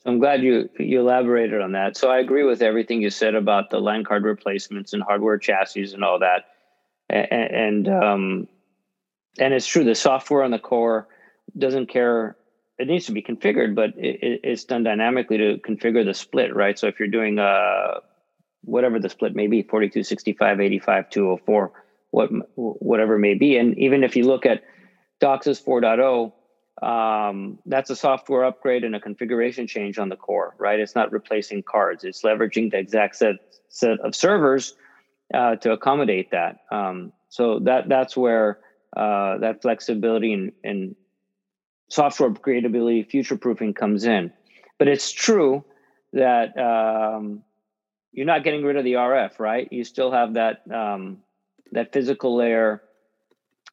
I'm 0.07 0.19
glad 0.19 0.43
you 0.43 0.71
you 0.79 1.01
elaborated 1.01 1.61
on 1.61 1.73
that. 1.73 1.97
So 1.97 2.11
I 2.11 2.19
agree 2.19 2.45
with 2.45 2.63
everything 2.63 3.03
you 3.03 3.11
said 3.11 3.35
about 3.35 3.71
the 3.71 3.81
line 3.81 4.05
card 4.05 4.25
replacements 4.25 4.93
and 4.93 5.03
hardware 5.03 5.39
chassis 5.39 5.93
and 5.93 6.05
all 6.05 6.21
that. 6.21 6.45
And, 7.11 7.87
and 7.87 7.89
um, 7.89 8.49
and 9.39 9.53
it's 9.53 9.67
true 9.67 9.85
the 9.85 9.95
software 9.95 10.43
on 10.43 10.51
the 10.51 10.59
core 10.59 11.09
doesn't 11.57 11.87
care 11.87 12.37
it 12.79 12.89
needs 12.89 13.07
to 13.07 13.13
be 13.13 13.23
configured 13.23 13.75
but 13.75 13.91
it, 13.97 14.41
it's 14.43 14.65
done 14.65 14.83
dynamically 14.83 15.39
to 15.39 15.59
configure 15.59 16.05
the 16.05 16.15
split 16.15 16.55
right 16.55 16.79
so 16.79 16.87
if 16.87 16.99
you're 16.99 17.09
doing 17.09 17.39
uh 17.39 18.01
whatever 18.63 18.99
the 18.99 19.09
split 19.09 19.35
may 19.35 19.47
be 19.47 19.63
42 19.63 20.03
65 20.03 20.61
85 20.61 21.11
204 21.11 21.73
what 22.11 22.31
whatever 22.57 23.19
may 23.19 23.35
be 23.35 23.57
and 23.57 23.79
even 23.79 24.03
if 24.03 24.17
you 24.17 24.27
look 24.27 24.47
at 24.47 24.63
DOCSIS 25.21 25.65
4.0 25.65 26.33
um, 26.83 27.59
that's 27.67 27.91
a 27.91 27.97
software 27.97 28.45
upgrade 28.45 28.85
and 28.85 28.95
a 28.95 29.01
configuration 29.01 29.67
change 29.67 29.99
on 29.99 30.09
the 30.09 30.17
core 30.17 30.55
right 30.59 30.81
it's 30.81 30.95
not 30.95 31.11
replacing 31.13 31.63
cards 31.63 32.05
it's 32.05 32.23
leveraging 32.23 32.71
the 32.71 32.79
exact 32.79 33.17
set 33.17 33.37
set 33.69 33.99
of 34.01 34.15
servers 34.15 34.75
uh, 35.35 35.57
to 35.57 35.73
accommodate 35.73 36.31
that 36.31 36.59
um, 36.71 37.13
so 37.29 37.59
that 37.61 37.89
that's 37.89 38.17
where 38.17 38.59
uh, 38.97 39.39
that 39.39 39.61
flexibility 39.61 40.33
and, 40.33 40.53
and 40.65 40.97
software 41.89 42.31
upgradability, 42.31 43.09
future 43.09 43.37
proofing 43.37 43.75
comes 43.75 44.05
in. 44.05 44.33
But 44.79 44.89
it's 44.89 45.13
true 45.13 45.65
that 46.13 46.57
um, 46.59 47.43
you're 48.13 48.27
not 48.27 48.45
getting 48.45 48.65
rid 48.65 48.77
of 48.77 48.85
the 48.85 48.95
RF, 48.95 49.39
right? 49.39 49.69
You 49.71 49.85
still 49.85 50.13
have 50.13 50.35
that 50.35 50.63
um, 50.73 51.19
that 51.73 51.93
physical 51.93 52.37
layer 52.37 52.83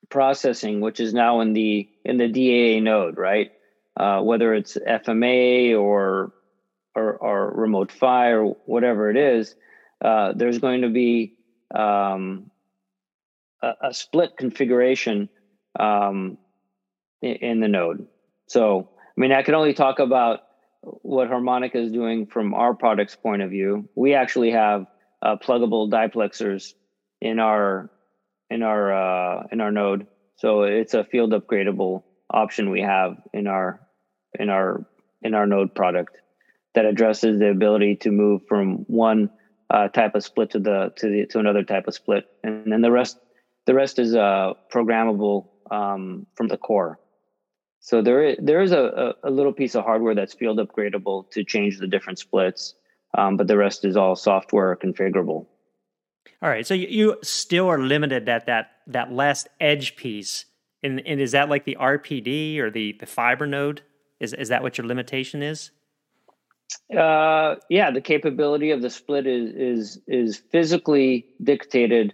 processing, 0.10 0.82
which 0.82 1.00
is 1.00 1.14
now 1.14 1.42
in 1.42 1.54
the 1.54 1.90
in 2.06 2.18
the 2.18 2.28
DAA 2.28 2.82
node, 2.82 3.18
right? 3.18 3.52
Uh, 3.96 4.22
whether 4.22 4.54
it's 4.54 4.76
FMA 4.76 5.80
or, 5.80 6.34
or 6.96 7.16
or 7.16 7.52
remote 7.52 7.92
PHY 7.92 8.32
or 8.32 8.56
whatever 8.66 9.10
it 9.10 9.18
is, 9.18 9.56
uh, 10.04 10.34
there's 10.36 10.58
going 10.58 10.82
to 10.82 10.90
be 10.90 11.34
um, 11.74 12.50
a, 13.62 13.74
a 13.90 13.94
split 13.94 14.36
configuration 14.38 15.30
um, 15.80 16.38
in, 17.22 17.36
in 17.36 17.60
the 17.60 17.68
node. 17.68 18.08
So, 18.48 18.90
I 18.98 19.22
mean, 19.22 19.32
I 19.32 19.44
can 19.44 19.56
only 19.56 19.74
talk 19.74 20.00
about 20.00 20.42
what 20.82 21.30
Harmonic 21.30 21.76
is 21.76 21.92
doing 21.92 22.26
from 22.26 22.54
our 22.54 22.74
product's 22.74 23.16
point 23.16 23.42
of 23.42 23.50
view. 23.50 23.88
We 23.96 24.16
actually 24.16 24.52
have 24.52 24.86
uh, 25.22 25.38
pluggable 25.38 25.90
diplexers 25.90 26.74
in 27.22 27.40
our 27.40 27.90
in 28.50 28.62
our 28.62 28.94
uh, 28.94 29.48
in 29.52 29.62
our 29.62 29.72
node, 29.72 30.08
so 30.36 30.64
it's 30.64 30.94
a 30.94 31.04
field 31.04 31.32
upgradable 31.32 32.04
option 32.30 32.70
we 32.70 32.82
have 32.82 33.18
in 33.34 33.48
our 33.48 33.80
in 34.40 34.50
our 34.50 34.86
in 35.22 35.34
our 35.34 35.46
node 35.46 35.74
product 35.74 36.18
that 36.74 36.86
addresses 36.86 37.40
the 37.40 37.50
ability 37.50 37.96
to 37.98 38.12
move 38.12 38.42
from 38.48 38.78
one 38.88 39.30
uh, 39.70 39.88
type 39.88 40.16
of 40.16 40.24
split 40.24 40.52
to 40.52 40.60
the 40.60 40.92
to 40.96 41.10
the 41.10 41.26
to 41.28 41.40
another 41.40 41.64
type 41.64 41.88
of 41.88 41.94
split, 41.94 42.26
and 42.44 42.72
then 42.72 42.82
the 42.82 42.92
rest 42.92 43.18
the 43.66 43.74
rest 43.74 44.00
is 44.00 44.16
uh, 44.16 44.54
programmable 44.72 45.48
um, 45.72 46.28
from 46.36 46.48
the 46.48 46.58
core. 46.58 47.00
So 47.80 48.02
there 48.02 48.24
is, 48.24 48.38
there 48.42 48.62
is 48.62 48.72
a, 48.72 49.14
a, 49.24 49.30
little 49.30 49.52
piece 49.52 49.76
of 49.76 49.84
hardware 49.84 50.16
that's 50.16 50.34
field 50.34 50.58
upgradable 50.58 51.30
to 51.32 51.44
change 51.44 51.80
the 51.80 51.88
different 51.88 52.18
splits, 52.18 52.76
um, 53.18 53.36
but 53.36 53.48
the 53.48 53.58
rest 53.58 53.84
is 53.84 53.98
all 53.98 54.16
software 54.16 54.78
configurable. 54.78 55.48
All 56.44 56.50
right, 56.50 56.68
so 56.68 56.74
you 56.74 57.16
still 57.24 57.70
are 57.70 57.80
limited 57.80 58.28
at 58.28 58.48
that 58.48 58.72
that 58.88 59.14
last 59.14 59.48
edge 59.62 59.96
piece, 59.96 60.44
and, 60.84 61.02
and 61.08 61.22
is 61.22 61.32
that 61.32 61.48
like 61.48 61.64
the 61.64 61.78
RPD 61.80 62.60
or 62.60 62.70
the 62.70 62.98
the 63.00 63.06
fiber 63.06 63.48
node? 63.48 63.82
Is 64.20 64.34
is 64.34 64.50
that 64.50 64.62
what 64.62 64.78
your 64.78 64.86
limitation 64.86 65.42
is? 65.42 65.72
Uh, 66.94 67.56
yeah, 67.70 67.92
the 67.92 68.02
capability 68.02 68.72
of 68.72 68.82
the 68.82 68.90
split 68.90 69.26
is 69.26 69.54
is 69.56 70.02
is 70.06 70.36
physically 70.52 71.28
dictated 71.42 72.14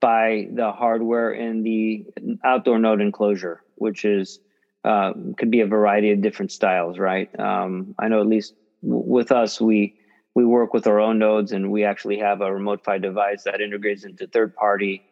by 0.00 0.48
the 0.52 0.72
hardware 0.72 1.32
in 1.32 1.62
the 1.62 2.04
outdoor 2.44 2.80
node 2.80 3.00
enclosure, 3.00 3.62
which 3.76 4.04
is 4.04 4.40
uh, 4.82 5.12
could 5.36 5.52
be 5.52 5.60
a 5.60 5.66
variety 5.66 6.10
of 6.10 6.20
different 6.20 6.50
styles, 6.50 6.98
right? 6.98 7.30
Um, 7.38 7.94
I 7.96 8.08
know 8.08 8.20
at 8.20 8.26
least 8.26 8.54
w- 8.82 9.04
with 9.06 9.30
us, 9.30 9.60
we 9.60 9.94
we 10.34 10.44
work 10.44 10.72
with 10.72 10.86
our 10.86 11.00
own 11.00 11.18
nodes, 11.18 11.52
and 11.52 11.70
we 11.70 11.84
actually 11.84 12.18
have 12.18 12.40
a 12.40 12.52
remote 12.52 12.84
PHY 12.84 12.98
device 12.98 13.44
that 13.44 13.60
integrates 13.60 14.04
into 14.04 14.26
third 14.26 14.54
party 14.54 15.02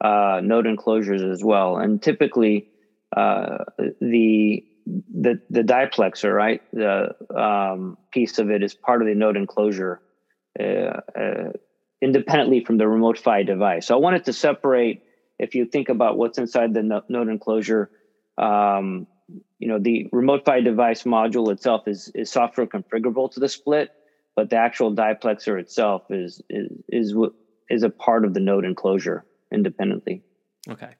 uh, 0.00 0.40
node 0.42 0.66
enclosures 0.66 1.22
as 1.22 1.42
well. 1.42 1.78
And 1.78 2.02
typically, 2.02 2.68
uh, 3.16 3.58
the 4.00 4.64
the 4.86 5.40
the 5.48 5.62
diplexer, 5.62 6.34
right, 6.34 6.60
the 6.72 7.14
um, 7.34 7.96
piece 8.12 8.38
of 8.38 8.50
it 8.50 8.62
is 8.62 8.74
part 8.74 9.00
of 9.00 9.08
the 9.08 9.14
node 9.14 9.36
enclosure, 9.36 10.00
uh, 10.60 11.00
uh, 11.18 11.52
independently 12.02 12.64
from 12.64 12.76
the 12.76 12.86
remote 12.86 13.18
PHY 13.18 13.44
device. 13.44 13.86
So 13.86 13.94
I 13.94 13.98
wanted 13.98 14.24
to 14.26 14.32
separate. 14.32 15.02
If 15.38 15.54
you 15.54 15.64
think 15.64 15.88
about 15.88 16.16
what's 16.16 16.38
inside 16.38 16.74
the 16.74 16.82
no- 16.82 17.02
node 17.08 17.28
enclosure, 17.28 17.90
um, 18.38 19.06
you 19.58 19.68
know, 19.68 19.78
the 19.78 20.08
remote 20.12 20.44
PHY 20.44 20.60
device 20.60 21.04
module 21.04 21.50
itself 21.50 21.88
is 21.88 22.10
is 22.14 22.30
software 22.30 22.66
configurable 22.66 23.30
to 23.32 23.40
the 23.40 23.48
split, 23.48 23.90
but 24.36 24.50
the 24.50 24.56
actual 24.56 24.94
diplexer 24.94 25.58
itself 25.58 26.10
is 26.10 26.42
is 26.50 26.70
is 26.88 27.14
is 27.70 27.82
a 27.82 27.90
part 27.90 28.24
of 28.24 28.34
the 28.34 28.40
node 28.40 28.64
enclosure 28.64 29.24
independently. 29.52 30.22
Okay. 30.68 30.94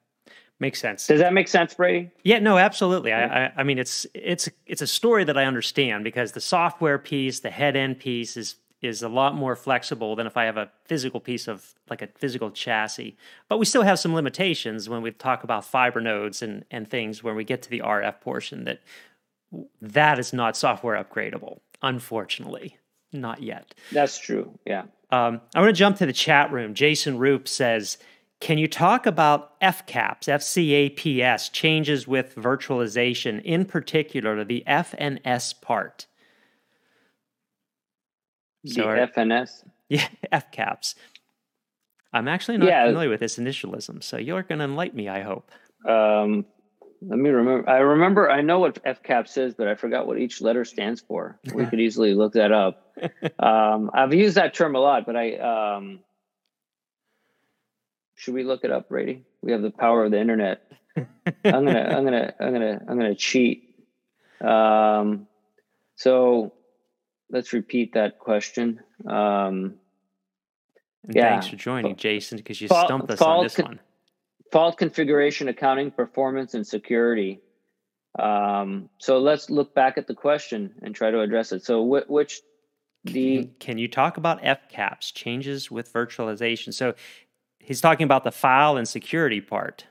Makes 0.59 0.79
sense. 0.79 1.05
Does 1.05 1.19
that 1.19 1.33
make 1.33 1.49
sense, 1.49 1.73
Brady? 1.73 2.11
Yeah, 2.23 2.39
no, 2.39 2.57
absolutely. 2.57 3.11
I, 3.11 3.47
I, 3.47 3.51
I 3.57 3.63
mean, 3.63 3.77
it's 3.77 4.07
it's 4.13 4.47
it's 4.65 4.81
a 4.81 4.87
story 4.87 5.25
that 5.25 5.37
I 5.37 5.43
understand 5.43 6.05
because 6.05 6.31
the 6.31 6.39
software 6.39 6.97
piece, 6.97 7.41
the 7.41 7.49
head 7.49 7.75
end 7.75 7.99
piece, 7.99 8.37
is 8.37 8.55
is 8.81 9.01
a 9.01 9.09
lot 9.09 9.35
more 9.35 9.57
flexible 9.57 10.15
than 10.15 10.27
if 10.27 10.37
I 10.37 10.45
have 10.45 10.55
a 10.55 10.71
physical 10.85 11.19
piece 11.19 11.49
of 11.49 11.73
like 11.89 12.01
a 12.01 12.07
physical 12.07 12.51
chassis. 12.51 13.17
But 13.49 13.57
we 13.57 13.65
still 13.65 13.81
have 13.81 13.99
some 13.99 14.13
limitations 14.13 14.87
when 14.87 15.01
we 15.01 15.11
talk 15.11 15.43
about 15.43 15.65
fiber 15.65 15.99
nodes 15.99 16.41
and 16.41 16.63
and 16.71 16.89
things 16.89 17.21
when 17.21 17.35
we 17.35 17.43
get 17.43 17.61
to 17.63 17.69
the 17.69 17.81
RF 17.81 18.21
portion 18.21 18.63
that 18.63 18.79
that 19.81 20.19
is 20.19 20.31
not 20.31 20.55
software 20.55 21.01
upgradable, 21.03 21.59
unfortunately, 21.81 22.77
not 23.21 23.41
yet. 23.41 23.73
That's 23.91 24.17
true. 24.19 24.57
Yeah. 24.65 24.83
Um, 25.11 25.41
I 25.53 25.61
want 25.61 25.69
to 25.69 25.79
jump 25.79 25.97
to 25.97 26.05
the 26.05 26.13
chat 26.13 26.51
room. 26.51 26.73
Jason 26.73 27.17
Roop 27.17 27.47
says 27.47 27.97
can 28.41 28.57
you 28.57 28.67
talk 28.67 29.05
about 29.05 29.59
FCAPS, 29.61 30.27
FCAPS, 30.27 31.51
changes 31.51 32.07
with 32.07 32.35
virtualization, 32.35 33.41
in 33.43 33.65
particular 33.65 34.43
the 34.43 34.63
FNS 34.67 35.61
part? 35.61 36.05
The 38.63 38.71
so 38.71 38.83
FNS? 38.85 39.49
Yeah, 39.89 40.07
FCAPS. 40.33 40.95
I'm 42.13 42.27
actually 42.27 42.57
not 42.57 42.67
yeah. 42.67 42.85
familiar 42.85 43.09
with 43.09 43.19
this 43.19 43.37
initialism, 43.37 44.03
so 44.03 44.17
you're 44.17 44.43
going 44.43 44.59
to 44.59 44.65
enlighten 44.65 44.97
me, 44.97 45.09
I 45.09 45.21
hope. 45.21 45.51
Um, 45.87 46.45
let 47.01 47.19
me 47.19 47.29
remember. 47.29 47.69
I 47.69 47.77
remember, 47.77 48.29
I 48.29 48.41
know 48.41 48.59
what 48.59 48.83
FCAPS 48.83 49.37
is, 49.37 49.53
but 49.53 49.67
I 49.67 49.75
forgot 49.75 50.07
what 50.07 50.17
each 50.17 50.41
letter 50.41 50.65
stands 50.65 51.01
for. 51.01 51.39
We 51.53 51.65
could 51.65 51.79
easily 51.79 52.13
look 52.13 52.33
that 52.33 52.51
up. 52.51 52.95
um, 53.39 53.91
I've 53.93 54.13
used 54.13 54.35
that 54.37 54.53
term 54.53 54.75
a 54.75 54.79
lot, 54.79 55.05
but 55.05 55.15
I. 55.15 55.35
Um, 55.37 55.99
should 58.15 58.33
we 58.33 58.43
look 58.43 58.63
it 58.63 58.71
up, 58.71 58.89
Brady? 58.89 59.23
We 59.41 59.51
have 59.51 59.61
the 59.61 59.71
power 59.71 60.05
of 60.05 60.11
the 60.11 60.19
internet. 60.19 60.61
I'm 60.95 61.05
gonna, 61.43 61.81
I'm 61.81 62.03
gonna, 62.05 62.33
I'm 62.39 62.53
gonna, 62.53 62.81
I'm 62.87 62.97
gonna 62.97 63.15
cheat. 63.15 63.75
Um, 64.41 65.27
so 65.95 66.53
let's 67.29 67.53
repeat 67.53 67.93
that 67.93 68.19
question. 68.19 68.79
Um, 69.05 69.75
yeah. 71.09 71.29
Thanks 71.29 71.47
for 71.47 71.57
joining, 71.57 71.95
Jason, 71.97 72.37
because 72.37 72.61
you 72.61 72.67
stumped 72.67 73.11
us 73.11 73.21
on 73.21 73.43
this 73.43 73.55
con- 73.55 73.65
one. 73.65 73.79
Fault 74.51 74.77
configuration, 74.77 75.47
accounting, 75.47 75.91
performance, 75.91 76.53
and 76.53 76.65
security. 76.65 77.41
Um, 78.17 78.89
so 78.97 79.19
let's 79.19 79.49
look 79.49 79.75
back 79.75 79.97
at 79.97 80.07
the 80.07 80.13
question 80.13 80.73
and 80.81 80.95
try 80.95 81.11
to 81.11 81.19
address 81.19 81.51
it. 81.51 81.65
So, 81.65 81.83
wh- 81.83 82.09
which 82.09 82.41
the 83.03 83.43
can, 83.43 83.55
can 83.59 83.77
you 83.77 83.87
talk 83.87 84.17
about 84.17 84.41
FCAPS 84.41 85.13
changes 85.13 85.69
with 85.69 85.91
virtualization? 85.91 86.73
So 86.73 86.95
he's 87.59 87.81
talking 87.81 88.05
about 88.05 88.23
the 88.23 88.31
file 88.31 88.77
and 88.77 88.87
security 88.87 89.41
part. 89.41 89.85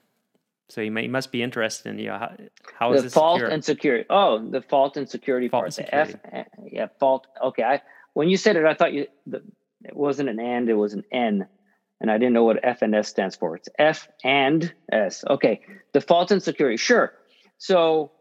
So 0.69 0.83
he, 0.83 0.91
may, 0.91 1.03
he 1.03 1.09
must 1.09 1.31
be 1.31 1.43
interested 1.43 1.91
in 1.91 1.99
you 1.99 2.07
know 2.07 2.19
how, 2.19 2.37
how 2.79 2.93
the 2.93 3.11
fault 3.11 3.39
secure? 3.39 3.51
and 3.51 3.65
security. 3.65 4.07
Oh, 4.09 4.39
the 4.39 4.63
fault 4.63 4.97
and 4.97 5.09
security 5.09 5.49
fault 5.49 5.63
part. 5.63 5.67
And 5.67 5.75
security. 5.75 6.15
F, 6.33 6.47
yeah, 6.73 6.87
fault. 6.99 7.27
Okay, 7.43 7.63
I 7.63 7.83
when 8.15 8.29
you 8.29 8.37
said 8.37 8.57
it, 8.57 8.65
I 8.65 8.75
thought 8.75 8.93
you 8.93 9.07
the, 9.27 9.43
it 9.85 9.95
wasn't 9.95 10.31
an 10.31 10.41
and, 10.41 10.69
it 10.69 10.75
was 10.75 10.95
an 10.95 11.05
N, 11.13 11.47
and 12.05 12.11
I 12.11 12.19
didn't 12.19 12.35
know 12.35 12.45
what 12.45 12.59
F 12.63 12.83
and 12.83 12.95
S 12.95 13.09
stands 13.09 13.35
for. 13.35 13.57
It's 13.57 13.71
F 13.79 14.09
and 14.23 14.71
S. 14.93 15.25
Okay, 15.27 15.63
default 15.95 16.33
and 16.33 16.43
security. 16.43 16.77
Sure. 16.77 17.15
So 17.57 18.13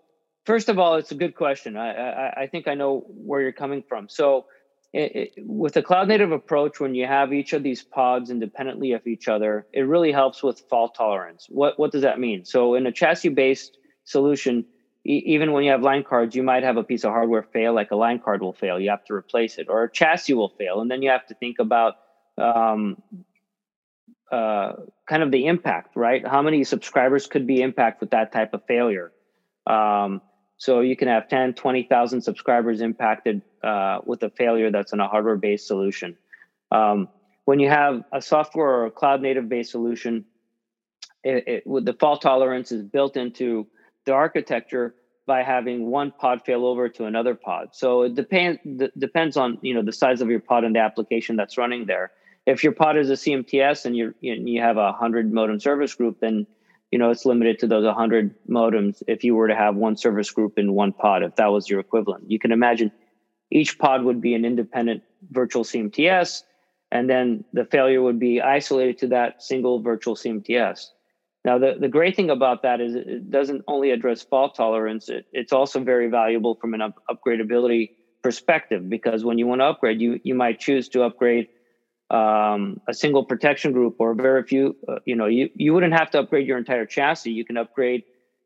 first 0.46 0.70
of 0.70 0.80
all, 0.80 0.96
it's 0.96 1.12
a 1.12 1.16
good 1.16 1.36
question. 1.36 1.76
I 1.76 1.90
I, 1.92 2.44
I 2.44 2.48
think 2.48 2.70
I 2.70 2.76
know 2.76 3.04
where 3.10 3.42
you're 3.42 3.52
coming 3.52 3.84
from. 3.90 4.08
So 4.08 4.46
it, 4.94 5.16
it, 5.16 5.34
with 5.40 5.76
a 5.76 5.82
cloud 5.82 6.08
native 6.08 6.32
approach, 6.32 6.80
when 6.80 6.96
you 6.96 7.06
have 7.06 7.34
each 7.34 7.52
of 7.52 7.62
these 7.62 7.84
pods 7.84 8.30
independently 8.30 8.94
of 8.94 9.06
each 9.06 9.28
other, 9.28 9.68
it 9.74 9.82
really 9.82 10.14
helps 10.14 10.42
with 10.42 10.64
fault 10.70 10.96
tolerance. 10.96 11.48
What 11.50 11.78
what 11.78 11.92
does 11.92 12.04
that 12.04 12.22
mean? 12.22 12.46
So 12.46 12.76
in 12.76 12.88
a 12.88 12.92
chassis 12.94 13.28
based 13.28 13.78
solution, 14.06 14.66
e- 15.06 15.24
even 15.26 15.52
when 15.52 15.66
you 15.66 15.72
have 15.72 15.82
line 15.82 16.06
cards, 16.06 16.38
you 16.38 16.44
might 16.44 16.64
have 16.64 16.78
a 16.78 16.86
piece 16.86 17.04
of 17.04 17.12
hardware 17.12 17.44
fail, 17.44 17.74
like 17.74 17.92
a 17.92 17.98
line 17.98 18.20
card 18.24 18.42
will 18.42 18.54
fail. 18.54 18.80
You 18.80 18.92
have 18.92 19.04
to 19.08 19.14
replace 19.14 19.58
it, 19.58 19.68
or 19.68 19.84
a 19.84 19.92
chassis 19.92 20.36
will 20.36 20.54
fail, 20.58 20.80
and 20.80 20.90
then 20.90 21.02
you 21.02 21.10
have 21.10 21.28
to 21.28 21.34
think 21.34 21.58
about 21.60 21.96
um, 22.38 22.96
uh, 24.34 24.74
kind 25.08 25.22
of 25.22 25.32
the 25.32 25.46
impact, 25.46 25.96
right? 25.96 26.28
How 26.28 26.42
many 26.42 26.64
subscribers 26.64 27.28
could 27.28 27.46
be 27.46 27.62
impacted 27.62 28.02
with 28.02 28.12
that 28.12 28.32
type 28.32 28.54
of 28.56 28.66
failure? 28.66 29.12
Um, 29.68 30.22
so 30.58 30.80
you 30.80 30.96
can 30.96 31.08
have 31.08 31.28
10, 31.28 31.54
20,000 31.54 32.22
subscribers 32.22 32.82
impacted 32.82 33.44
uh, 33.64 34.00
with 34.06 34.24
a 34.24 34.32
failure 34.32 34.72
that's 34.72 34.92
in 34.92 35.00
a 35.00 35.08
hardware 35.08 35.36
based 35.36 35.68
solution. 35.68 36.18
Um, 36.72 37.10
when 37.46 37.60
you 37.60 37.70
have 37.70 38.06
a 38.12 38.22
software 38.22 38.68
or 38.68 38.86
a 38.88 38.92
cloud 38.92 39.22
native 39.22 39.50
based 39.50 39.72
solution, 39.72 40.26
it, 41.24 41.64
it, 41.66 41.86
the 41.86 41.94
fault 41.94 42.24
tolerance 42.24 42.72
is 42.72 42.82
built 42.82 43.18
into 43.18 43.68
the 44.06 44.14
architecture 44.14 44.96
by 45.28 45.44
having 45.44 45.92
one 45.92 46.12
pod 46.12 46.42
fail 46.44 46.66
over 46.66 46.90
to 46.90 47.06
another 47.06 47.36
pod. 47.36 47.70
So 47.74 48.02
it 48.02 48.16
depends 48.16 48.60
depends 48.98 49.38
on 49.38 49.60
you 49.62 49.74
know 49.74 49.84
the 49.84 49.94
size 49.94 50.22
of 50.22 50.30
your 50.30 50.40
pod 50.40 50.64
and 50.64 50.76
the 50.76 50.80
application 50.80 51.36
that's 51.36 51.58
running 51.58 51.86
there. 51.86 52.12
If 52.46 52.64
your 52.64 52.74
pod 52.74 52.98
is 52.98 53.10
a 53.10 53.14
CMTS 53.14 53.86
and 53.86 53.96
you 53.96 54.14
you 54.20 54.62
have 54.62 54.78
a 54.78 54.92
hundred 54.92 55.32
modem 55.32 55.60
service 55.60 55.94
group, 55.96 56.20
then 56.20 56.46
you 56.94 57.00
know, 57.00 57.10
it's 57.10 57.26
limited 57.26 57.58
to 57.58 57.66
those 57.66 57.86
100 57.86 58.36
modems 58.48 59.02
if 59.08 59.24
you 59.24 59.34
were 59.34 59.48
to 59.48 59.56
have 59.56 59.76
one 59.76 59.98
service 59.98 60.30
group 60.30 60.60
in 60.60 60.74
one 60.74 60.94
pod, 60.94 61.24
if 61.24 61.36
that 61.38 61.48
was 61.48 61.68
your 61.68 61.80
equivalent. 61.80 62.30
You 62.30 62.38
can 62.38 62.52
imagine 62.52 62.92
each 63.50 63.80
pod 63.80 64.04
would 64.04 64.22
be 64.22 64.36
an 64.36 64.46
independent 64.46 65.02
virtual 65.32 65.64
CMTS, 65.64 66.44
and 66.92 67.10
then 67.10 67.46
the 67.52 67.66
failure 67.66 68.00
would 68.00 68.20
be 68.20 68.42
isolated 68.42 69.00
to 69.00 69.08
that 69.08 69.42
single 69.42 69.82
virtual 69.82 70.16
CMTS. 70.16 70.90
Now, 71.44 71.58
the, 71.58 71.78
the 71.80 71.88
great 71.88 72.16
thing 72.16 72.30
about 72.30 72.62
that 72.62 72.80
is 72.80 72.94
it 72.94 73.32
doesn't 73.32 73.64
only 73.68 73.90
address 73.90 74.22
fault 74.22 74.54
tolerance, 74.54 75.10
it, 75.10 75.26
it's 75.34 75.52
also 75.52 75.84
very 75.84 76.12
valuable 76.12 76.54
from 76.62 76.76
an 76.76 76.82
up, 76.82 77.02
upgradability 77.10 77.90
perspective 78.22 78.88
because 78.88 79.26
when 79.26 79.40
you 79.40 79.48
want 79.48 79.62
to 79.62 79.66
upgrade, 79.66 80.00
you, 80.00 80.20
you 80.24 80.36
might 80.36 80.60
choose 80.60 80.90
to 80.90 81.02
upgrade 81.02 81.48
um, 82.10 82.80
a 82.88 82.94
single 82.94 83.26
protection 83.26 83.72
group 83.72 83.96
or 84.00 84.14
very 84.14 84.44
few, 84.44 84.76
uh, 84.88 85.00
you 85.06 85.16
know, 85.16 85.26
you, 85.26 85.50
you 85.56 85.74
wouldn't 85.74 85.94
have 85.94 86.12
to 86.12 86.20
upgrade 86.20 86.48
your 86.48 86.58
entire 86.58 86.86
chassis. 86.86 87.32
You 87.32 87.46
can 87.46 87.58
upgrade 87.58 88.04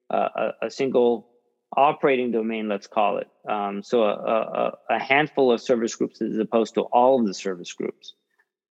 uh, 0.10 0.30
a, 0.36 0.66
a, 0.68 0.72
single 0.72 1.28
operating 1.76 2.32
domain, 2.32 2.70
let's 2.70 2.88
call 2.88 3.18
it. 3.18 3.28
Um, 3.50 3.84
so 3.84 4.04
a, 4.04 4.14
a, 4.14 4.72
a, 4.92 5.00
handful 5.00 5.52
of 5.52 5.60
service 5.60 5.96
groups 5.96 6.22
as 6.22 6.38
opposed 6.38 6.76
to 6.76 6.82
all 6.82 7.20
of 7.20 7.28
the 7.28 7.34
service 7.34 7.74
groups. 7.74 8.14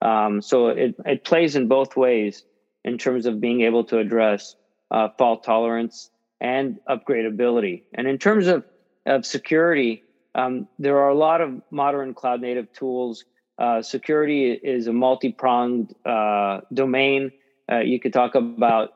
Um, 0.00 0.40
so 0.40 0.68
it, 0.68 0.94
it 1.04 1.24
plays 1.24 1.56
in 1.56 1.68
both 1.68 1.96
ways 1.96 2.44
in 2.84 2.96
terms 2.96 3.26
of 3.26 3.40
being 3.40 3.62
able 3.62 3.84
to 3.84 3.98
address 3.98 4.56
uh, 4.90 5.08
fault 5.18 5.44
tolerance 5.44 6.10
and 6.40 6.78
upgradability. 6.88 7.82
And 7.92 8.06
in 8.06 8.18
terms 8.18 8.46
of, 8.46 8.64
of 9.04 9.26
security, 9.26 10.04
um, 10.34 10.68
there 10.78 10.98
are 10.98 11.08
a 11.08 11.14
lot 11.14 11.40
of 11.40 11.62
modern 11.70 12.14
cloud 12.14 12.40
native 12.40 12.72
tools. 12.72 13.24
Uh, 13.58 13.80
security 13.80 14.52
is 14.52 14.86
a 14.86 14.92
multi 14.92 15.32
pronged 15.32 15.94
uh, 16.04 16.60
domain. 16.72 17.32
Uh, 17.70 17.78
you 17.78 17.98
could 17.98 18.12
talk 18.12 18.34
about 18.34 18.90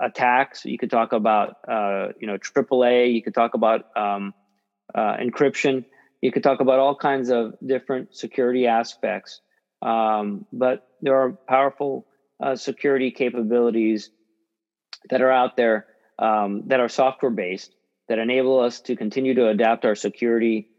attacks. 0.00 0.64
You 0.64 0.78
could 0.78 0.90
talk 0.90 1.12
about 1.12 1.56
uh, 1.68 2.08
you 2.18 2.26
know 2.26 2.38
AAA. 2.38 3.12
You 3.12 3.22
could 3.22 3.34
talk 3.34 3.54
about 3.54 3.96
um, 3.96 4.32
uh, 4.94 5.16
encryption. 5.18 5.84
You 6.22 6.32
could 6.32 6.42
talk 6.42 6.60
about 6.60 6.78
all 6.78 6.96
kinds 6.96 7.28
of 7.30 7.54
different 7.64 8.16
security 8.16 8.66
aspects. 8.66 9.40
Um, 9.82 10.46
but 10.52 10.88
there 11.02 11.16
are 11.16 11.32
powerful 11.32 12.06
security 12.54 13.10
capabilities 13.10 14.10
that 15.10 15.20
are 15.20 15.30
out 15.30 15.56
there 15.56 15.86
um, 16.18 16.62
that 16.66 16.80
are 16.80 16.88
software 16.88 17.30
based 17.30 17.74
that 18.08 18.18
enable 18.18 18.58
us 18.58 18.80
to 18.80 18.96
continue 18.96 19.34
to 19.34 19.48
adapt 19.48 19.84
our 19.84 19.94
security 19.94 20.70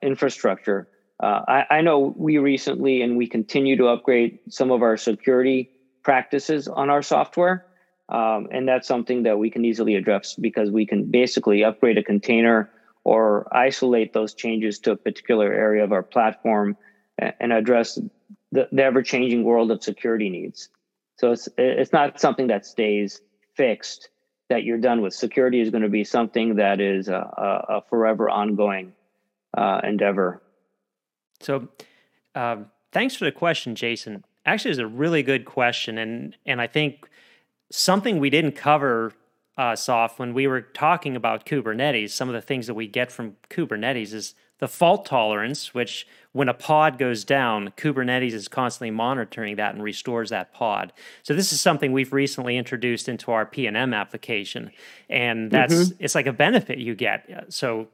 infrastructure. 0.00 0.88
Uh, 1.22 1.40
I, 1.46 1.66
I, 1.70 1.80
know 1.82 2.12
we 2.16 2.38
recently 2.38 3.00
and 3.00 3.16
we 3.16 3.28
continue 3.28 3.76
to 3.76 3.86
upgrade 3.86 4.40
some 4.48 4.72
of 4.72 4.82
our 4.82 4.96
security 4.96 5.70
practices 6.02 6.66
on 6.66 6.90
our 6.90 7.00
software. 7.00 7.64
Um, 8.08 8.48
and 8.50 8.66
that's 8.66 8.88
something 8.88 9.22
that 9.22 9.38
we 9.38 9.48
can 9.48 9.64
easily 9.64 9.94
address 9.94 10.34
because 10.34 10.72
we 10.72 10.84
can 10.84 11.04
basically 11.04 11.62
upgrade 11.62 11.96
a 11.96 12.02
container 12.02 12.70
or 13.04 13.46
isolate 13.56 14.12
those 14.12 14.34
changes 14.34 14.80
to 14.80 14.92
a 14.92 14.96
particular 14.96 15.52
area 15.52 15.84
of 15.84 15.92
our 15.92 16.02
platform 16.02 16.76
and 17.18 17.52
address 17.52 17.98
the, 18.50 18.68
the 18.72 18.82
ever 18.82 19.02
changing 19.02 19.44
world 19.44 19.70
of 19.70 19.82
security 19.82 20.28
needs. 20.28 20.68
So 21.18 21.32
it's 21.32 21.48
it's 21.56 21.92
not 21.92 22.20
something 22.20 22.48
that 22.48 22.66
stays 22.66 23.20
fixed 23.54 24.08
that 24.48 24.64
you're 24.64 24.78
done 24.78 25.02
with. 25.02 25.14
Security 25.14 25.60
is 25.60 25.70
going 25.70 25.82
to 25.82 25.88
be 25.88 26.04
something 26.04 26.56
that 26.56 26.80
is 26.80 27.08
a, 27.08 27.14
a, 27.14 27.76
a 27.76 27.82
forever 27.88 28.28
ongoing 28.28 28.92
uh, 29.56 29.80
endeavor. 29.84 30.42
So, 31.44 31.68
um, 32.34 32.66
thanks 32.92 33.14
for 33.14 33.24
the 33.24 33.32
question, 33.32 33.74
Jason. 33.74 34.24
Actually, 34.46 34.72
it's 34.72 34.80
a 34.80 34.86
really 34.86 35.22
good 35.22 35.44
question, 35.44 35.98
and 35.98 36.36
and 36.46 36.60
I 36.60 36.66
think 36.66 37.08
something 37.70 38.18
we 38.18 38.30
didn't 38.30 38.52
cover 38.52 39.12
uh, 39.58 39.72
Asaf 39.72 40.18
when 40.18 40.34
we 40.34 40.46
were 40.46 40.60
talking 40.60 41.16
about 41.16 41.46
Kubernetes. 41.46 42.10
Some 42.10 42.28
of 42.28 42.34
the 42.34 42.40
things 42.40 42.66
that 42.66 42.74
we 42.74 42.86
get 42.86 43.12
from 43.12 43.36
Kubernetes 43.50 44.12
is 44.12 44.34
the 44.58 44.68
fault 44.68 45.04
tolerance, 45.04 45.74
which 45.74 46.06
when 46.32 46.48
a 46.48 46.54
pod 46.54 46.96
goes 46.96 47.24
down, 47.24 47.72
Kubernetes 47.76 48.32
is 48.32 48.48
constantly 48.48 48.90
monitoring 48.90 49.56
that 49.56 49.74
and 49.74 49.82
restores 49.82 50.30
that 50.30 50.52
pod. 50.54 50.92
So 51.22 51.34
this 51.34 51.52
is 51.52 51.60
something 51.60 51.92
we've 51.92 52.12
recently 52.12 52.56
introduced 52.56 53.08
into 53.08 53.32
our 53.32 53.44
PNM 53.44 53.94
application, 53.94 54.70
and 55.10 55.50
that's 55.50 55.74
mm-hmm. 55.74 56.04
it's 56.04 56.14
like 56.14 56.26
a 56.26 56.32
benefit 56.32 56.78
you 56.78 56.94
get. 56.94 57.46
So 57.48 57.88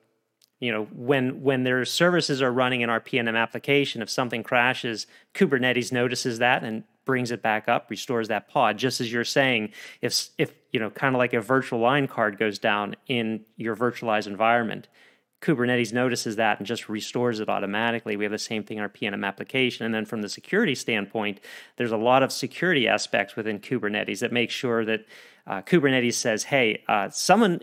you 0.61 0.73
know 0.73 0.85
when 0.93 1.43
when 1.43 1.65
their 1.65 1.85
services 1.85 2.43
are 2.43 2.53
running 2.53 2.81
in 2.81 2.91
our 2.91 3.01
PNM 3.01 3.37
application, 3.37 4.03
if 4.03 4.11
something 4.11 4.43
crashes, 4.43 5.07
Kubernetes 5.35 5.93
notices 5.93 6.39
that 6.39 6.65
and 6.65 6.85
brings 7.05 7.31
it 7.31 7.41
back 7.41 7.69
up, 7.69 7.89
restores 7.89 8.29
that 8.29 8.49
pod. 8.49 8.77
Just 8.77 9.01
as 9.01 9.13
you're 9.13 9.25
saying, 9.25 9.73
if 10.03 10.31
if 10.37 10.53
you 10.73 10.81
know, 10.81 10.91
kind 10.91 11.15
of 11.15 11.19
like 11.19 11.33
a 11.33 11.41
virtual 11.41 11.81
line 11.81 12.07
card 12.07 12.39
goes 12.39 12.59
down 12.59 12.97
in 13.07 13.45
your 13.57 13.75
virtualized 13.75 14.27
environment, 14.27 14.89
Kubernetes 15.41 15.93
notices 15.93 16.37
that 16.37 16.59
and 16.59 16.67
just 16.67 16.89
restores 16.89 17.41
it 17.41 17.49
automatically. 17.49 18.17
We 18.17 18.25
have 18.25 18.33
the 18.33 18.39
same 18.39 18.65
thing 18.65 18.79
in 18.79 18.83
our 18.83 18.89
PNM 18.89 19.25
application. 19.25 19.87
And 19.87 19.95
then 19.95 20.05
from 20.05 20.21
the 20.21 20.29
security 20.29 20.75
standpoint, 20.75 21.41
there's 21.77 21.93
a 21.93 21.97
lot 21.97 22.23
of 22.23 22.33
security 22.33 22.89
aspects 22.89 23.37
within 23.37 23.61
Kubernetes 23.61 24.19
that 24.19 24.33
make 24.33 24.51
sure 24.51 24.85
that 24.85 25.07
uh, 25.49 25.63
Kubernetes 25.63 26.15
says, 26.15 26.45
hey, 26.45 26.85
uh, 26.89 27.09
someone 27.09 27.59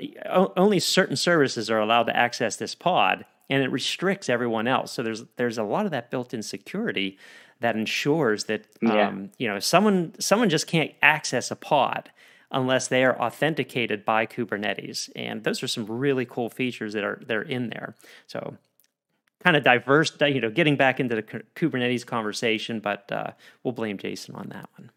only 0.57 0.79
certain 0.79 1.15
services 1.15 1.69
are 1.69 1.79
allowed 1.79 2.03
to 2.03 2.17
access 2.17 2.55
this 2.55 2.73
pod, 2.73 3.25
and 3.47 3.61
it 3.63 3.71
restricts 3.71 4.27
everyone 4.27 4.67
else. 4.67 4.91
So 4.91 5.03
there's 5.03 5.23
there's 5.37 5.59
a 5.59 5.63
lot 5.63 5.85
of 5.85 5.91
that 5.91 6.09
built-in 6.09 6.41
security 6.41 7.19
that 7.59 7.75
ensures 7.75 8.45
that 8.45 8.65
yeah. 8.81 9.07
um, 9.07 9.29
you 9.37 9.47
know 9.47 9.59
someone 9.59 10.13
someone 10.19 10.49
just 10.49 10.65
can't 10.65 10.91
access 11.03 11.51
a 11.51 11.55
pod 11.55 12.09
unless 12.51 12.87
they 12.87 13.03
are 13.03 13.19
authenticated 13.21 14.03
by 14.03 14.25
Kubernetes. 14.25 15.09
And 15.15 15.43
those 15.43 15.61
are 15.61 15.67
some 15.67 15.85
really 15.85 16.25
cool 16.25 16.49
features 16.49 16.93
that 16.93 17.03
are 17.03 17.21
they're 17.27 17.43
in 17.43 17.69
there. 17.69 17.95
So 18.25 18.57
kind 19.43 19.55
of 19.55 19.63
diverse, 19.63 20.11
you 20.21 20.41
know, 20.41 20.49
getting 20.49 20.75
back 20.75 20.99
into 20.99 21.15
the 21.15 21.23
Kubernetes 21.23 22.03
conversation, 22.03 22.79
but 22.79 23.11
uh, 23.11 23.31
we'll 23.63 23.73
blame 23.73 23.99
Jason 23.99 24.33
on 24.33 24.49
that 24.49 24.69
one. 24.75 24.89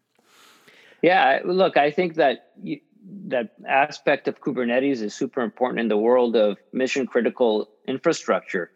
Yeah, 1.01 1.39
look, 1.45 1.77
I 1.77 1.91
think 1.91 2.15
that 2.15 2.51
you, 2.61 2.79
that 3.27 3.53
aspect 3.67 4.27
of 4.27 4.41
Kubernetes 4.41 5.01
is 5.01 5.13
super 5.13 5.41
important 5.41 5.79
in 5.79 5.87
the 5.87 5.97
world 5.97 6.35
of 6.35 6.57
mission 6.73 7.07
critical 7.07 7.69
infrastructure. 7.87 8.71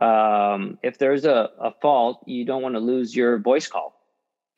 Um, 0.00 0.78
if 0.82 0.98
there's 0.98 1.24
a, 1.24 1.50
a 1.60 1.72
fault, 1.82 2.22
you 2.26 2.44
don't 2.44 2.62
want 2.62 2.76
to 2.76 2.80
lose 2.80 3.14
your 3.14 3.38
voice 3.38 3.66
call. 3.66 3.94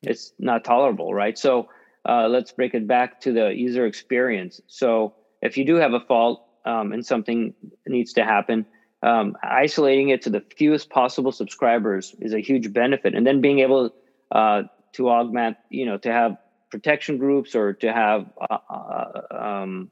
It's 0.03 0.33
not 0.39 0.63
tolerable, 0.63 1.13
right? 1.13 1.37
So 1.37 1.69
uh, 2.07 2.27
let's 2.27 2.51
break 2.51 2.73
it 2.73 2.87
back 2.87 3.21
to 3.21 3.31
the 3.31 3.49
user 3.49 3.85
experience. 3.85 4.61
So 4.67 5.15
if 5.41 5.57
you 5.57 5.65
do 5.65 5.75
have 5.75 5.93
a 5.93 5.99
fault 5.99 6.45
um, 6.65 6.91
and 6.91 7.05
something 7.05 7.53
needs 7.87 8.13
to 8.13 8.23
happen, 8.23 8.65
um, 9.03 9.35
isolating 9.43 10.09
it 10.09 10.21
to 10.23 10.29
the 10.29 10.43
fewest 10.57 10.89
possible 10.89 11.31
subscribers 11.31 12.15
is 12.19 12.33
a 12.33 12.39
huge 12.39 12.71
benefit. 12.71 13.15
And 13.15 13.25
then 13.25 13.41
being 13.41 13.59
able 13.59 13.93
uh, 14.31 14.63
to 14.93 15.09
augment, 15.09 15.57
you 15.69 15.85
know, 15.85 15.97
to 15.97 16.11
have 16.11 16.37
protection 16.71 17.17
groups 17.17 17.55
or 17.55 17.73
to 17.73 17.91
have 17.91 18.25
uh, 18.49 18.57
uh 18.69 19.21
um, 19.31 19.91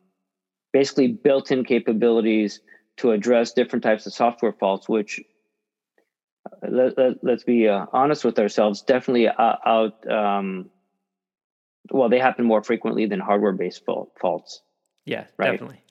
basically 0.71 1.07
built-in 1.07 1.63
capabilities 1.63 2.61
to 2.97 3.11
address 3.11 3.53
different 3.53 3.83
types 3.83 4.05
of 4.05 4.13
software 4.13 4.53
faults, 4.53 4.87
which 4.87 5.21
uh, 6.45 6.67
let, 6.69 6.97
us 6.97 7.15
let, 7.21 7.45
be 7.45 7.67
uh, 7.67 7.85
honest 7.93 8.23
with 8.23 8.37
ourselves, 8.39 8.81
definitely 8.81 9.27
out 9.27 10.09
um, 10.09 10.69
well, 11.91 12.09
they 12.09 12.19
happen 12.19 12.45
more 12.45 12.63
frequently 12.63 13.05
than 13.05 13.19
hardware 13.19 13.53
based 13.53 13.83
faults. 13.85 14.61
Yeah, 15.05 15.25
right? 15.37 15.51
definitely. 15.51 15.83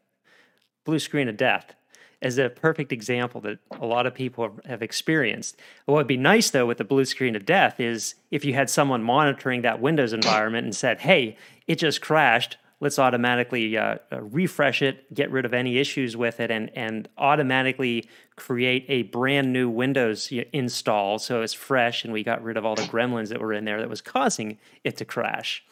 Blue 0.85 0.99
screen 0.99 1.29
of 1.29 1.37
death 1.37 1.75
is 2.21 2.39
a 2.39 2.49
perfect 2.49 2.93
example 2.93 3.41
that 3.43 3.59
a 3.81 3.87
lot 3.87 4.07
of 4.07 4.15
people 4.15 4.59
have 4.65 4.83
experienced. 4.83 5.59
What 5.87 5.95
would 5.95 6.07
be 6.07 6.17
nice 6.17 6.51
though 6.51 6.67
with 6.67 6.79
the 6.79 6.85
blue 6.85 7.05
screen 7.05 7.37
of 7.37 7.45
death 7.45 7.79
is 7.79 8.17
if 8.31 8.45
you 8.45 8.55
had 8.55 8.69
someone 8.69 9.03
monitoring 9.03 9.63
that 9.63 9.81
Windows 9.81 10.13
environment 10.13 10.65
and 10.65 10.75
said, 10.75 11.01
"Hey, 11.01 11.37
it 11.67 11.77
just 11.77 12.01
crashed. 12.01 12.57
Let's 12.81 12.99
automatically 12.99 13.77
uh, 13.77 13.97
uh 14.13 14.23
refresh 14.23 14.83
it, 14.83 15.13
get 15.13 15.31
rid 15.31 15.45
of 15.45 15.55
any 15.55 15.79
issues 15.79 16.17
with 16.17 16.41
it, 16.41 16.51
and 16.51 16.71
and 16.75 17.09
automatically 17.19 18.09
create 18.37 18.85
a 18.89 19.03
brand 19.03 19.53
new 19.53 19.69
Windows 19.69 20.33
install 20.53 21.19
so 21.19 21.43
it's 21.43 21.55
fresh 21.55 22.05
and 22.05 22.13
we 22.13 22.23
got 22.23 22.43
rid 22.43 22.57
of 22.57 22.65
all 22.65 22.77
the 22.77 22.83
gremlins 22.83 23.29
that 23.29 23.41
were 23.41 23.53
in 23.53 23.65
there 23.65 23.81
that 23.81 23.89
was 23.89 24.01
causing 24.01 24.59
it 24.83 24.97
to 24.97 25.05
crash." 25.05 25.65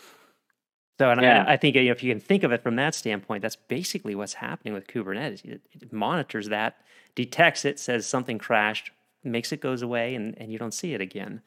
So, 0.98 1.10
and 1.10 1.20
yeah. 1.20 1.44
I, 1.46 1.54
I, 1.54 1.56
think 1.56 1.76
you 1.76 1.84
know, 1.84 1.90
if 1.90 2.02
you 2.02 2.12
can 2.12 2.20
think 2.20 2.42
of 2.42 2.52
it 2.52 2.62
from 2.62 2.76
that 2.76 2.94
standpoint, 2.94 3.42
that's 3.42 3.56
basically 3.56 4.14
what's 4.14 4.34
happening 4.34 4.72
with 4.72 4.86
Kubernetes. 4.86 5.44
It, 5.44 5.60
it, 5.72 5.92
monitors 5.92 6.48
that, 6.48 6.80
detects 7.14 7.64
it, 7.64 7.78
says 7.78 8.06
something 8.06 8.38
crashed, 8.38 8.90
makes 9.22 9.52
it 9.52 9.60
goes 9.60 9.82
away, 9.82 10.14
and, 10.14 10.36
and 10.38 10.50
you 10.50 10.58
don't 10.58 10.72
see 10.72 10.94
it 10.94 11.00
again. 11.00 11.42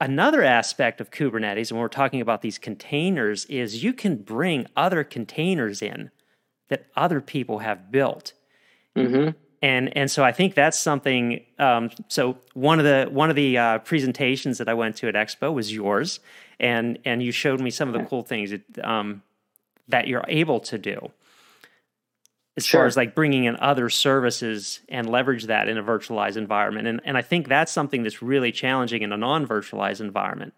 Another 0.00 0.42
aspect 0.42 1.00
of 1.02 1.10
Kubernetes, 1.10 1.70
when 1.70 1.80
we're 1.80 1.88
talking 1.88 2.22
about 2.22 2.40
these 2.40 2.56
containers, 2.56 3.44
is 3.46 3.84
you 3.84 3.92
can 3.92 4.16
bring 4.16 4.66
other 4.74 5.04
containers 5.04 5.82
in 5.82 6.10
that 6.68 6.86
other 6.96 7.20
people 7.20 7.58
have 7.58 7.92
built. 7.92 8.32
Mm-hmm 8.96 9.30
and 9.62 9.96
and 9.96 10.10
so 10.10 10.24
I 10.24 10.32
think 10.32 10.54
that's 10.54 10.78
something. 10.78 11.44
Um, 11.58 11.90
so 12.08 12.38
one 12.54 12.78
of 12.78 12.84
the 12.84 13.08
one 13.10 13.30
of 13.30 13.36
the 13.36 13.58
uh, 13.58 13.78
presentations 13.78 14.58
that 14.58 14.68
I 14.68 14.74
went 14.74 14.96
to 14.96 15.08
at 15.08 15.14
Expo 15.14 15.52
was 15.52 15.72
yours, 15.72 16.20
and 16.58 16.98
and 17.04 17.22
you 17.22 17.32
showed 17.32 17.60
me 17.60 17.70
some 17.70 17.88
of 17.88 17.94
the 17.94 18.06
cool 18.08 18.22
things 18.22 18.50
that, 18.50 18.84
um, 18.84 19.22
that 19.88 20.08
you're 20.08 20.24
able 20.28 20.60
to 20.60 20.78
do 20.78 21.10
as 22.56 22.66
sure. 22.66 22.80
far 22.80 22.86
as 22.86 22.96
like 22.96 23.14
bringing 23.14 23.44
in 23.44 23.56
other 23.56 23.88
services 23.88 24.80
and 24.88 25.08
leverage 25.08 25.44
that 25.44 25.68
in 25.68 25.78
a 25.78 25.82
virtualized 25.82 26.36
environment. 26.36 26.86
And 26.86 27.00
and 27.04 27.16
I 27.16 27.22
think 27.22 27.48
that's 27.48 27.72
something 27.72 28.02
that's 28.02 28.22
really 28.22 28.52
challenging 28.52 29.02
in 29.02 29.12
a 29.12 29.16
non-virtualized 29.16 30.00
environment. 30.00 30.54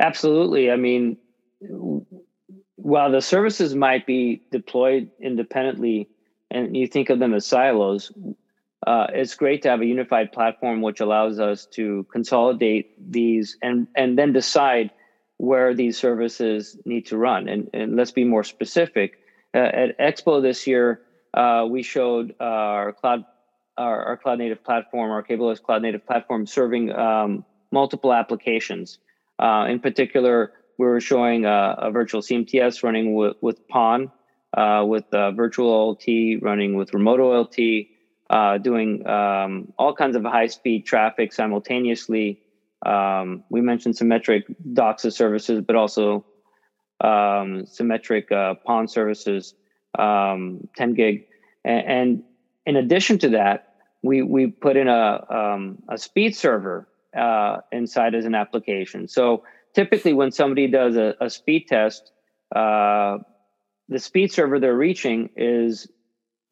Absolutely. 0.00 0.70
I 0.70 0.76
mean, 0.76 1.16
while 2.76 3.10
the 3.10 3.20
services 3.20 3.74
might 3.74 4.06
be 4.06 4.42
deployed 4.50 5.10
independently 5.20 6.08
and 6.52 6.76
you 6.76 6.86
think 6.86 7.10
of 7.10 7.18
them 7.18 7.34
as 7.34 7.46
silos, 7.46 8.12
uh, 8.86 9.06
it's 9.12 9.34
great 9.34 9.62
to 9.62 9.70
have 9.70 9.80
a 9.80 9.86
unified 9.86 10.32
platform 10.32 10.82
which 10.82 11.00
allows 11.00 11.38
us 11.38 11.66
to 11.66 12.06
consolidate 12.12 13.12
these 13.12 13.56
and 13.62 13.86
and 13.96 14.18
then 14.18 14.32
decide 14.32 14.90
where 15.38 15.74
these 15.74 15.98
services 15.98 16.78
need 16.84 17.06
to 17.06 17.16
run. 17.16 17.48
And, 17.48 17.68
and 17.74 17.96
let's 17.96 18.12
be 18.12 18.24
more 18.24 18.44
specific. 18.44 19.18
Uh, 19.52 19.58
at 19.58 19.98
Expo 19.98 20.40
this 20.40 20.68
year, 20.68 21.00
uh, 21.34 21.66
we 21.68 21.82
showed 21.82 22.34
uh, 22.40 22.44
our 22.44 22.92
cloud 22.92 23.24
our, 23.76 24.04
our, 24.04 24.16
cloud 24.18 24.38
native 24.38 24.62
platform, 24.62 25.10
our 25.10 25.22
CableOS 25.22 25.62
cloud 25.62 25.82
native 25.82 26.06
platform, 26.06 26.46
serving 26.46 26.92
um, 26.92 27.44
multiple 27.70 28.12
applications. 28.12 28.98
Uh, 29.38 29.66
in 29.68 29.80
particular, 29.80 30.52
we 30.78 30.86
were 30.86 31.00
showing 31.00 31.46
a, 31.46 31.74
a 31.78 31.90
virtual 31.90 32.20
CMTS 32.20 32.82
running 32.82 33.14
with, 33.14 33.36
with 33.40 33.66
PON, 33.68 34.12
uh, 34.56 34.84
with 34.86 35.04
virtual 35.10 35.70
OLT 35.70 36.42
running 36.42 36.76
with 36.76 36.92
remote 36.94 37.20
OLT, 37.20 37.88
uh, 38.32 38.58
doing 38.58 39.06
um, 39.06 39.72
all 39.78 39.94
kinds 39.94 40.16
of 40.16 40.24
high 40.24 40.46
speed 40.46 40.86
traffic 40.86 41.32
simultaneously. 41.32 42.40
Um, 42.84 43.44
we 43.50 43.60
mentioned 43.60 43.96
symmetric 43.96 44.46
DOCSIS 44.72 45.12
services, 45.12 45.62
but 45.64 45.76
also 45.76 46.24
um, 47.02 47.66
symmetric 47.66 48.32
uh, 48.32 48.54
PON 48.54 48.88
services, 48.88 49.54
um, 49.98 50.66
10 50.76 50.94
gig. 50.94 51.26
And, 51.64 51.86
and, 51.86 52.22
in 52.64 52.76
addition 52.76 53.18
to 53.18 53.30
that, 53.30 53.74
we, 54.04 54.22
we 54.22 54.46
put 54.46 54.76
in 54.76 54.86
a, 54.86 55.26
um, 55.28 55.82
a 55.88 55.98
speed 55.98 56.36
server 56.36 56.86
uh, 57.16 57.56
inside 57.72 58.14
as 58.14 58.24
an 58.24 58.36
application. 58.36 59.08
So 59.08 59.42
typically, 59.74 60.12
when 60.12 60.30
somebody 60.30 60.68
does 60.68 60.96
a, 60.96 61.16
a 61.20 61.28
speed 61.28 61.66
test, 61.66 62.12
uh, 62.54 63.18
the 63.92 63.98
speed 63.98 64.32
server 64.32 64.58
they're 64.58 64.76
reaching 64.76 65.30
is 65.36 65.88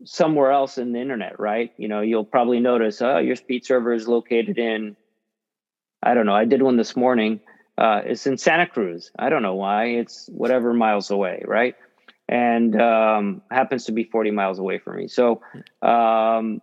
somewhere 0.04 0.50
else 0.50 0.78
in 0.78 0.92
the 0.92 1.00
internet, 1.00 1.38
right? 1.38 1.72
You 1.76 1.88
know, 1.88 2.00
you'll 2.00 2.24
probably 2.24 2.60
notice, 2.60 3.02
oh, 3.02 3.18
your 3.18 3.36
speed 3.36 3.64
server 3.64 3.92
is 3.92 4.08
located 4.08 4.58
in, 4.58 4.96
I 6.02 6.14
don't 6.14 6.26
know, 6.26 6.34
I 6.34 6.44
did 6.44 6.62
one 6.62 6.76
this 6.76 6.96
morning. 6.96 7.40
Uh, 7.76 8.02
it's 8.04 8.26
in 8.26 8.38
Santa 8.38 8.66
Cruz. 8.66 9.10
I 9.18 9.28
don't 9.30 9.42
know 9.42 9.54
why. 9.54 9.86
It's 9.86 10.28
whatever 10.32 10.72
miles 10.74 11.10
away, 11.10 11.42
right? 11.46 11.74
And 12.28 12.80
um, 12.80 13.42
happens 13.50 13.86
to 13.86 13.92
be 13.92 14.04
40 14.04 14.30
miles 14.30 14.58
away 14.58 14.78
from 14.78 14.96
me. 14.96 15.08
So 15.08 15.42
um, 15.82 16.60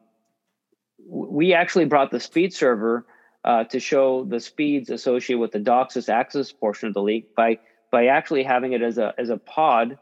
we 1.07 1.53
actually 1.53 1.85
brought 1.85 2.11
the 2.11 2.19
speed 2.19 2.53
server 2.53 3.05
uh, 3.43 3.63
to 3.65 3.79
show 3.79 4.25
the 4.25 4.39
speeds 4.39 4.89
associated 4.89 5.39
with 5.39 5.51
the 5.51 5.59
DOCSIS 5.59 6.09
access 6.09 6.51
portion 6.51 6.89
of 6.89 6.93
the 6.93 7.01
leak 7.01 7.35
by 7.35 7.59
by 7.91 8.07
actually 8.07 8.43
having 8.43 8.73
it 8.73 8.81
as 8.81 8.97
a 8.97 9.13
as 9.17 9.29
a 9.29 9.37
pod, 9.37 9.97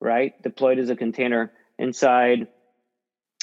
right, 0.00 0.40
deployed 0.42 0.78
as 0.78 0.90
a 0.90 0.96
container 0.96 1.52
inside 1.78 2.48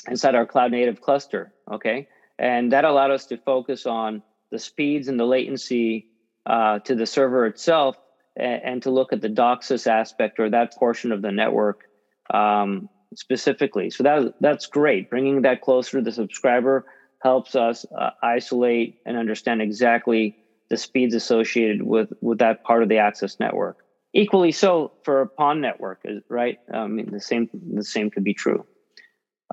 inside 0.08 0.36
our 0.36 0.46
cloud 0.46 0.72
native 0.72 1.02
cluster. 1.02 1.54
Okay. 1.72 2.08
And 2.38 2.72
that 2.74 2.86
allowed 2.86 3.12
us 3.12 3.26
to 3.28 3.38
focus 3.38 3.86
on 3.86 4.22
the 4.52 4.60
speeds 4.60 5.08
and 5.08 5.20
the 5.20 5.26
latency 5.26 6.08
uh, 6.46 6.80
to 6.80 6.96
the 6.96 7.06
server 7.06 7.46
itself 7.48 7.98
and, 8.36 8.62
and, 8.64 8.84
to 8.84 8.92
look 8.92 9.14
at 9.14 9.22
the 9.22 9.30
DOCSIS 9.30 9.88
aspect 9.88 10.40
or 10.40 10.50
that 10.50 10.76
portion 10.76 11.12
of 11.12 11.22
the 11.22 11.32
network 11.32 11.86
um, 12.32 12.88
specifically. 13.16 13.90
So 13.90 14.04
that, 14.04 14.36
that's 14.42 14.68
great. 14.68 15.10
Bringing 15.10 15.42
that 15.42 15.62
closer 15.62 15.98
to 15.98 16.04
the 16.04 16.12
subscriber 16.12 16.86
helps 17.24 17.56
us 17.56 17.86
uh, 17.98 18.12
isolate 18.22 19.00
and 19.06 19.18
understand 19.18 19.62
exactly 19.62 20.38
the 20.70 20.78
speeds 20.78 21.16
associated 21.16 21.82
with, 21.82 22.12
with 22.22 22.40
that 22.40 22.64
part 22.64 22.84
of 22.84 22.90
the 22.90 22.98
access 22.98 23.40
network. 23.40 23.85
Equally 24.16 24.54
so 24.54 24.94
for 25.04 25.22
a 25.22 25.28
PON 25.28 25.60
network, 25.60 26.02
right? 26.30 26.58
I 26.74 26.88
mean, 26.88 27.12
the 27.12 27.20
same 27.20 27.50
the 27.52 27.84
same 27.84 28.10
could 28.10 28.24
be 28.24 28.34
true. 28.34 28.66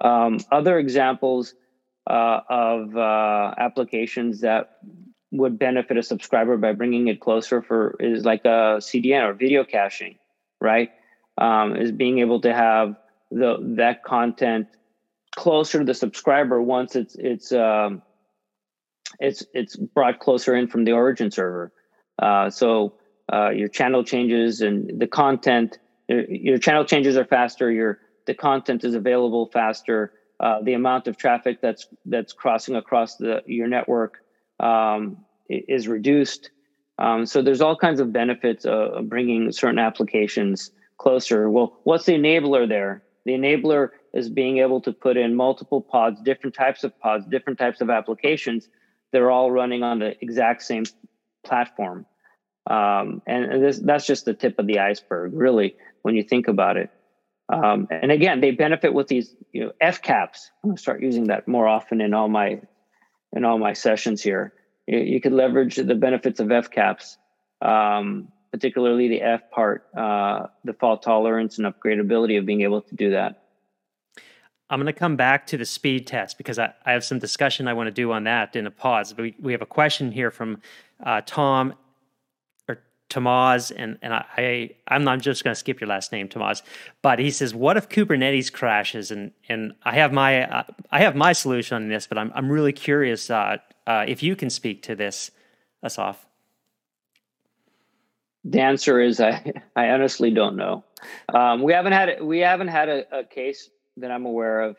Um, 0.01 0.39
other 0.53 0.79
examples 0.79 1.55
uh, 2.09 2.41
of 2.49 2.97
uh, 2.97 3.55
applications 3.59 4.43
that 4.43 4.79
would 5.33 5.59
benefit 5.59 5.97
a 5.97 6.03
subscriber 6.03 6.57
by 6.59 6.75
bringing 6.75 7.09
it 7.09 7.21
closer 7.21 7.61
for 7.61 7.97
is 7.99 8.25
like 8.25 8.45
a 8.45 8.79
CDN 8.79 9.29
or 9.29 9.33
video 9.33 9.65
caching, 9.65 10.17
right? 10.61 10.91
Um, 11.39 11.75
is 11.75 11.91
being 11.91 12.21
able 12.21 12.41
to 12.43 12.55
have 12.55 12.95
the 13.33 13.57
that 13.77 14.05
content 14.05 14.69
closer 15.35 15.81
to 15.81 15.85
the 15.85 15.95
subscriber 15.95 16.63
once 16.63 16.95
it's 16.95 17.17
it's 17.17 17.51
um, 17.51 18.01
it's 19.19 19.45
it's 19.55 19.75
brought 19.75 20.21
closer 20.21 20.55
in 20.55 20.69
from 20.69 20.85
the 20.85 20.93
origin 20.93 21.33
server. 21.33 21.73
Uh, 22.17 22.49
so 22.49 22.95
uh, 23.31 23.51
your 23.51 23.69
channel 23.69 24.05
changes 24.05 24.61
and 24.61 25.01
the 25.01 25.07
content, 25.07 25.79
your 26.09 26.59
channel 26.59 26.85
changes 26.85 27.17
are 27.17 27.25
faster. 27.25 27.71
Your 27.71 27.99
the 28.27 28.35
content 28.35 28.85
is 28.85 28.95
available 28.95 29.51
faster. 29.53 30.13
Uh, 30.41 30.61
the 30.63 30.75
amount 30.75 31.07
of 31.07 31.17
traffic 31.17 31.61
that's 31.61 31.87
that's 32.07 32.33
crossing 32.33 32.77
across 32.77 33.17
the 33.17 33.43
your 33.47 33.69
network 33.69 34.19
um, 34.61 35.19
is 35.49 35.89
reduced. 35.89 36.51
Um, 36.99 37.27
so 37.27 37.43
there's 37.43 37.61
all 37.61 37.77
kinds 37.77 38.01
of 38.01 38.13
benefits 38.13 38.65
of 38.65 39.09
bringing 39.09 39.51
certain 39.53 39.79
applications 39.79 40.71
closer. 40.99 41.51
Well, 41.51 41.81
what's 41.85 42.05
the 42.07 42.13
enabler 42.13 42.69
there? 42.69 43.03
The 43.25 43.33
enabler 43.33 43.91
is 44.13 44.29
being 44.29 44.59
able 44.59 44.81
to 44.83 44.93
put 44.93 45.17
in 45.17 45.35
multiple 45.35 45.81
pods, 45.81 46.21
different 46.21 46.55
types 46.55 46.85
of 46.85 46.99
pods, 47.01 47.25
different 47.27 47.59
types 47.59 47.81
of 47.81 47.91
applications. 47.91 48.69
They're 49.11 49.31
all 49.31 49.51
running 49.51 49.83
on 49.83 49.99
the 49.99 50.17
exact 50.23 50.63
same 50.63 50.85
platform. 51.45 52.07
Um, 52.69 53.23
and 53.27 53.63
this, 53.63 53.79
that's 53.79 54.07
just 54.07 54.25
the 54.25 54.35
tip 54.35 54.59
of 54.59 54.67
the 54.67 54.79
iceberg, 54.79 55.33
really, 55.35 55.77
when 56.03 56.15
you 56.15 56.23
think 56.23 56.49
about 56.49 56.77
it. 56.77 56.91
Um, 57.49 57.89
and 57.91 58.11
again, 58.11 58.41
they 58.41 58.53
benefit 58.53 58.95
with 58.95 59.09
these 59.09 59.35
you 59.53 59.65
know 59.65 59.73
FCAPS. 59.83 60.51
I'm 60.63 60.71
gonna 60.71 60.79
start 60.79 61.03
using 61.03 61.25
that 61.25 61.49
more 61.49 61.67
often 61.67 62.01
in 62.01 62.15
all 62.15 62.29
my 62.29 62.61
in 63.35 63.45
all 63.45 63.59
my 63.59 63.73
sessions 63.73 64.23
here. 64.23 64.55
You, 64.87 64.99
you 64.99 65.21
could 65.21 65.33
leverage 65.33 65.77
the 65.77 65.95
benefits 65.95 66.41
of 66.41 66.49
FCAPS, 66.49 67.17
um, 67.61 68.29
particularly 68.53 69.09
the 69.09 69.23
F 69.23 69.51
part, 69.51 69.87
uh, 69.97 70.47
the 70.65 70.73
fault 70.75 71.03
tolerance 71.03 71.59
and 71.59 71.67
upgradability 71.67 72.39
of 72.39 72.47
being 72.47 72.63
able 72.63 72.83
to 72.83 72.95
do 72.95 73.11
that. 73.11 73.43
I'm 74.71 74.79
going 74.79 74.87
to 74.87 74.99
come 74.99 75.17
back 75.17 75.47
to 75.49 75.59
the 75.59 75.67
speed 75.67 76.07
test 76.07 76.39
because 76.39 76.59
I, 76.59 76.73
I 76.87 76.93
have 76.93 77.05
some 77.05 77.19
discussion 77.19 77.69
I 77.69 77.75
want 77.75 77.89
to 77.89 77.93
do 77.93 78.11
on 78.11 78.25
that 78.25 78.57
in 78.57 78.67
a 78.67 78.71
pause. 78.71 79.13
But 79.13 79.23
we, 79.23 79.37
we 79.39 79.53
have 79.53 79.61
a 79.61 79.67
question 79.67 80.11
here 80.11 80.31
from 80.31 80.63
uh, 81.05 81.21
Tom 81.27 81.75
Tamaz, 83.13 83.71
and 83.77 83.99
and 84.01 84.15
I, 84.15 84.71
I 84.89 84.95
am 84.97 85.05
not 85.05 85.21
just 85.21 85.45
going 85.45 85.53
to 85.53 85.59
skip 85.59 85.81
your 85.81 85.89
last 85.89 86.13
name, 86.13 86.29
Tamaz, 86.29 86.63
but 87.03 87.19
he 87.19 87.31
says, 87.31 87.55
what 87.55 87.77
if 87.77 87.89
Kubernetes 87.89 88.51
crashes? 88.51 89.11
And 89.11 89.33
and 89.49 89.75
I 89.83 89.95
have 89.95 90.13
my 90.13 90.49
uh, 90.49 90.63
I 90.91 91.01
have 91.01 91.15
my 91.15 91.33
solution 91.33 91.77
on 91.77 91.89
this, 91.89 92.07
but 92.07 92.17
I'm 92.17 92.33
I'm 92.35 92.51
really 92.51 92.73
curious 92.73 93.29
uh, 93.31 93.59
uh, 93.87 94.05
if 94.09 94.23
you 94.23 94.35
can 94.35 94.49
speak 94.49 94.83
to 94.85 94.95
this, 94.95 95.31
Asaf. 95.85 96.27
The 98.45 98.61
answer 98.61 98.99
is 98.99 99.21
I 99.21 99.53
I 99.77 99.91
honestly 99.91 100.31
don't 100.31 100.57
know. 100.57 100.85
Um, 101.33 101.63
we 101.63 101.75
haven't 101.75 101.93
had 101.93 102.23
we 102.23 102.39
haven't 102.39 102.69
had 102.69 102.89
a, 102.89 103.19
a 103.19 103.25
case 103.25 103.69
that 103.99 104.11
I'm 104.11 104.25
aware 104.25 104.63
of 104.63 104.77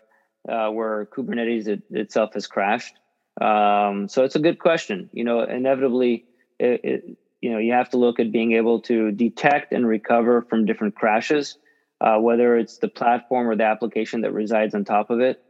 uh, 0.50 0.69
where 0.69 1.06
Kubernetes 1.06 1.67
it, 1.67 1.84
itself 1.91 2.34
has 2.34 2.48
crashed. 2.48 2.96
Um, 3.39 4.08
so 4.08 4.24
it's 4.24 4.36
a 4.36 4.39
good 4.39 4.58
question. 4.58 5.10
You 5.13 5.24
know, 5.24 5.43
inevitably. 5.43 6.26
It, 6.60 6.82
it, 6.84 7.17
you 7.43 7.51
know 7.51 7.60
you 7.60 7.73
have 7.73 7.89
to 7.89 7.97
look 7.97 8.19
at 8.19 8.32
being 8.32 8.53
able 8.53 8.82
to 8.82 9.12
detect 9.12 9.73
and 9.73 9.88
recover 9.88 10.41
from 10.49 10.65
different 10.65 10.95
crashes 10.95 11.58
uh, 12.03 12.17
whether 12.17 12.58
it's 12.58 12.77
the 12.77 12.89
platform 12.89 13.47
or 13.47 13.56
the 13.56 13.63
application 13.63 14.21
that 14.21 14.34
resides 14.34 14.75
on 14.75 14.84
top 14.84 15.10
of 15.10 15.21
it. 15.21 15.41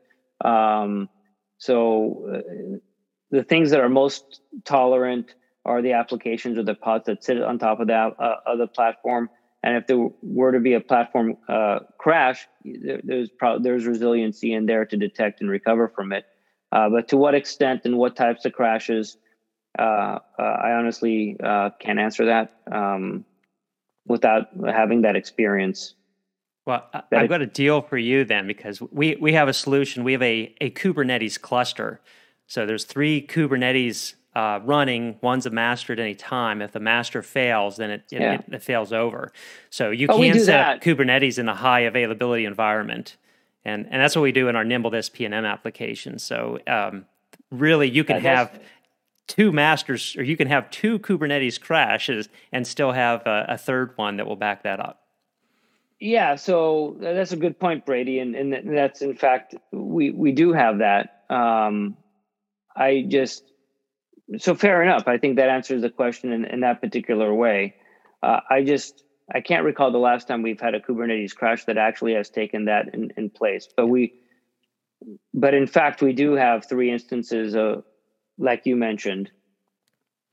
Um, 0.45 1.09
so 1.57 2.29
uh, 2.31 2.77
the 3.31 3.43
things 3.43 3.71
that 3.71 3.79
are 3.79 3.89
most 3.89 4.41
tolerant 4.63 5.33
are 5.65 5.81
the 5.81 5.93
applications 5.93 6.57
or 6.57 6.63
the 6.63 6.75
pods 6.75 7.05
that 7.05 7.23
sit 7.23 7.41
on 7.41 7.57
top 7.57 7.79
of 7.79 7.87
that 7.87 8.13
uh, 8.19 8.35
of 8.45 8.59
the 8.59 8.67
platform. 8.67 9.29
And 9.63 9.77
if 9.77 9.87
there 9.87 10.09
were 10.21 10.51
to 10.51 10.59
be 10.59 10.73
a 10.73 10.81
platform 10.81 11.37
uh, 11.47 11.79
crash 11.97 12.45
there, 12.63 12.99
there's 13.03 13.29
pro- 13.29 13.59
there's 13.59 13.87
resiliency 13.87 14.53
in 14.53 14.65
there 14.65 14.85
to 14.85 14.97
detect 14.97 15.41
and 15.41 15.49
recover 15.49 15.91
from 15.95 16.11
it. 16.11 16.25
Uh, 16.71 16.89
but 16.89 17.07
to 17.07 17.17
what 17.17 17.33
extent 17.33 17.81
and 17.85 17.97
what 17.97 18.15
types 18.15 18.45
of 18.45 18.53
crashes 18.53 19.17
uh, 19.77 20.19
uh, 20.37 20.41
I 20.41 20.71
honestly 20.73 21.37
uh, 21.43 21.71
can't 21.79 21.99
answer 21.99 22.25
that 22.25 22.53
um, 22.71 23.25
without 24.05 24.47
having 24.65 25.01
that 25.01 25.15
experience. 25.15 25.95
Well, 26.65 26.89
I've 27.11 27.27
got 27.27 27.41
a 27.41 27.45
deal 27.45 27.81
for 27.81 27.97
you 27.97 28.23
then 28.23 28.47
because 28.47 28.81
we, 28.81 29.17
we 29.19 29.33
have 29.33 29.49
a 29.49 29.53
solution. 29.53 30.05
We 30.05 30.13
have 30.13 30.21
a, 30.21 30.55
a 30.61 30.69
Kubernetes 30.69 31.39
cluster. 31.39 31.99
So 32.47 32.65
there's 32.65 32.85
three 32.85 33.25
Kubernetes 33.25 34.13
uh, 34.33 34.59
running. 34.63 35.17
One's 35.21 35.45
a 35.45 35.49
master 35.49 35.91
at 35.91 35.99
any 35.99 36.15
time. 36.15 36.61
If 36.61 36.71
the 36.71 36.79
master 36.79 37.21
fails, 37.21 37.77
then 37.77 37.91
it, 37.91 38.03
yeah. 38.09 38.35
it, 38.35 38.45
it, 38.49 38.63
fails 38.63 38.93
over. 38.93 39.33
So 39.69 39.89
you 39.89 40.07
oh, 40.09 40.17
can 40.17 40.39
set 40.39 40.45
that. 40.45 40.77
up 40.77 40.83
Kubernetes 40.83 41.37
in 41.37 41.49
a 41.49 41.55
high 41.55 41.81
availability 41.81 42.45
environment. 42.45 43.17
And, 43.65 43.87
and 43.89 44.01
that's 44.01 44.15
what 44.15 44.21
we 44.21 44.31
do 44.31 44.47
in 44.47 44.55
our 44.55 44.63
Nimble 44.63 44.91
SPNM 44.91 45.49
application. 45.49 46.17
So 46.17 46.59
um, 46.65 47.05
really, 47.51 47.89
you 47.89 48.03
can 48.03 48.21
have 48.21 48.59
two 49.27 49.51
masters, 49.51 50.15
or 50.17 50.23
you 50.23 50.37
can 50.37 50.47
have 50.47 50.69
two 50.69 50.99
Kubernetes 50.99 51.59
crashes 51.59 52.29
and 52.51 52.65
still 52.67 52.91
have 52.91 53.25
a, 53.25 53.45
a 53.49 53.57
third 53.57 53.93
one 53.95 54.17
that 54.17 54.27
will 54.27 54.35
back 54.35 54.63
that 54.63 54.79
up. 54.79 55.01
Yeah, 55.99 56.35
so 56.35 56.97
that's 56.99 57.31
a 57.31 57.37
good 57.37 57.59
point, 57.59 57.85
Brady, 57.85 58.19
and, 58.19 58.35
and 58.35 58.75
that's 58.75 59.01
in 59.01 59.15
fact 59.15 59.55
we 59.71 60.11
we 60.11 60.31
do 60.33 60.51
have 60.51 60.79
that. 60.79 61.23
um, 61.29 61.97
I 62.75 63.05
just 63.07 63.43
so 64.37 64.55
fair 64.55 64.81
enough. 64.81 65.07
I 65.07 65.17
think 65.17 65.35
that 65.37 65.49
answers 65.49 65.81
the 65.81 65.89
question 65.89 66.31
in, 66.31 66.45
in 66.45 66.61
that 66.61 66.81
particular 66.81 67.33
way. 67.33 67.75
Uh, 68.21 68.39
I 68.49 68.63
just 68.63 69.03
I 69.33 69.41
can't 69.41 69.63
recall 69.63 69.91
the 69.91 69.97
last 69.97 70.27
time 70.27 70.41
we've 70.41 70.59
had 70.59 70.75
a 70.75 70.79
Kubernetes 70.79 71.35
crash 71.35 71.65
that 71.65 71.77
actually 71.77 72.13
has 72.13 72.29
taken 72.29 72.65
that 72.65 72.93
in, 72.93 73.11
in 73.15 73.29
place. 73.29 73.67
But 73.75 73.87
we, 73.87 74.13
but 75.33 75.53
in 75.53 75.67
fact, 75.67 76.01
we 76.01 76.13
do 76.13 76.33
have 76.33 76.67
three 76.67 76.91
instances 76.91 77.55
of, 77.55 77.83
like 78.37 78.65
you 78.65 78.75
mentioned. 78.75 79.31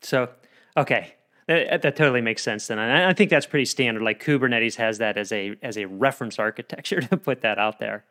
So, 0.02 0.28
okay, 0.76 1.14
that, 1.46 1.82
that 1.82 1.96
totally 1.96 2.20
makes 2.20 2.42
sense. 2.42 2.68
Then 2.68 2.78
and 2.78 3.04
I 3.04 3.12
think 3.12 3.30
that's 3.30 3.46
pretty 3.46 3.64
standard. 3.64 4.02
Like 4.02 4.22
Kubernetes 4.22 4.76
has 4.76 4.98
that 4.98 5.18
as 5.18 5.32
a 5.32 5.56
as 5.62 5.76
a 5.76 5.86
reference 5.86 6.38
architecture 6.38 7.00
to 7.10 7.16
put 7.16 7.42
that 7.42 7.58
out 7.58 7.78
there. 7.78 8.04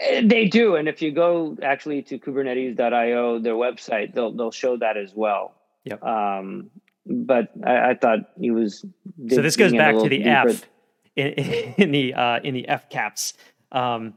Eh, 0.00 0.22
they 0.24 0.46
do, 0.46 0.76
and 0.76 0.88
if 0.88 1.00
you 1.00 1.10
go 1.12 1.56
actually 1.62 2.02
to 2.02 2.18
Kubernetes.io, 2.18 3.38
their 3.38 3.54
website, 3.54 4.14
they'll 4.14 4.32
they'll 4.32 4.50
show 4.50 4.76
that 4.76 4.96
as 4.96 5.14
well. 5.14 5.54
Yep. 5.84 6.02
Um, 6.02 6.70
but 7.06 7.50
I, 7.64 7.90
I, 7.90 7.94
thought 7.94 8.18
he 8.38 8.50
was. 8.50 8.84
So 9.28 9.40
this 9.40 9.56
goes 9.56 9.72
back 9.72 9.94
to 9.94 10.02
the 10.02 10.18
deeper. 10.18 10.48
F 10.48 10.66
in, 11.14 11.26
in 11.78 11.90
the 11.92 12.14
uh, 12.14 12.40
in 12.42 12.54
the 12.54 12.66
FCAPS. 12.68 13.34
Um, 13.72 14.14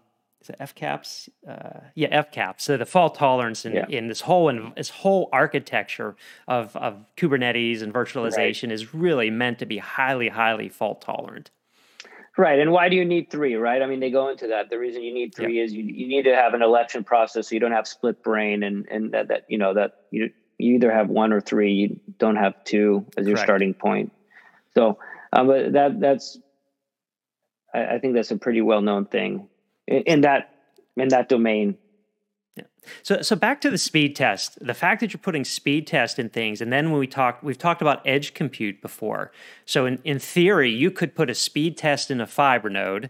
FCAPS? 0.59 1.29
Uh, 1.47 1.81
yeah, 1.95 2.21
FCAPS. 2.23 2.61
So 2.61 2.77
the 2.77 2.85
fault 2.85 3.15
tolerance 3.15 3.65
in, 3.65 3.73
yeah. 3.73 3.85
in 3.89 4.07
this 4.07 4.21
whole 4.21 4.49
in 4.49 4.73
this 4.75 4.89
whole 4.89 5.29
architecture 5.31 6.15
of 6.47 6.75
of 6.75 7.05
Kubernetes 7.17 7.81
and 7.81 7.93
virtualization 7.93 8.63
right. 8.63 8.73
is 8.73 8.93
really 8.93 9.29
meant 9.29 9.59
to 9.59 9.65
be 9.65 9.77
highly 9.77 10.29
highly 10.29 10.69
fault 10.69 11.01
tolerant. 11.01 11.51
Right. 12.39 12.59
And 12.59 12.71
why 12.71 12.87
do 12.87 12.95
you 12.95 13.03
need 13.03 13.29
three, 13.29 13.55
right? 13.55 13.81
I 13.81 13.85
mean, 13.85 13.99
they 13.99 14.11
go 14.11 14.29
into 14.29 14.47
that. 14.47 14.69
The 14.69 14.79
reason 14.79 15.01
you 15.03 15.13
need 15.13 15.35
three 15.35 15.57
yep. 15.57 15.65
is 15.65 15.73
you, 15.73 15.83
you 15.83 16.07
need 16.07 16.23
to 16.23 16.33
have 16.33 16.53
an 16.53 16.61
election 16.61 17.03
process 17.03 17.49
so 17.49 17.53
you 17.55 17.59
don't 17.59 17.73
have 17.73 17.85
split 17.85 18.23
brain 18.23 18.63
and, 18.63 18.87
and 18.89 19.11
that, 19.11 19.27
that, 19.27 19.43
you 19.49 19.57
know, 19.57 19.73
that 19.73 20.05
you, 20.09 20.31
you 20.57 20.75
either 20.75 20.89
have 20.89 21.09
one 21.09 21.33
or 21.33 21.41
three, 21.41 21.73
you 21.73 21.99
don't 22.17 22.37
have 22.37 22.63
two 22.63 23.05
as 23.17 23.25
your 23.27 23.35
Correct. 23.35 23.45
starting 23.45 23.73
point. 23.73 24.13
So, 24.73 24.99
um, 25.33 25.47
but 25.47 25.73
that, 25.73 25.99
that's, 25.99 26.39
I, 27.73 27.95
I 27.95 27.99
think 27.99 28.13
that's 28.13 28.31
a 28.31 28.37
pretty 28.37 28.61
well 28.61 28.81
known 28.81 29.05
thing 29.05 29.49
in, 29.89 30.21
that, 30.21 30.53
in 30.95 31.09
that 31.09 31.29
domain. 31.29 31.77
So, 33.03 33.21
so 33.21 33.35
back 33.35 33.61
to 33.61 33.69
the 33.69 33.77
speed 33.77 34.15
test. 34.15 34.57
The 34.65 34.73
fact 34.73 35.01
that 35.01 35.13
you're 35.13 35.19
putting 35.19 35.43
speed 35.43 35.87
test 35.87 36.19
in 36.19 36.29
things, 36.29 36.61
and 36.61 36.71
then 36.71 36.91
when 36.91 36.99
we 36.99 37.07
talk, 37.07 37.39
we've 37.41 37.57
talked 37.57 37.81
about 37.81 38.05
edge 38.05 38.33
compute 38.33 38.81
before. 38.81 39.31
So, 39.65 39.85
in, 39.85 39.99
in 40.03 40.19
theory, 40.19 40.71
you 40.71 40.91
could 40.91 41.15
put 41.15 41.29
a 41.29 41.35
speed 41.35 41.77
test 41.77 42.09
in 42.09 42.21
a 42.21 42.27
fiber 42.27 42.69
node, 42.69 43.09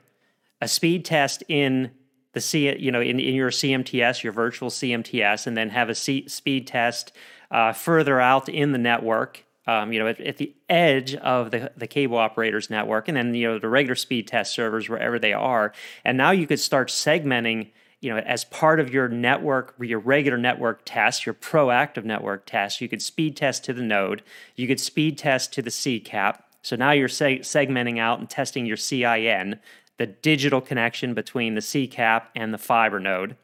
a 0.62 0.68
speed 0.68 1.06
test 1.06 1.44
in 1.48 1.92
the 2.34 2.42
C, 2.42 2.76
you 2.78 2.92
know, 2.92 3.02
in, 3.02 3.20
in 3.20 3.36
your 3.36 3.52
CMTS, 3.52 4.24
your 4.24 4.34
virtual 4.34 4.70
CMTS, 4.70 5.48
and 5.48 5.58
then 5.58 5.70
have 5.70 5.90
a 5.90 5.96
C, 5.96 6.28
speed 6.28 6.68
test 6.68 7.12
uh, 7.52 7.74
further 7.74 8.20
out 8.20 8.50
in 8.50 8.72
the 8.72 8.78
network. 8.78 9.46
Um, 9.70 9.94
you 9.94 10.00
know, 10.00 10.08
at, 10.08 10.20
at, 10.20 10.38
the 10.38 10.52
edge 10.68 11.14
of 11.16 11.52
the, 11.52 11.72
the 11.78 11.86
cable 11.86 12.18
operator's 12.18 12.72
network, 12.72 13.08
and 13.08 13.16
then 13.16 13.36
you 13.36 13.48
know 13.48 13.60
the 13.60 13.70
regular 13.70 13.96
speed 13.96 14.28
test 14.28 14.54
servers 14.54 14.90
wherever 14.90 15.20
they 15.20 15.34
are. 15.34 15.74
And 16.04 16.18
now 16.18 16.32
you 16.32 16.48
could 16.48 16.60
start 16.60 16.88
segmenting 16.90 17.68
you 18.02 18.10
know, 18.10 18.20
as 18.20 18.46
part 18.46 18.80
of 18.80 18.94
your 18.94 19.10
network, 19.10 19.76
your 19.80 20.00
regular 20.00 20.38
network 20.38 20.82
test, 20.86 21.26
your 21.26 21.36
proactive 21.36 22.06
network 22.06 22.46
test, 22.46 22.80
you 22.80 22.88
could 22.88 23.02
speed 23.02 23.36
test 23.36 23.66
to 23.66 23.74
the 23.74 23.82
node, 23.82 24.24
you 24.56 24.68
could 24.68 24.80
speed 24.80 25.18
test 25.18 25.54
to 25.54 25.62
the 25.62 25.70
CCAP. 25.70 26.42
So 26.62 26.76
now 26.76 26.92
you're 26.92 27.10
seg- 27.10 27.42
segmenting 27.42 28.00
out 28.00 28.20
and 28.20 28.30
testing 28.30 28.66
your 28.66 28.78
CIN, 28.78 29.60
the 29.98 30.08
digital 30.08 30.62
connection 30.62 31.14
between 31.14 31.56
the 31.56 31.62
CCAP 31.62 32.24
and 32.36 32.54
the 32.54 32.58
fiber 32.58 33.00
node, 33.00 33.36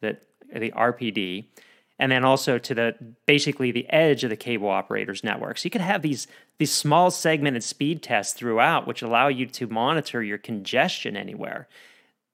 that 0.00 0.22
the 0.52 0.72
RPD, 0.72 1.44
and 2.00 2.10
then 2.10 2.24
also 2.24 2.58
to 2.58 2.74
the 2.74 2.94
basically 3.26 3.70
the 3.70 3.88
edge 3.90 4.24
of 4.24 4.30
the 4.30 4.36
cable 4.36 4.68
operator's 4.68 5.22
network. 5.22 5.58
So 5.58 5.66
you 5.66 5.70
could 5.70 5.82
have 5.82 6.00
these 6.00 6.26
these 6.58 6.72
small 6.72 7.10
segmented 7.10 7.62
speed 7.62 8.02
tests 8.02 8.32
throughout, 8.32 8.86
which 8.86 9.02
allow 9.02 9.28
you 9.28 9.46
to 9.46 9.66
monitor 9.66 10.22
your 10.22 10.38
congestion 10.38 11.14
anywhere. 11.16 11.68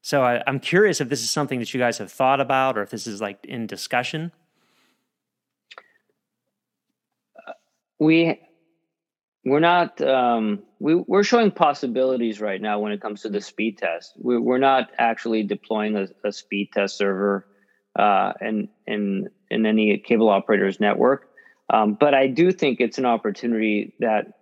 So 0.02 0.22
I, 0.22 0.42
am 0.46 0.60
curious 0.60 1.00
if 1.00 1.08
this 1.08 1.22
is 1.22 1.30
something 1.30 1.58
that 1.58 1.74
you 1.74 1.80
guys 1.80 1.98
have 1.98 2.12
thought 2.12 2.40
about, 2.40 2.78
or 2.78 2.82
if 2.82 2.90
this 2.90 3.08
is 3.08 3.20
like 3.20 3.44
in 3.44 3.66
discussion. 3.66 4.30
We 7.98 8.40
we're 9.44 9.58
not 9.58 10.00
um, 10.00 10.62
we 10.78 10.94
we're 10.94 11.24
showing 11.24 11.50
possibilities 11.50 12.40
right 12.40 12.60
now 12.60 12.78
when 12.78 12.92
it 12.92 13.00
comes 13.00 13.22
to 13.22 13.30
the 13.30 13.40
speed 13.40 13.78
test. 13.78 14.12
We, 14.16 14.38
we're 14.38 14.58
not 14.58 14.92
actually 14.96 15.42
deploying 15.42 15.96
a, 15.96 16.06
a 16.24 16.30
speed 16.30 16.70
test 16.72 16.96
server 16.96 17.48
uh, 17.98 18.32
in 18.40 18.68
in 18.86 19.30
in 19.50 19.66
any 19.66 19.98
cable 19.98 20.28
operator's 20.28 20.80
network. 20.80 21.28
Um, 21.72 21.94
but 21.94 22.14
I 22.14 22.28
do 22.28 22.52
think 22.52 22.80
it's 22.80 22.98
an 22.98 23.06
opportunity 23.06 23.94
that 24.00 24.36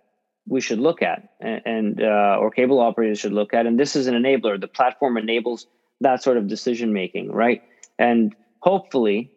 we 0.47 0.61
should 0.61 0.79
look 0.79 1.01
at 1.01 1.29
and, 1.41 1.61
and 1.65 2.03
uh, 2.03 2.37
or 2.39 2.51
cable 2.51 2.79
operators 2.79 3.19
should 3.19 3.33
look 3.33 3.53
at. 3.53 3.65
And 3.65 3.79
this 3.79 3.95
is 3.95 4.07
an 4.07 4.13
enabler. 4.13 4.59
The 4.59 4.67
platform 4.67 5.17
enables 5.17 5.65
that 6.01 6.21
sort 6.21 6.37
of 6.37 6.47
decision 6.47 6.93
making 6.93 7.31
right? 7.31 7.63
And 7.97 8.35
hopefully 8.59 9.31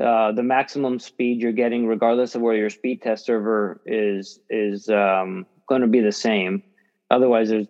uh, 0.00 0.32
the 0.32 0.42
maximum 0.42 0.98
speed 0.98 1.40
you're 1.40 1.52
getting 1.52 1.86
regardless 1.86 2.34
of 2.34 2.42
where 2.42 2.54
your 2.54 2.70
speed 2.70 3.02
test 3.02 3.26
server 3.26 3.80
is 3.86 4.38
is 4.48 4.88
um, 4.88 5.46
going 5.68 5.82
to 5.82 5.88
be 5.88 6.00
the 6.00 6.12
same. 6.12 6.62
Otherwise 7.10 7.50
there's 7.50 7.66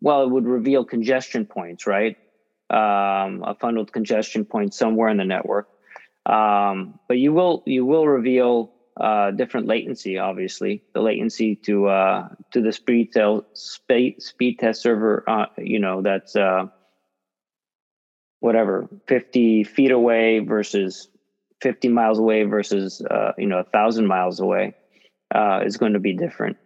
well 0.00 0.22
it 0.22 0.30
would 0.30 0.46
reveal 0.46 0.84
congestion 0.84 1.46
points 1.46 1.86
right? 1.86 2.16
Um, 2.68 3.44
a 3.46 3.56
funneled 3.60 3.92
congestion 3.92 4.44
point 4.44 4.74
somewhere 4.74 5.08
in 5.08 5.16
the 5.16 5.24
network 5.24 5.68
um, 6.26 6.98
but 7.06 7.18
you 7.18 7.32
will 7.32 7.62
you 7.66 7.86
will 7.86 8.06
reveal 8.06 8.72
uh, 9.00 9.30
different 9.30 9.68
latency. 9.68 10.18
Obviously, 10.18 10.82
the 10.92 11.00
latency 11.00 11.54
to 11.54 11.86
uh, 11.86 12.28
to 12.52 12.60
the 12.60 12.72
speed 12.72 13.14
speed, 13.54 14.20
speed 14.20 14.58
test 14.58 14.82
server. 14.82 15.22
Uh, 15.28 15.46
you 15.58 15.78
know 15.78 16.02
that's 16.02 16.34
uh, 16.34 16.66
whatever 18.40 18.88
fifty 19.06 19.62
feet 19.62 19.92
away 19.92 20.40
versus 20.40 21.08
fifty 21.62 21.88
miles 21.88 22.18
away 22.18 22.42
versus 22.42 23.00
uh, 23.02 23.32
you 23.38 23.46
know 23.46 23.58
a 23.58 23.64
thousand 23.64 24.06
miles 24.06 24.40
away 24.40 24.74
uh, 25.32 25.60
is 25.64 25.76
going 25.76 25.92
to 25.92 26.00
be 26.00 26.16
different. 26.16 26.56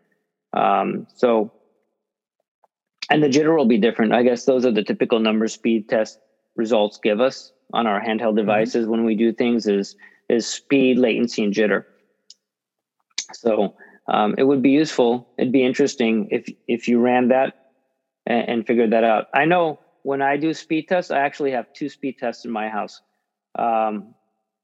Um, 0.54 1.06
so, 1.16 1.52
and 3.10 3.22
the 3.22 3.28
jitter 3.28 3.54
will 3.54 3.66
be 3.66 3.78
different. 3.78 4.14
I 4.14 4.22
guess 4.22 4.46
those 4.46 4.64
are 4.64 4.72
the 4.72 4.84
typical 4.84 5.20
numbers 5.20 5.52
speed 5.52 5.88
test 5.90 6.18
results 6.56 6.98
give 7.02 7.20
us 7.20 7.52
on 7.72 7.86
our 7.86 8.00
handheld 8.00 8.30
mm-hmm. 8.30 8.36
devices 8.36 8.82
mm-hmm. 8.82 8.92
when 8.92 9.04
we 9.04 9.14
do 9.14 9.32
things 9.32 9.66
is 9.66 9.96
is 10.28 10.46
speed, 10.46 10.98
latency, 10.98 11.42
and 11.44 11.52
jitter. 11.52 11.84
So 13.32 13.74
um, 14.08 14.34
it 14.38 14.44
would 14.44 14.62
be 14.62 14.70
useful. 14.70 15.28
It'd 15.38 15.52
be 15.52 15.64
interesting 15.64 16.28
if 16.30 16.48
if 16.66 16.88
you 16.88 17.00
ran 17.00 17.28
that 17.28 17.72
and, 18.26 18.48
and, 18.48 18.66
figured 18.66 18.92
that 18.92 19.04
out. 19.04 19.26
I 19.34 19.44
know 19.44 19.80
when 20.02 20.22
I 20.22 20.36
do 20.36 20.54
speed 20.54 20.88
tests, 20.88 21.10
I 21.10 21.20
actually 21.20 21.52
have 21.52 21.72
two 21.72 21.88
speed 21.88 22.16
tests 22.18 22.44
in 22.44 22.50
my 22.50 22.68
house. 22.68 23.00
Um, 23.58 24.14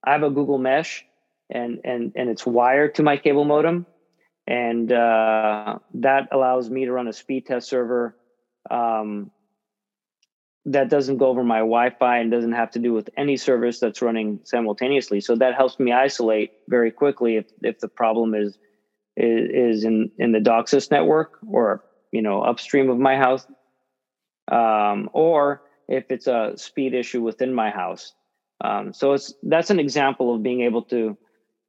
I 0.05 0.13
have 0.13 0.23
a 0.23 0.31
Google 0.31 0.59
Mesh, 0.59 1.05
and 1.51 1.81
and 1.85 2.13
and 2.17 2.29
it's 2.29 2.47
wired 2.47 2.97
to 2.97 3.03
my 3.03 3.17
cable 3.17 3.45
modem, 3.45 3.87
and 4.47 4.91
uh, 4.91 5.79
that 5.95 6.29
allows 6.33 6.71
me 6.71 6.85
to 6.85 6.93
run 6.93 7.09
a 7.09 7.13
speed 7.13 7.47
test 7.47 7.69
server. 7.69 8.17
Um, 8.71 9.31
that 10.67 10.91
doesn't 10.91 11.19
go 11.19 11.29
over 11.29 11.45
my 11.45 11.59
Wi-Fi 11.59 12.19
and 12.19 12.31
doesn't 12.31 12.53
have 12.53 12.73
to 12.73 12.81
do 12.81 12.93
with 12.93 13.09
any 13.17 13.37
service 13.37 13.79
that's 13.79 14.03
running 14.03 14.41
simultaneously. 14.45 15.21
So 15.21 15.37
that 15.37 15.55
helps 15.55 15.79
me 15.79 15.93
isolate 15.93 16.53
very 16.69 16.91
quickly 16.91 17.37
if 17.37 17.47
if 17.63 17.79
the 17.79 17.89
problem 17.89 18.35
is 18.35 18.59
is, 19.17 19.85
in 19.85 20.11
in 20.19 20.33
the 20.33 20.41
DOCSIS 20.41 20.91
network 20.91 21.39
or 21.49 21.85
you 22.11 22.21
know 22.21 22.43
upstream 22.43 22.91
of 22.91 22.99
my 22.99 23.17
house, 23.17 23.47
um, 24.51 25.09
or 25.13 25.63
if 25.89 26.11
it's 26.11 26.27
a 26.27 26.55
speed 26.57 26.95
issue 26.95 27.23
within 27.23 27.55
my 27.55 27.71
house. 27.71 28.13
Um, 28.61 28.93
so 28.93 29.13
it's 29.13 29.35
that's 29.45 29.71
an 29.71 29.79
example 29.79 30.35
of 30.35 30.43
being 30.43 30.63
able 30.63 30.83
to, 30.85 31.17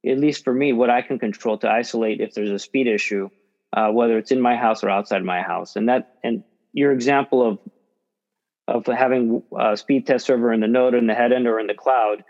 at 0.06 0.18
least 0.18 0.44
for 0.44 0.54
me, 0.54 0.74
what 0.74 0.90
I 0.90 1.04
can 1.04 1.20
control 1.20 1.60
to 1.60 1.70
isolate 1.70 2.20
if 2.20 2.34
there's 2.34 2.50
a 2.50 2.58
speed 2.58 2.88
issue, 2.88 3.30
uh, 3.74 3.90
whether 3.90 4.18
it's 4.18 4.32
in 4.32 4.42
my 4.42 4.56
house 4.56 4.84
or 4.84 4.90
outside 4.90 5.24
my 5.24 5.44
house. 5.44 5.76
And 5.76 5.88
that 5.88 6.16
and 6.24 6.44
your 6.74 6.92
example 6.92 7.48
of 7.48 7.60
of 8.68 8.86
having 8.86 9.44
a 9.58 9.78
speed 9.78 10.06
test 10.06 10.26
server 10.26 10.52
in 10.52 10.60
the 10.60 10.68
node 10.68 10.94
in 10.94 11.08
the 11.08 11.14
head 11.14 11.32
end 11.32 11.48
or 11.48 11.60
in 11.60 11.68
the 11.68 11.74
cloud 11.74 12.24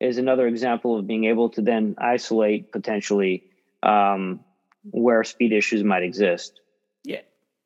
is 0.00 0.18
another 0.18 0.46
example 0.46 0.98
of 0.98 1.06
being 1.06 1.24
able 1.24 1.48
to 1.50 1.62
then 1.62 1.94
isolate 1.98 2.72
potentially 2.72 3.44
um, 3.82 4.40
where 4.90 5.22
speed 5.24 5.52
issues 5.52 5.84
might 5.84 6.02
exist. 6.02 6.60
Yeah, 7.04 7.20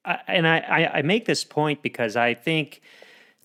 I, 0.04 0.18
and 0.28 0.46
I, 0.46 0.90
I 0.94 1.02
make 1.02 1.24
this 1.24 1.44
point 1.44 1.82
because 1.82 2.16
I 2.16 2.34
think 2.34 2.82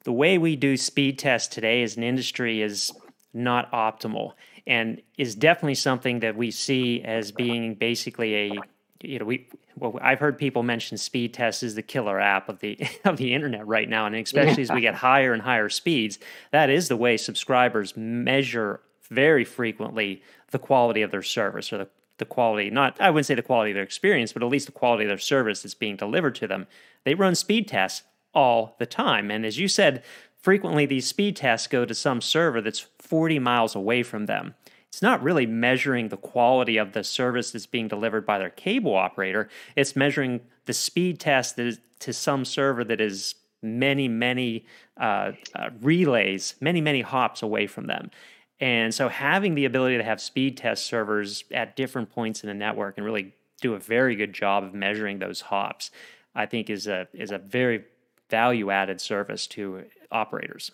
the 0.04 0.12
way 0.12 0.38
we 0.38 0.56
do 0.56 0.76
speed 0.76 1.18
tests 1.18 1.54
today 1.54 1.82
as 1.82 1.96
an 1.96 2.04
industry 2.04 2.62
is 2.62 2.92
not 3.34 3.72
optimal 3.72 4.34
and 4.68 5.02
is 5.18 5.36
definitely 5.36 5.76
something 5.76 6.20
that 6.20 6.36
we 6.36 6.52
see 6.52 7.02
as 7.02 7.32
being 7.32 7.76
basically 7.76 8.36
a 8.36 8.60
you 9.04 9.20
know 9.20 9.26
we 9.26 9.48
well 9.78 10.00
I've 10.02 10.20
heard 10.20 10.38
people 10.38 10.64
mention 10.64 10.98
speed 10.98 11.34
test 11.34 11.62
is 11.62 11.76
the 11.76 11.82
killer 11.82 12.20
app 12.20 12.50
of 12.50 12.60
the 12.60 12.80
of 13.06 13.18
the 13.18 13.34
internet 13.34 13.68
right 13.68 13.88
now, 13.88 14.06
and 14.06 14.16
especially 14.16 14.64
yeah. 14.64 14.72
as 14.72 14.72
we 14.72 14.82
get 14.82 14.96
higher 14.96 15.34
and 15.34 15.42
higher 15.42 15.70
speeds, 15.70 16.20
that 16.52 16.70
is 16.70 16.88
the 16.88 16.98
way 16.98 17.18
subscribers 17.18 17.96
measure 17.96 18.80
very 19.10 19.46
frequently 19.46 20.24
the 20.52 20.60
quality 20.60 21.02
of 21.02 21.12
their 21.12 21.22
service 21.22 21.72
or 21.72 21.78
the 21.78 21.88
the 22.18 22.26
quality 22.26 22.70
not 22.70 23.00
I 23.02 23.10
wouldn't 23.10 23.26
say 23.26 23.36
the 23.36 23.42
quality 23.42 23.72
of 23.72 23.76
their 23.76 23.84
experience, 23.84 24.34
but 24.34 24.44
at 24.44 24.50
least 24.50 24.66
the 24.66 24.72
quality 24.72 25.04
of 25.04 25.10
their 25.10 25.18
service 25.18 25.62
that's 25.62 25.74
being 25.74 25.96
delivered 25.96 26.36
to 26.36 26.48
them. 26.48 26.68
They 27.04 27.16
run 27.16 27.36
speed 27.36 27.68
tests 27.68 28.04
all 28.34 28.76
the 28.80 28.86
time, 28.86 29.30
and 29.30 29.46
as 29.46 29.60
you 29.60 29.68
said, 29.68 30.04
frequently 30.40 30.86
these 30.86 31.08
speed 31.08 31.36
tests 31.36 31.68
go 31.68 31.86
to 31.86 31.94
some 31.94 32.22
server 32.22 32.62
that's 32.62 32.80
40 33.00 33.40
miles 33.40 33.76
away 33.76 34.04
from 34.04 34.26
them 34.26 34.56
it's 34.94 35.02
not 35.02 35.24
really 35.24 35.48
measuring 35.48 36.10
the 36.10 36.18
quality 36.18 36.78
of 36.78 36.94
the 36.94 37.04
service 37.04 37.50
that's 37.50 37.66
being 37.66 37.88
delivered 37.88 38.28
by 38.28 38.38
their 38.38 38.52
cable 38.52 38.96
operator. 38.96 39.50
It's 39.76 39.96
measuring 39.96 40.42
the 40.66 40.74
speed 40.74 41.20
test 41.20 41.56
that 41.56 41.66
is 41.66 41.80
to 42.02 42.14
some 42.14 42.46
server 42.46 42.84
that 42.84 43.02
is 43.02 43.34
many, 43.64 44.08
many 44.08 44.68
uh, 44.98 45.32
uh, 45.56 45.72
relays, 45.82 46.54
many, 46.62 46.80
many 46.80 47.02
hops 47.02 47.42
away 47.42 47.66
from 47.66 47.88
them. 47.88 48.12
And 48.60 48.94
so 48.94 49.10
having 49.10 49.56
the 49.56 49.66
ability 49.66 49.98
to 49.98 50.04
have 50.04 50.22
speed 50.22 50.58
test 50.58 50.86
servers 50.86 51.44
at 51.52 51.76
different 51.76 52.12
points 52.12 52.44
in 52.44 52.48
the 52.48 52.54
network 52.54 52.96
and 52.98 53.06
really 53.06 53.34
do 53.62 53.74
a 53.74 53.80
very 53.80 54.16
good 54.16 54.32
job 54.32 54.64
of 54.64 54.76
measuring 54.76 55.18
those 55.18 55.42
hops, 55.42 55.90
I 56.36 56.46
think 56.46 56.70
is 56.70 56.86
a 56.86 57.08
is 57.14 57.32
a 57.32 57.40
very 57.40 57.86
value 58.30 58.70
added 58.70 59.02
service 59.02 59.48
to 59.48 59.86
operators. 60.12 60.70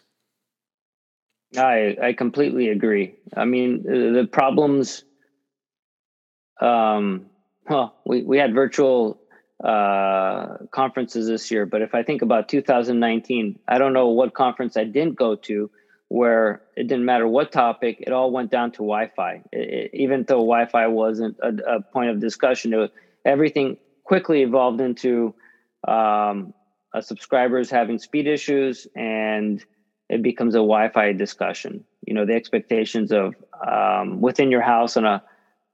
I 1.58 1.98
I 2.02 2.14
completely 2.14 2.70
agree. 2.70 3.16
I 3.36 3.46
mean, 3.46 3.84
the 3.84 4.28
problems. 4.32 5.04
Um, 6.62 7.28
well, 7.70 7.96
we 8.06 8.24
we 8.24 8.38
had 8.38 8.54
virtual 8.54 9.20
uh, 9.64 10.58
conferences 10.72 11.28
this 11.28 11.50
year, 11.52 11.66
but 11.66 11.82
if 11.82 11.96
I 11.96 12.04
think 12.04 12.22
about 12.22 12.50
2019, 12.50 13.60
I 13.68 13.78
don't 13.78 13.94
know 13.94 14.10
what 14.10 14.34
conference 14.34 14.78
I 14.78 14.84
didn't 14.84 15.16
go 15.16 15.36
to 15.36 15.72
where 16.10 16.64
it 16.76 16.88
didn't 16.88 17.06
matter 17.06 17.28
what 17.28 17.52
topic, 17.52 17.98
it 18.02 18.12
all 18.12 18.32
went 18.32 18.50
down 18.50 18.72
to 18.72 18.78
Wi-Fi. 18.78 19.44
It, 19.52 19.58
it, 19.60 19.92
even 19.94 20.24
though 20.24 20.38
Wi-Fi 20.40 20.88
wasn't 20.88 21.38
a, 21.42 21.76
a 21.76 21.82
point 21.82 22.10
of 22.10 22.20
discussion, 22.20 22.90
everything 23.24 23.78
quickly 24.04 24.42
evolved 24.42 24.82
into 24.82 25.36
um, 25.88 26.54
subscribers 27.00 27.70
having 27.70 28.00
speed 28.00 28.28
issues 28.28 28.88
and 28.96 29.64
it 30.10 30.24
becomes 30.24 30.56
a 30.56 30.58
Wi-Fi 30.58 31.14
discussion. 31.14 31.84
You 32.06 32.14
know, 32.14 32.26
the 32.26 32.34
expectations 32.34 33.12
of 33.12 33.36
um, 33.66 34.20
within 34.22 34.52
your 34.52 34.62
house 34.62 34.98
on 34.98 35.06
a 35.06 35.24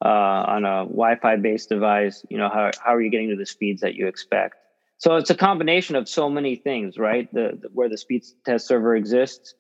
uh, 0.03 0.07
on 0.07 0.65
a 0.65 0.83
Wi-Fi 0.83 1.37
based 1.37 1.69
device. 1.69 2.25
You 2.29 2.37
know, 2.37 2.49
how 2.49 2.71
how 2.83 2.93
are 2.93 3.01
you 3.01 3.09
getting 3.09 3.29
to 3.29 3.35
the 3.35 3.45
speeds 3.45 3.81
that 3.81 3.95
you 3.95 4.07
expect? 4.07 4.55
So 4.97 5.15
it's 5.15 5.29
a 5.29 5.35
combination 5.35 5.95
of 5.95 6.07
so 6.07 6.29
many 6.29 6.55
things, 6.55 6.97
right? 6.97 7.31
The, 7.33 7.57
the 7.61 7.69
where 7.73 7.89
the 7.89 7.97
speed 7.97 8.23
test 8.45 8.67
server 8.67 8.95
exists, 8.95 9.55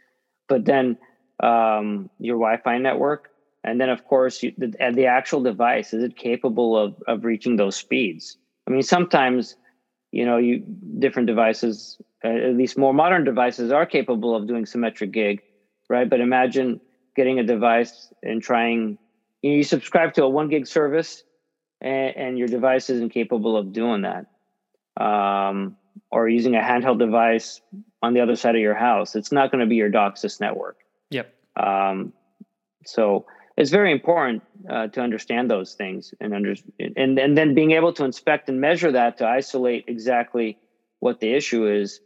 but 0.47 0.65
then 0.65 0.97
um, 1.41 2.09
your 2.19 2.37
Wi-Fi 2.37 2.77
network, 2.77 3.29
and 3.63 3.79
then 3.79 3.89
of 3.89 4.05
course 4.05 4.43
you, 4.43 4.53
the, 4.57 4.73
the 4.93 5.05
actual 5.05 5.41
device 5.41 5.93
is 5.93 6.03
it 6.03 6.17
capable 6.17 6.77
of 6.77 6.95
of 7.07 7.23
reaching 7.23 7.55
those 7.55 7.77
speeds? 7.77 8.37
I 8.67 8.71
mean, 8.71 8.83
sometimes 8.83 9.55
you 10.15 10.25
know, 10.25 10.37
you 10.37 10.63
different 10.99 11.27
devices 11.27 12.01
at 12.25 12.55
least 12.55 12.77
more 12.77 12.93
modern 12.93 13.23
devices 13.23 13.71
are 13.71 13.85
capable 13.85 14.35
of 14.35 14.47
doing 14.47 14.65
symmetric 14.65 15.11
gig, 15.11 15.41
right? 15.89 16.09
But 16.09 16.21
imagine 16.21 16.81
getting 17.15 17.39
a 17.39 17.43
device 17.43 18.13
and 18.23 18.41
trying, 18.41 18.97
you, 19.41 19.51
know, 19.51 19.57
you 19.57 19.63
subscribe 19.63 20.13
to 20.13 20.23
a 20.23 20.29
one 20.29 20.49
gig 20.49 20.67
service 20.67 21.23
and, 21.81 22.15
and, 22.15 22.37
your 22.37 22.47
device 22.47 22.89
isn't 22.89 23.09
capable 23.09 23.57
of 23.57 23.73
doing 23.73 24.03
that. 24.03 24.25
Um, 25.01 25.77
or 26.11 26.29
using 26.29 26.55
a 26.55 26.59
handheld 26.59 26.99
device 26.99 27.61
on 28.01 28.13
the 28.13 28.21
other 28.21 28.35
side 28.35 28.55
of 28.55 28.61
your 28.61 28.75
house, 28.75 29.15
it's 29.15 29.31
not 29.31 29.51
going 29.51 29.59
to 29.59 29.65
be 29.65 29.75
your 29.75 29.89
DOCSIS 29.89 30.39
network. 30.39 30.77
Yep. 31.09 31.33
Um, 31.57 32.13
so 32.85 33.25
it's 33.57 33.71
very 33.71 33.91
important 33.91 34.43
uh, 34.69 34.87
to 34.87 35.01
understand 35.01 35.49
those 35.49 35.73
things 35.73 36.13
and 36.19 36.33
under 36.33 36.55
and 36.79 37.17
and 37.19 37.37
then 37.37 37.55
being 37.55 37.71
able 37.71 37.93
to 37.93 38.03
inspect 38.03 38.49
and 38.49 38.59
measure 38.59 38.91
that 38.91 39.17
to 39.17 39.27
isolate 39.27 39.85
exactly 39.87 40.57
what 40.99 41.19
the 41.19 41.33
issue 41.33 41.67
is 41.67 42.01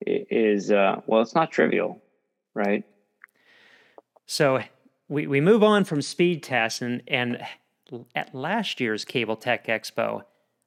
is 0.00 0.70
uh, 0.70 1.00
well, 1.06 1.22
it's 1.22 1.34
not 1.34 1.50
trivial, 1.50 2.02
right? 2.54 2.84
So 4.26 4.60
we 5.08 5.26
we 5.26 5.40
move 5.40 5.62
on 5.62 5.84
from 5.84 6.02
speed 6.02 6.42
tests 6.42 6.82
and 6.82 7.02
and 7.08 7.44
at 8.14 8.34
last 8.34 8.80
year's 8.80 9.04
Cable-Tec 9.04 9.66
Expo, 9.66 10.24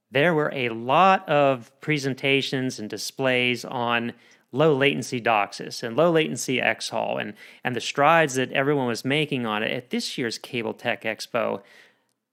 there 0.09 0.33
were 0.33 0.51
a 0.53 0.69
lot 0.69 1.27
of 1.27 1.69
presentations 1.81 2.79
and 2.79 2.89
displays 2.89 3.65
on 3.65 4.13
low 4.51 4.73
latency 4.73 5.19
DOCSIS 5.19 5.83
and 5.83 5.97
low 5.97 6.09
latency 6.11 6.59
XHAUL 6.59 7.21
and 7.21 7.33
and 7.63 7.75
the 7.75 7.81
strides 7.81 8.35
that 8.35 8.51
everyone 8.51 8.87
was 8.87 9.05
making 9.05 9.45
on 9.45 9.63
it 9.63 9.71
at 9.71 9.89
this 9.89 10.17
year's 10.17 10.37
Cable-Tec 10.37 11.03
Expo. 11.03 11.61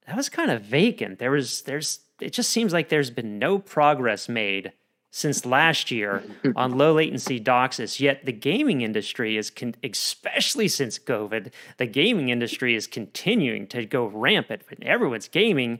That 0.07 0.15
was 0.15 0.29
kind 0.29 0.49
of 0.49 0.61
vacant. 0.61 1.19
There 1.19 1.31
was 1.31 1.61
there's 1.63 1.99
it 2.19 2.33
just 2.33 2.49
seems 2.49 2.73
like 2.73 2.89
there's 2.89 3.11
been 3.11 3.37
no 3.37 3.59
progress 3.59 4.27
made 4.27 4.71
since 5.17 5.47
last 5.47 5.89
year 5.89 6.23
on 6.55 6.77
low 6.77 6.93
latency 6.93 7.39
DOCSIS. 7.39 7.99
Yet 7.99 8.23
the 8.25 8.31
gaming 8.31 8.81
industry 8.81 9.35
is, 9.35 9.49
con- 9.49 9.73
especially 9.83 10.67
since 10.67 10.99
COVID, 10.99 11.51
the 11.77 11.87
gaming 11.87 12.29
industry 12.29 12.75
is 12.75 12.85
continuing 12.85 13.65
to 13.69 13.83
go 13.87 14.05
rampant. 14.05 14.61
Everyone's 14.83 15.27
gaming 15.27 15.79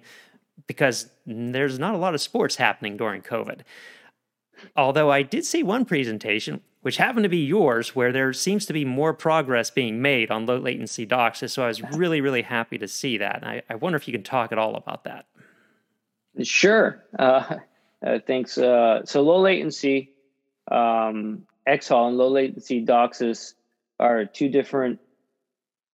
because 0.65 1.11
there's 1.27 1.77
not 1.77 1.93
a 1.93 1.99
lot 1.99 2.15
of 2.15 2.21
sports 2.21 2.55
happening 2.55 2.97
during 2.97 3.21
COVID. 3.21 3.59
Although 4.75 5.11
I 5.11 5.21
did 5.21 5.45
see 5.45 5.61
one 5.61 5.85
presentation, 5.85 6.61
which 6.81 6.97
happened 6.97 7.23
to 7.23 7.29
be 7.29 7.45
yours, 7.45 7.95
where 7.95 8.11
there 8.11 8.33
seems 8.33 8.65
to 8.65 8.73
be 8.73 8.85
more 8.85 9.13
progress 9.13 9.69
being 9.69 10.01
made 10.01 10.31
on 10.31 10.47
low 10.47 10.57
latency 10.57 11.05
DOCSIS. 11.05 11.51
So 11.51 11.63
I 11.63 11.67
was 11.67 11.83
really, 11.83 12.21
really 12.21 12.41
happy 12.41 12.79
to 12.79 12.87
see 12.87 13.19
that. 13.19 13.35
And 13.35 13.45
I, 13.45 13.61
I 13.69 13.75
wonder 13.75 13.97
if 13.97 14.07
you 14.07 14.13
can 14.13 14.23
talk 14.23 14.51
at 14.51 14.57
all 14.57 14.75
about 14.75 15.03
that. 15.03 15.27
Sure. 16.41 17.03
Uh, 17.19 17.57
uh, 18.05 18.19
thanks. 18.25 18.57
Uh, 18.57 19.05
so 19.05 19.21
low 19.21 19.39
latency 19.39 20.11
um, 20.71 21.43
XHAUL 21.67 22.09
and 22.09 22.17
low 22.17 22.29
latency 22.29 22.85
DOCSIS 22.85 23.53
are 23.99 24.25
two 24.25 24.49
different. 24.49 24.99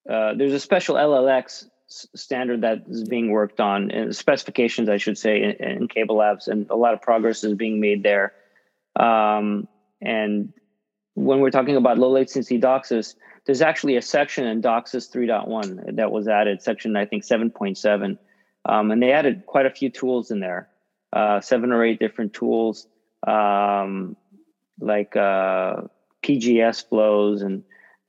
Uh, 0.10 0.34
there's 0.36 0.54
a 0.54 0.60
special 0.60 0.96
LLX 0.96 1.66
standard 1.88 2.62
that 2.62 2.84
is 2.88 3.08
being 3.08 3.30
worked 3.30 3.60
on, 3.60 3.92
and 3.92 4.16
specifications, 4.16 4.90
I 4.90 4.98
should 4.98 5.18
say, 5.18 5.44
in, 5.44 5.52
in, 5.52 5.88
CableLabs, 5.88 6.48
and 6.48 6.70
a 6.70 6.76
lot 6.76 6.94
of 6.94 7.02
progress 7.02 7.44
is 7.44 7.54
being 7.54 7.80
made 7.80 8.04
there. 8.04 8.34
Um, 8.96 9.68
and 10.02 10.54
when 11.14 11.40
we're 11.40 11.52
talking 11.52 11.76
about 11.76 11.98
low 11.98 12.12
latency 12.12 12.60
DOCSIS, 12.60 13.16
there's 13.46 13.62
actually 13.62 13.96
a 13.96 14.02
section 14.02 14.46
in 14.48 14.62
DOCSIS 14.62 15.14
3.1 15.14 15.96
that 15.96 16.12
was 16.12 16.28
added, 16.28 16.62
section 16.62 16.96
I 16.96 17.06
think 17.06 17.24
7.7, 17.24 18.18
um, 18.66 18.92
and 18.92 19.02
they 19.02 19.12
added 19.12 19.46
quite 19.46 19.66
a 19.66 19.72
few 19.72 19.90
tools 19.90 20.32
in 20.32 20.40
there 20.40 20.70
uh, 21.14 21.40
seven 21.42 21.72
or 21.72 21.86
eight 21.86 22.00
different 22.00 22.34
tools 22.34 22.88
um, 23.28 24.18
like 24.80 25.16
uh, 25.16 25.82
PGS 26.24 26.90
flows 26.90 27.42
and 27.42 27.64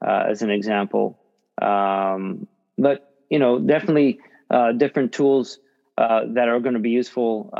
uh, 0.05 0.25
as 0.31 0.43
an 0.43 0.51
example. 0.51 1.19
Um, 1.61 2.49
but 2.79 3.13
you 3.31 3.39
know, 3.39 3.59
definitely 3.59 4.21
uh, 4.51 4.73
different 4.73 5.13
tools 5.13 5.59
uh, 5.99 6.23
that 6.35 6.49
are 6.49 6.61
going 6.61 6.75
to 6.75 6.81
be 6.81 6.91
useful 6.91 7.51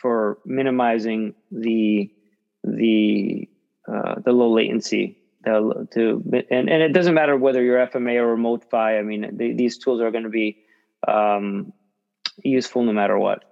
for 0.00 0.38
minimizing 0.44 1.34
the 1.50 2.10
the 2.62 3.48
the 3.86 4.32
low 4.32 4.52
latency. 4.52 5.18
to 5.44 6.22
and, 6.50 6.70
and 6.70 6.82
it 6.82 6.92
doesn't 6.92 7.14
matter 7.14 7.36
whether 7.36 7.62
you're 7.62 7.86
FMA 7.86 8.16
or 8.16 8.28
remote 8.28 8.70
PHY. 8.70 8.98
I 8.98 9.02
mean, 9.02 9.36
these 9.36 9.78
tools 9.78 10.00
are 10.00 10.10
going 10.10 10.24
to 10.24 10.30
be 10.30 10.58
um, 11.06 11.72
useful 12.42 12.82
no 12.84 12.92
matter 12.92 13.18
what. 13.18 13.44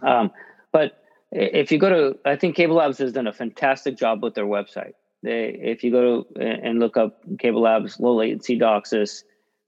Um, 0.00 0.30
but 0.72 0.92
if 1.30 1.72
you 1.72 1.78
go 1.78 1.88
to, 1.88 2.18
I 2.24 2.36
think 2.36 2.56
CableLabs 2.56 2.98
has 2.98 3.12
done 3.12 3.26
a 3.26 3.32
fantastic 3.32 3.96
job 3.96 4.22
with 4.22 4.34
their 4.34 4.46
website. 4.46 4.92
They, 5.22 5.56
if 5.62 5.84
you 5.84 5.90
go 5.90 6.24
to 6.34 6.40
and 6.40 6.78
look 6.78 6.96
up 6.96 7.20
CableLabs 7.36 8.00
low 8.00 8.16
latency 8.16 8.58
DOCSIS, 8.58 9.22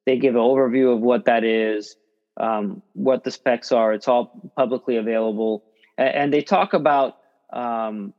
they 0.05 0.19
give 0.19 0.35
an 0.35 0.41
overview 0.41 0.95
of 0.95 1.01
what 1.01 1.27
that 1.27 1.45
is, 1.45 1.97
um, 2.39 2.83
what 2.93 3.25
the 3.25 3.31
specs 3.31 3.73
are. 3.73 3.93
It's 3.93 4.09
all 4.09 4.51
publicly 4.57 4.97
available, 4.97 5.65
and, 5.97 6.15
and 6.15 6.33
they 6.33 6.43
talk 6.43 6.75
about 6.75 7.15
um, 7.53 8.13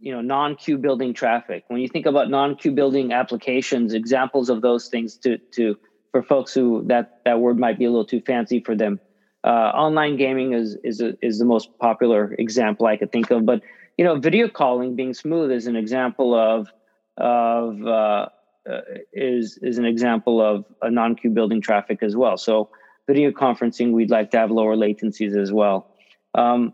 you 0.00 0.12
know 0.12 0.20
non-queue 0.20 0.78
building 0.78 1.14
traffic. 1.14 1.64
When 1.68 1.80
you 1.80 1.88
think 1.88 2.06
about 2.06 2.30
non-queue 2.30 2.72
building 2.72 3.12
applications, 3.12 3.92
examples 3.92 4.48
of 4.48 4.62
those 4.62 4.88
things 4.88 5.16
to 5.18 5.38
to 5.54 5.76
for 6.12 6.22
folks 6.22 6.54
who 6.54 6.84
that 6.86 7.18
that 7.24 7.40
word 7.40 7.58
might 7.58 7.78
be 7.78 7.84
a 7.84 7.90
little 7.90 8.06
too 8.06 8.22
fancy 8.24 8.60
for 8.60 8.76
them 8.76 9.00
uh, 9.44 9.72
online 9.74 10.16
gaming 10.16 10.52
is 10.52 10.76
is 10.84 11.00
a, 11.00 11.16
is 11.20 11.38
the 11.38 11.44
most 11.44 11.76
popular 11.78 12.34
example 12.38 12.86
I 12.86 12.96
could 12.96 13.10
think 13.10 13.30
of, 13.30 13.44
but 13.44 13.62
you 13.98 14.04
know, 14.04 14.16
video 14.16 14.48
calling 14.48 14.96
being 14.96 15.14
smooth 15.14 15.50
is 15.50 15.66
an 15.66 15.76
example 15.76 16.34
of 16.34 16.68
of 17.16 17.84
uh, 17.86 18.28
uh, 18.68 18.80
is 19.12 19.58
is 19.62 19.78
an 19.78 19.84
example 19.84 20.40
of 20.40 20.64
a 20.80 20.90
non-queue 20.90 21.30
building 21.30 21.60
traffic 21.60 22.02
as 22.02 22.16
well. 22.16 22.36
So 22.36 22.70
video 23.06 23.30
conferencing, 23.32 23.92
we'd 23.92 24.10
like 24.10 24.30
to 24.30 24.38
have 24.38 24.50
lower 24.50 24.76
latencies 24.76 25.36
as 25.36 25.52
well. 25.52 25.88
Um, 26.34 26.72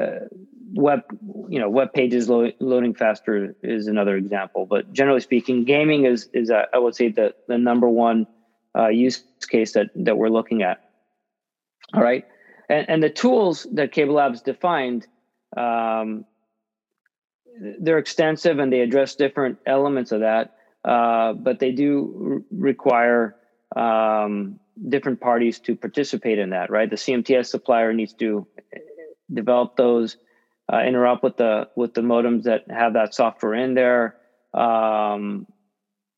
uh, 0.00 0.26
web, 0.72 1.02
you 1.48 1.58
know, 1.58 1.68
web 1.68 1.92
pages 1.92 2.28
lo- 2.28 2.52
loading 2.60 2.94
faster 2.94 3.54
is 3.62 3.88
another 3.88 4.16
example. 4.16 4.66
But 4.66 4.92
generally 4.92 5.20
speaking, 5.20 5.64
gaming 5.64 6.04
is 6.04 6.28
is 6.32 6.50
uh, 6.50 6.66
I 6.72 6.78
would 6.78 6.94
say 6.94 7.08
the 7.08 7.34
the 7.48 7.58
number 7.58 7.88
one 7.88 8.26
use 8.90 9.24
case 9.48 9.72
that 9.72 9.90
that 9.96 10.16
we're 10.18 10.28
looking 10.28 10.62
at. 10.62 10.85
All 11.94 12.02
right, 12.02 12.24
and 12.68 12.88
and 12.88 13.02
the 13.02 13.10
tools 13.10 13.66
that 13.72 13.92
Cable 13.92 14.14
Labs 14.14 14.42
defined. 14.42 15.06
Um, 15.56 16.24
they're 17.80 17.98
extensive 17.98 18.58
and 18.58 18.72
they 18.72 18.80
address 18.80 19.14
different 19.14 19.58
elements 19.66 20.12
of 20.12 20.20
that, 20.20 20.56
uh, 20.84 21.32
but 21.32 21.58
they 21.58 21.72
do 21.72 22.44
require 22.50 23.36
um, 23.74 24.60
different 24.88 25.20
parties 25.20 25.58
to 25.60 25.74
participate 25.74 26.38
in 26.38 26.50
that, 26.50 26.70
right? 26.70 26.90
The 26.90 26.96
CMTS 26.96 27.46
supplier 27.46 27.92
needs 27.92 28.12
to 28.14 28.46
develop 29.32 29.76
those, 29.76 30.16
uh, 30.70 30.80
interrupt 30.80 31.22
with 31.22 31.36
the 31.36 31.68
with 31.76 31.94
the 31.94 32.02
modems 32.02 32.44
that 32.44 32.64
have 32.70 32.94
that 32.94 33.14
software 33.14 33.54
in 33.54 33.74
there. 33.74 34.16
Um, 34.52 35.46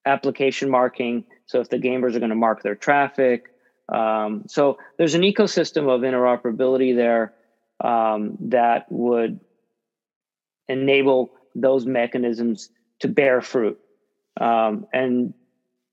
application 0.04 0.70
marking. 0.70 1.24
So 1.46 1.60
if 1.60 1.68
the 1.68 1.78
gamers 1.78 2.14
are 2.14 2.20
going 2.20 2.30
to 2.30 2.36
mark 2.36 2.62
their 2.62 2.74
traffic, 2.74 3.46
um, 3.88 4.44
so 4.46 4.78
there's 4.98 5.14
an 5.14 5.22
ecosystem 5.22 5.88
of 5.88 6.02
interoperability 6.02 6.94
there 6.94 7.32
um, 7.80 8.36
that 8.40 8.90
would 8.90 9.40
enable 10.68 11.30
those 11.54 11.86
mechanisms 11.86 12.70
to 13.00 13.08
bear 13.08 13.40
fruit. 13.40 13.78
Um, 14.40 14.86
and 14.92 15.34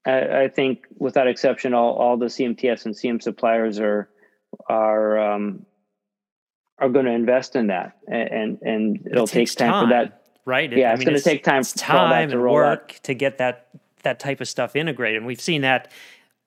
I, 0.05 0.43
I, 0.43 0.47
think, 0.49 0.85
without 0.97 1.27
exception, 1.27 1.73
all, 1.73 1.93
all 1.93 2.17
the 2.17 2.25
CMTS 2.25 2.85
and 2.85 2.95
CM 2.95 3.21
suppliers 3.21 3.79
are 3.79 4.09
are 4.69 5.33
um, 5.33 5.65
are 6.77 6.89
going 6.89 7.05
to 7.05 7.11
invest 7.11 7.55
in 7.55 7.67
that, 7.67 7.97
and 8.07 8.59
and 8.61 9.07
it'll 9.09 9.23
it 9.23 9.29
take 9.29 9.51
time, 9.55 9.71
time, 9.71 9.85
for 9.85 9.89
that. 9.93 10.21
Right? 10.45 10.71
Yeah, 10.71 10.93
it's 10.93 11.03
going 11.03 11.17
to 11.17 11.23
take 11.23 11.43
time. 11.43 11.63
time 11.63 12.31
and 12.31 12.41
work 12.41 12.93
out. 12.95 13.03
to 13.03 13.13
get 13.15 13.39
that 13.39 13.67
that 14.03 14.19
type 14.19 14.41
of 14.41 14.47
stuff 14.47 14.75
integrated, 14.75 15.17
and 15.17 15.25
we've 15.25 15.41
seen 15.41 15.61
that 15.61 15.91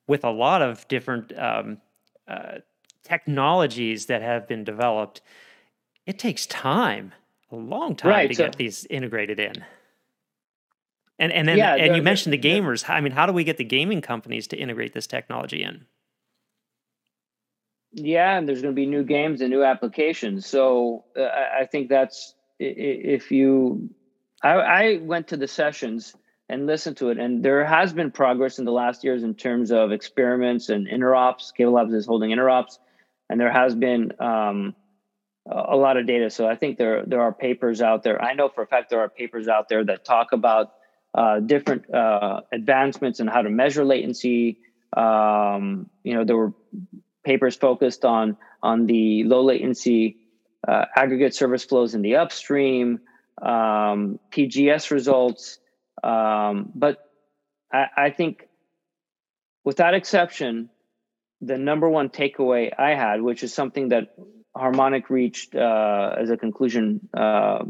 with 0.09 0.25
a 0.25 0.31
lot 0.31 0.63
of 0.63 0.89
different 0.89 1.33
um, 1.39 1.79
uh, 2.27 2.57
technologies 3.05 4.07
that 4.07 4.23
have 4.23 4.49
been 4.49 4.65
developed. 4.65 5.21
It 6.07 6.19
takes 6.19 6.47
time, 6.47 7.13
a 7.53 7.57
long 7.57 7.95
time 7.95 8.11
right, 8.11 8.29
to 8.29 8.35
so, 8.35 8.45
get 8.45 8.57
these 8.57 8.87
integrated 8.87 9.39
in. 9.39 9.65
And 11.21 11.33
and 11.33 11.47
then 11.47 11.59
yeah, 11.59 11.75
and 11.75 11.97
you 11.97 12.03
mentioned 12.03 12.33
the 12.33 12.39
gamers. 12.39 12.89
I 12.89 13.01
mean, 13.01 13.13
how 13.13 13.27
do 13.27 13.33
we 13.33 13.45
get 13.45 13.57
the 13.57 13.65
gaming 13.65 14.01
companies 14.01 14.47
to 14.49 14.57
integrate 14.57 14.95
this 14.95 15.07
technology 15.07 15.63
in? 15.63 15.85
Yeah, 17.93 18.39
and 18.39 18.49
there's 18.49 18.63
going 18.63 18.75
to 18.75 18.77
be 18.77 18.87
new 18.87 19.03
games 19.03 19.41
and 19.41 19.51
new 19.51 19.65
applications. 19.65 20.47
So 20.47 21.05
uh, 21.17 21.23
I 21.25 21.67
think 21.67 21.89
that's 21.89 22.35
if 22.59 23.31
you. 23.33 23.91
I, 24.45 24.53
I 24.53 24.97
went 24.99 25.27
to 25.29 25.37
the 25.37 25.49
sessions 25.49 26.15
and 26.49 26.67
listen 26.67 26.95
to 26.97 27.11
it, 27.11 27.19
and 27.19 27.45
there 27.45 27.65
has 27.65 27.93
been 27.93 28.11
progress 28.11 28.59
in 28.59 28.65
the 28.65 28.73
last 28.73 29.05
years 29.05 29.23
in 29.23 29.35
terms 29.35 29.71
of 29.71 29.93
experiments 29.93 30.69
and 30.69 30.87
interops. 30.87 31.53
Cable 31.55 31.73
Labs 31.73 31.93
is 31.93 32.07
holding 32.07 32.31
interops, 32.31 32.79
and 33.29 33.39
there 33.41 33.53
has 33.53 33.75
been 33.75 34.13
um, 34.21 34.75
a 35.51 35.77
lot 35.77 35.97
of 35.97 36.07
data. 36.07 36.31
So 36.31 36.49
I 36.49 36.57
think 36.57 36.79
there 36.79 37.05
there 37.05 37.21
are 37.21 37.33
papers 37.33 37.81
out 37.83 38.03
there. 38.03 38.23
I 38.23 38.35
know 38.35 38.49
for 38.49 38.63
a 38.63 38.67
fact 38.67 38.91
there 38.91 39.01
are 39.01 39.09
papers 39.09 39.49
out 39.49 39.69
there 39.69 39.85
that 39.85 40.05
talk 40.05 40.33
about 40.33 40.73
uh, 41.15 41.41
different 41.41 41.93
uh, 41.93 42.43
advancements 42.53 43.21
in 43.21 43.27
how 43.27 43.43
to 43.43 43.51
measure 43.51 43.85
latency. 43.85 44.59
Um, 44.97 45.91
you 46.03 46.15
know, 46.15 46.25
there 46.25 46.37
were 46.37 46.53
papers 47.25 47.57
focused 47.57 48.05
on 48.05 48.37
on 48.63 48.87
the 48.87 49.25
low 49.25 49.43
latency 49.43 50.17
uh, 50.67 50.87
aggregate 50.97 51.35
service 51.35 51.65
flows 51.65 51.95
in 51.95 52.03
the 52.03 52.17
upstream, 52.17 53.01
um, 53.41 54.19
PGS 54.31 54.91
results. 54.91 55.59
Um, 56.03 56.71
but 56.75 56.99
I, 57.73 57.87
I, 57.97 58.11
think, 58.11 58.49
without 59.65 59.95
exception, 59.95 60.71
the 61.41 61.59
number 61.59 61.89
one 61.89 62.09
takeaway 62.09 62.73
I 62.79 62.95
had, 62.95 63.23
which 63.23 63.43
is 63.43 63.55
something 63.55 63.89
that 63.89 64.15
Harmonic 64.57 65.11
reached 65.11 65.55
uh, 65.55 66.15
as 66.19 66.31
a 66.31 66.37
conclusion, 66.37 67.09
uh, 67.17 67.65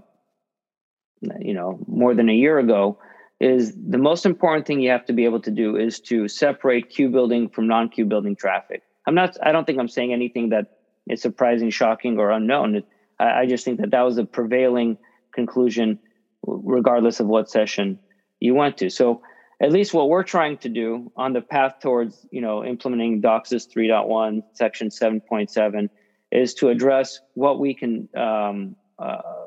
you 1.40 1.54
know, 1.54 1.78
more 1.86 2.14
than 2.14 2.28
a 2.28 2.34
year 2.34 2.58
ago, 2.58 2.98
is 3.40 3.74
the 3.74 3.98
most 3.98 4.26
important 4.26 4.66
thing 4.66 4.80
you 4.80 4.90
have 4.90 5.06
to 5.06 5.12
be 5.12 5.24
able 5.24 5.40
to 5.40 5.50
do 5.50 5.76
is 5.76 6.00
to 6.00 6.28
separate 6.28 6.90
queue 6.90 7.08
building 7.08 7.48
from 7.48 7.68
non-queue 7.68 8.06
building 8.06 8.36
traffic. 8.36 8.82
I'm 9.06 9.14
not. 9.14 9.36
I 9.42 9.52
don't 9.52 9.64
think 9.64 9.78
I'm 9.78 9.88
saying 9.88 10.12
anything 10.12 10.50
that 10.50 10.78
is 11.08 11.22
surprising, 11.22 11.70
shocking, 11.70 12.18
or 12.18 12.30
unknown. 12.30 12.82
I, 13.18 13.40
I 13.40 13.46
just 13.46 13.64
think 13.64 13.80
that 13.80 13.90
that 13.92 14.02
was 14.02 14.18
a 14.18 14.24
prevailing 14.24 14.98
conclusion, 15.32 15.98
regardless 16.46 17.20
of 17.20 17.26
what 17.26 17.48
session 17.48 18.00
you 18.40 18.54
went 18.54 18.78
to. 18.78 18.90
So 18.90 19.22
at 19.60 19.72
least 19.72 19.92
what 19.92 20.08
we're 20.08 20.24
trying 20.24 20.58
to 20.58 20.68
do 20.68 21.10
on 21.16 21.32
the 21.32 21.40
path 21.40 21.80
towards 21.80 22.26
you 22.30 22.40
know 22.40 22.64
implementing 22.64 23.20
DOCSIS 23.20 23.72
3.1 23.72 24.42
section 24.54 24.88
7.7 24.88 25.88
is 26.30 26.54
to 26.54 26.68
address 26.68 27.20
what 27.34 27.58
we 27.58 27.74
can 27.74 28.08
um, 28.16 28.76
uh, 28.98 29.46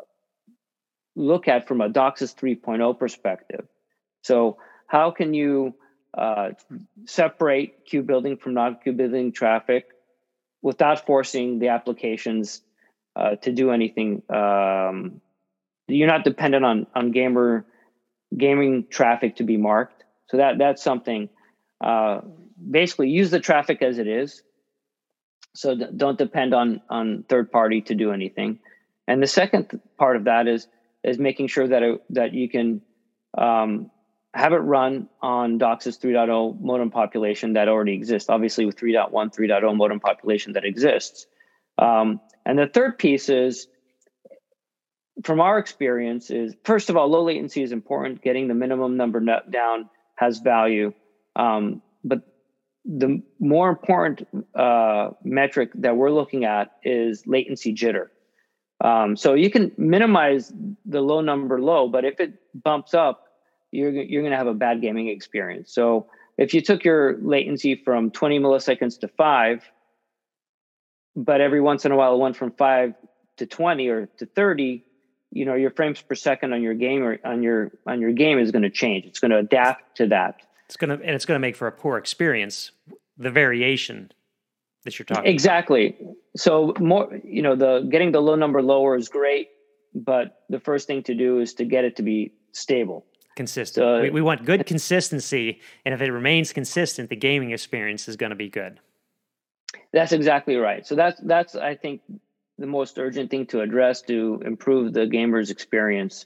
look 1.15 1.47
at 1.47 1.67
from 1.67 1.81
a 1.81 1.89
DOCSIS 1.89 2.35
3.0 2.35 2.97
perspective. 2.97 3.67
So 4.23 4.57
how 4.87 5.11
can 5.11 5.33
you 5.33 5.75
uh, 6.17 6.49
separate 7.05 7.85
queue 7.85 8.03
building 8.03 8.37
from 8.37 8.53
non-queue 8.53 8.93
building 8.93 9.31
traffic 9.31 9.85
without 10.61 11.05
forcing 11.05 11.59
the 11.59 11.69
applications 11.69 12.61
uh, 13.15 13.35
to 13.37 13.51
do 13.51 13.71
anything. 13.71 14.21
Um, 14.29 15.21
you're 15.87 16.07
not 16.07 16.23
dependent 16.23 16.65
on 16.65 16.87
on 16.95 17.11
gamer 17.11 17.65
gaming 18.36 18.86
traffic 18.89 19.38
to 19.38 19.43
be 19.43 19.57
marked. 19.57 20.03
So 20.27 20.38
that 20.38 20.57
that's 20.57 20.82
something. 20.82 21.29
Uh, 21.84 22.21
basically, 22.69 23.09
use 23.09 23.32
the 23.32 23.39
traffic 23.39 23.82
as 23.82 23.97
it 23.97 24.07
is. 24.07 24.43
So 25.53 25.75
don't 25.75 26.17
depend 26.17 26.53
on 26.53 26.82
on 26.89 27.23
third 27.27 27.51
party 27.51 27.82
to 27.82 27.95
do 27.95 28.11
anything. 28.11 28.59
And 29.07 29.21
the 29.21 29.27
second 29.27 29.79
part 29.97 30.15
of 30.15 30.25
that 30.25 30.47
is 30.47 30.67
is 31.03 31.17
making 31.17 31.47
sure 31.47 31.67
that 31.67 31.84
it, 31.84 32.01
that 32.11 32.34
you 32.34 32.47
can 32.47 32.82
um, 33.38 33.89
have 34.34 34.53
it 34.53 34.57
run 34.57 35.09
on 35.21 35.59
DOCSIS 35.59 35.99
3.0 35.99 36.61
modem 36.61 36.91
population 36.91 37.53
that 37.53 37.67
already 37.67 37.93
exists, 37.93 38.29
obviously 38.29 38.65
with 38.65 38.77
3.1, 38.77 39.11
3.0 39.11 39.75
modem 39.75 39.99
population 39.99 40.53
that 40.53 40.63
exists. 40.63 41.27
Um, 41.77 42.21
and 42.45 42.57
the 42.57 42.67
third 42.67 42.97
piece 42.97 43.29
is, 43.29 43.67
from 45.24 45.39
our 45.39 45.57
experience, 45.57 46.30
is 46.30 46.55
first 46.64 46.89
of 46.89 46.97
all, 46.97 47.09
low 47.09 47.24
latency 47.24 47.62
is 47.62 47.72
important. 47.72 48.22
Getting 48.22 48.47
the 48.47 48.53
minimum 48.53 48.97
number 48.97 49.20
down 49.49 49.89
has 50.16 50.39
value. 50.39 50.93
Um, 51.36 51.82
but 52.03 52.22
the 52.86 53.22
more 53.39 53.70
important 53.70 54.28
uh, 54.55 55.12
metric 55.24 55.72
that 55.76 55.95
we're 55.95 56.12
looking 56.12 56.45
at 56.45 56.72
is 56.84 57.26
latency 57.28 57.74
jitter. 57.74 58.07
Um, 58.84 59.16
so 59.16 59.36
you 59.36 59.51
can 59.51 59.72
minimize 59.78 60.51
the 60.86 61.01
low 61.01 61.22
number 61.22 61.62
low, 61.62 61.88
but 61.88 62.03
if 62.03 62.20
it 62.20 62.34
bumps 62.55 62.93
up, 62.93 63.26
you're 63.72 63.91
you're 63.91 64.24
going 64.24 64.32
to 64.32 64.38
have 64.38 64.47
a 64.47 64.53
bad 64.53 64.82
gaming 64.82 65.07
experience. 65.07 65.72
So 65.74 66.07
if 66.38 66.53
you 66.53 66.62
took 66.62 66.84
your 66.84 67.18
latency 67.22 67.76
from 67.76 68.09
20 68.09 68.39
milliseconds 68.39 68.99
to 69.01 69.07
five, 69.07 69.64
but 71.16 71.41
every 71.41 71.62
once 71.62 71.86
in 71.86 71.91
a 71.91 71.95
while 71.95 72.16
it 72.16 72.18
went 72.18 72.36
from 72.36 72.51
five 72.51 72.95
to 73.38 73.45
20 73.45 73.88
or 73.89 74.05
to 74.18 74.26
30, 74.26 74.84
you 75.32 75.45
know 75.45 75.55
your 75.55 75.71
frames 75.71 76.01
per 76.01 76.15
second 76.15 76.53
on 76.53 76.61
your 76.61 76.73
game 76.73 77.03
or 77.03 77.19
on 77.23 77.43
your 77.43 77.71
on 77.88 78.01
your 78.01 78.11
game 78.11 78.39
is 78.39 78.51
going 78.51 78.63
to 78.63 78.69
change. 78.69 79.05
It's 79.05 79.19
going 79.19 79.32
to 79.32 79.38
adapt 79.38 79.97
to 79.97 80.07
that. 80.07 80.41
It's 80.67 80.77
going 80.77 80.97
to 80.97 81.03
and 81.03 81.15
it's 81.15 81.25
going 81.25 81.36
to 81.36 81.39
make 81.39 81.55
for 81.55 81.67
a 81.67 81.71
poor 81.71 81.97
experience. 81.97 82.71
The 83.17 83.32
variation 83.32 84.11
that 84.84 84.97
you're 84.97 85.05
talking 85.05 85.32
exactly. 85.32 85.95
About. 85.99 86.15
So 86.38 86.73
more, 86.79 87.19
you 87.23 87.41
know, 87.41 87.55
the 87.55 87.88
getting 87.91 88.11
the 88.11 88.21
low 88.21 88.36
number 88.36 88.61
lower 88.61 88.95
is 88.95 89.09
great, 89.09 89.49
but 89.93 90.43
the 90.49 90.59
first 90.59 90.88
thing 90.88 91.03
to 91.03 91.13
do 91.13 91.39
is 91.39 91.53
to 91.55 91.65
get 91.65 91.84
it 91.84 91.97
to 91.97 92.03
be 92.03 92.34
stable 92.51 93.05
consistent. 93.36 94.03
We, 94.03 94.09
we 94.09 94.21
want 94.21 94.45
good 94.45 94.65
consistency, 94.65 95.59
and 95.86 95.93
if 95.93 96.01
it 96.01 96.11
remains 96.11 96.53
consistent, 96.53 97.09
the 97.09 97.15
gaming 97.15 97.51
experience 97.51 98.07
is 98.07 98.15
going 98.15 98.32
to 98.32 98.36
be 98.36 98.49
good. 98.49 98.79
That's 99.93 100.11
exactly 100.11 100.55
right. 100.55 100.86
So 100.86 100.95
that's 100.95 101.19
that's 101.21 101.55
I 101.55 101.75
think 101.75 102.01
the 102.58 102.68
most 102.68 102.99
urgent 102.99 103.32
thing 103.32 103.45
to 103.47 103.62
address 103.62 104.02
to 104.04 104.41
improve 104.45 104.93
the 104.93 105.08
gamer's 105.08 105.49
experience 105.49 106.26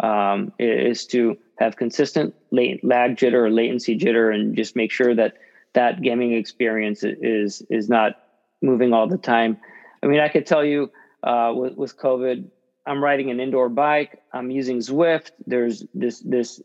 um, 0.00 0.52
is 0.58 1.06
to 1.06 1.36
have 1.58 1.76
consistent 1.76 2.34
lag 2.50 3.16
jitter 3.16 3.44
or 3.44 3.50
latency 3.50 3.98
jitter, 3.98 4.34
and 4.34 4.56
just 4.56 4.76
make 4.76 4.90
sure 4.90 5.14
that 5.14 5.34
that 5.74 6.02
gaming 6.02 6.32
experience 6.32 7.02
is 7.04 7.62
is 7.70 7.88
not 7.88 8.20
moving 8.60 8.92
all 8.92 9.08
the 9.08 9.18
time. 9.18 9.56
I 10.02 10.06
mean, 10.06 10.20
I 10.20 10.28
could 10.28 10.46
tell 10.46 10.64
you 10.64 10.90
uh, 11.22 11.52
with, 11.54 11.76
with 11.76 11.98
COVID, 11.98 12.50
I'm 12.86 13.02
riding 13.02 13.30
an 13.30 13.40
indoor 13.40 13.68
bike. 13.68 14.22
I'm 14.32 14.50
using 14.50 14.78
Zwift. 14.78 15.30
There's 15.46 15.84
this 15.94 16.20
this. 16.20 16.60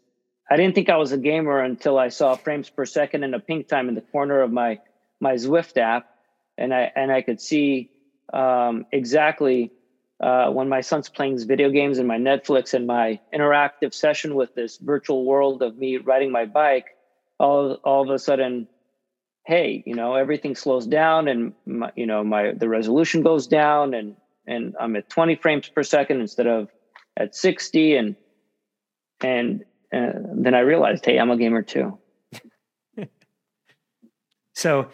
I 0.50 0.58
didn't 0.58 0.76
think 0.76 0.90
I 0.90 0.98
was 0.98 1.12
a 1.12 1.18
gamer 1.18 1.62
until 1.62 1.98
I 2.00 2.08
saw 2.08 2.36
frames 2.36 2.70
per 2.70 2.86
second 2.86 3.24
and 3.24 3.36
a 3.36 3.40
ping 3.40 3.66
time 3.66 3.90
in 3.90 3.96
the 3.96 4.02
corner 4.02 4.42
of 4.42 4.52
my 4.52 4.80
my 5.20 5.34
Zwift 5.34 5.78
app, 5.78 6.10
and 6.58 6.74
I 6.74 6.92
and 6.96 7.12
I 7.12 7.22
could 7.22 7.40
see 7.40 7.92
um, 8.34 8.86
exactly 8.92 9.72
uh, 10.20 10.50
when 10.50 10.68
my 10.68 10.82
son's 10.82 11.10
playing 11.10 11.38
video 11.48 11.70
games 11.70 12.00
and 12.00 12.08
my 12.08 12.18
Netflix 12.18 12.74
and 12.74 12.88
my 12.88 13.20
interactive 13.34 13.94
session 13.94 14.36
with 14.36 14.56
this 14.56 14.78
virtual 14.78 15.26
world 15.26 15.62
of 15.62 15.78
me 15.78 15.98
riding 15.98 16.32
my 16.32 16.46
bike, 16.46 16.86
all 17.40 17.74
all 17.84 18.04
of 18.04 18.10
a 18.10 18.18
sudden, 18.18 18.68
hey, 19.46 19.84
you 19.86 19.94
know, 19.94 20.16
everything 20.16 20.56
slows 20.56 20.88
down 20.88 21.28
and 21.28 21.54
my, 21.66 21.92
you 21.96 22.08
know 22.08 22.24
my 22.24 22.54
the 22.54 22.68
resolution 22.68 23.22
goes 23.22 23.46
down 23.46 23.94
and 23.94 24.16
and 24.48 24.76
I'm 24.80 24.96
at 24.96 25.10
20 25.10 25.36
frames 25.36 25.68
per 25.68 25.84
second 25.84 26.22
instead 26.22 26.48
of 26.48 26.70
at 27.16 27.36
60 27.36 27.96
and 27.96 28.16
and 29.22 29.64
uh, 29.94 30.12
then 30.34 30.54
I 30.54 30.60
realized, 30.60 31.06
hey, 31.06 31.18
I'm 31.18 31.32
a 31.32 31.38
gamer 31.38 31.62
too. 31.62 31.98
so, 34.54 34.90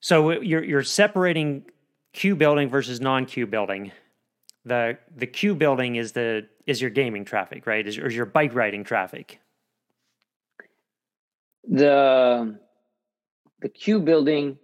so 0.00 0.40
you're 0.40 0.64
you're 0.64 0.82
separating 0.82 1.64
queue 2.12 2.36
building 2.36 2.68
versus 2.68 3.00
non 3.00 3.26
queue 3.26 3.46
building 3.46 3.92
the 4.64 4.98
the 5.16 5.26
queue 5.26 5.54
building 5.54 5.96
is 5.96 6.12
the 6.12 6.46
is 6.66 6.80
your 6.80 6.90
gaming 6.90 7.24
traffic, 7.24 7.66
right? 7.66 7.86
Is, 7.86 7.98
is 7.98 8.14
your 8.14 8.26
bike 8.26 8.54
riding 8.54 8.84
traffic? 8.84 9.40
The 11.68 12.58
the 13.60 13.68
queue 13.68 14.00
building, 14.00 14.58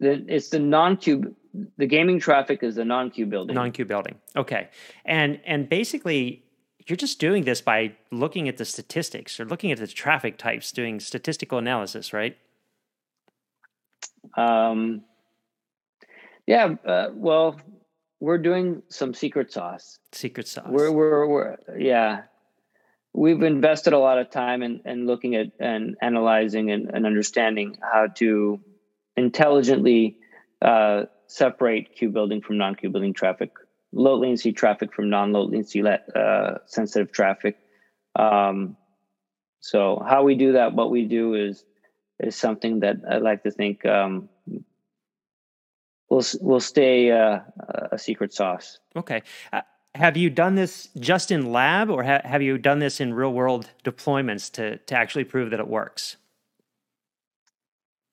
the 0.00 0.24
it's 0.28 0.50
the 0.50 0.58
non 0.58 0.96
queue. 0.96 1.34
The 1.76 1.86
gaming 1.86 2.18
traffic 2.18 2.62
is 2.62 2.74
the 2.76 2.84
non 2.84 3.10
queue 3.10 3.26
building. 3.26 3.54
Non 3.54 3.72
queue 3.72 3.84
building. 3.84 4.16
Okay, 4.36 4.68
and 5.04 5.40
and 5.46 5.68
basically 5.68 6.44
you're 6.86 6.96
just 6.96 7.18
doing 7.18 7.44
this 7.44 7.60
by 7.60 7.94
looking 8.10 8.48
at 8.48 8.56
the 8.58 8.64
statistics 8.64 9.40
or 9.40 9.46
looking 9.46 9.72
at 9.72 9.78
the 9.78 9.86
traffic 9.86 10.36
types, 10.36 10.70
doing 10.70 11.00
statistical 11.00 11.58
analysis, 11.58 12.12
right? 12.12 12.36
Um. 14.36 15.02
Yeah. 16.46 16.74
Uh, 16.86 17.08
well, 17.14 17.60
we're 18.20 18.38
doing 18.38 18.82
some 18.88 19.14
secret 19.14 19.52
sauce. 19.52 19.98
Secret 20.12 20.48
sauce. 20.48 20.66
We're 20.68 20.90
we're, 20.90 21.26
we're 21.26 21.56
yeah. 21.76 22.22
We've 23.12 23.42
invested 23.42 23.92
a 23.92 23.98
lot 23.98 24.18
of 24.18 24.30
time 24.30 24.62
in, 24.62 24.80
in 24.84 25.06
looking 25.06 25.36
at 25.36 25.52
and 25.60 25.96
analyzing 26.02 26.70
and, 26.70 26.90
and 26.92 27.06
understanding 27.06 27.78
how 27.80 28.08
to 28.16 28.60
intelligently 29.16 30.18
uh, 30.60 31.04
separate 31.28 31.94
queue 31.96 32.10
building 32.10 32.40
from 32.40 32.58
non 32.58 32.74
queue 32.74 32.90
building 32.90 33.14
traffic, 33.14 33.52
low 33.92 34.16
latency 34.16 34.52
traffic 34.52 34.92
from 34.92 35.10
non 35.10 35.32
low 35.32 35.44
latency 35.44 35.82
uh, 35.86 36.54
sensitive 36.66 37.12
traffic. 37.12 37.56
Um, 38.16 38.76
so 39.60 40.02
how 40.06 40.24
we 40.24 40.34
do 40.34 40.52
that, 40.52 40.74
what 40.74 40.90
we 40.90 41.04
do 41.04 41.34
is 41.34 41.64
is 42.20 42.36
something 42.36 42.80
that 42.80 42.96
I 43.08 43.18
like 43.18 43.42
to 43.42 43.50
think 43.50 43.84
um, 43.86 44.28
will 46.14 46.24
will 46.40 46.60
stay 46.60 47.10
uh, 47.10 47.40
a 47.92 47.98
secret 47.98 48.32
sauce. 48.32 48.78
Okay. 48.96 49.22
Uh, 49.52 49.62
have 49.94 50.16
you 50.16 50.30
done 50.30 50.54
this 50.54 50.88
just 50.98 51.30
in 51.30 51.52
lab, 51.52 51.90
or 51.90 52.02
ha- 52.02 52.22
have 52.24 52.42
you 52.42 52.58
done 52.58 52.78
this 52.78 53.00
in 53.00 53.14
real 53.14 53.32
world 53.32 53.70
deployments 53.84 54.50
to 54.52 54.78
to 54.78 54.94
actually 54.94 55.24
prove 55.24 55.50
that 55.50 55.60
it 55.60 55.68
works? 55.68 56.16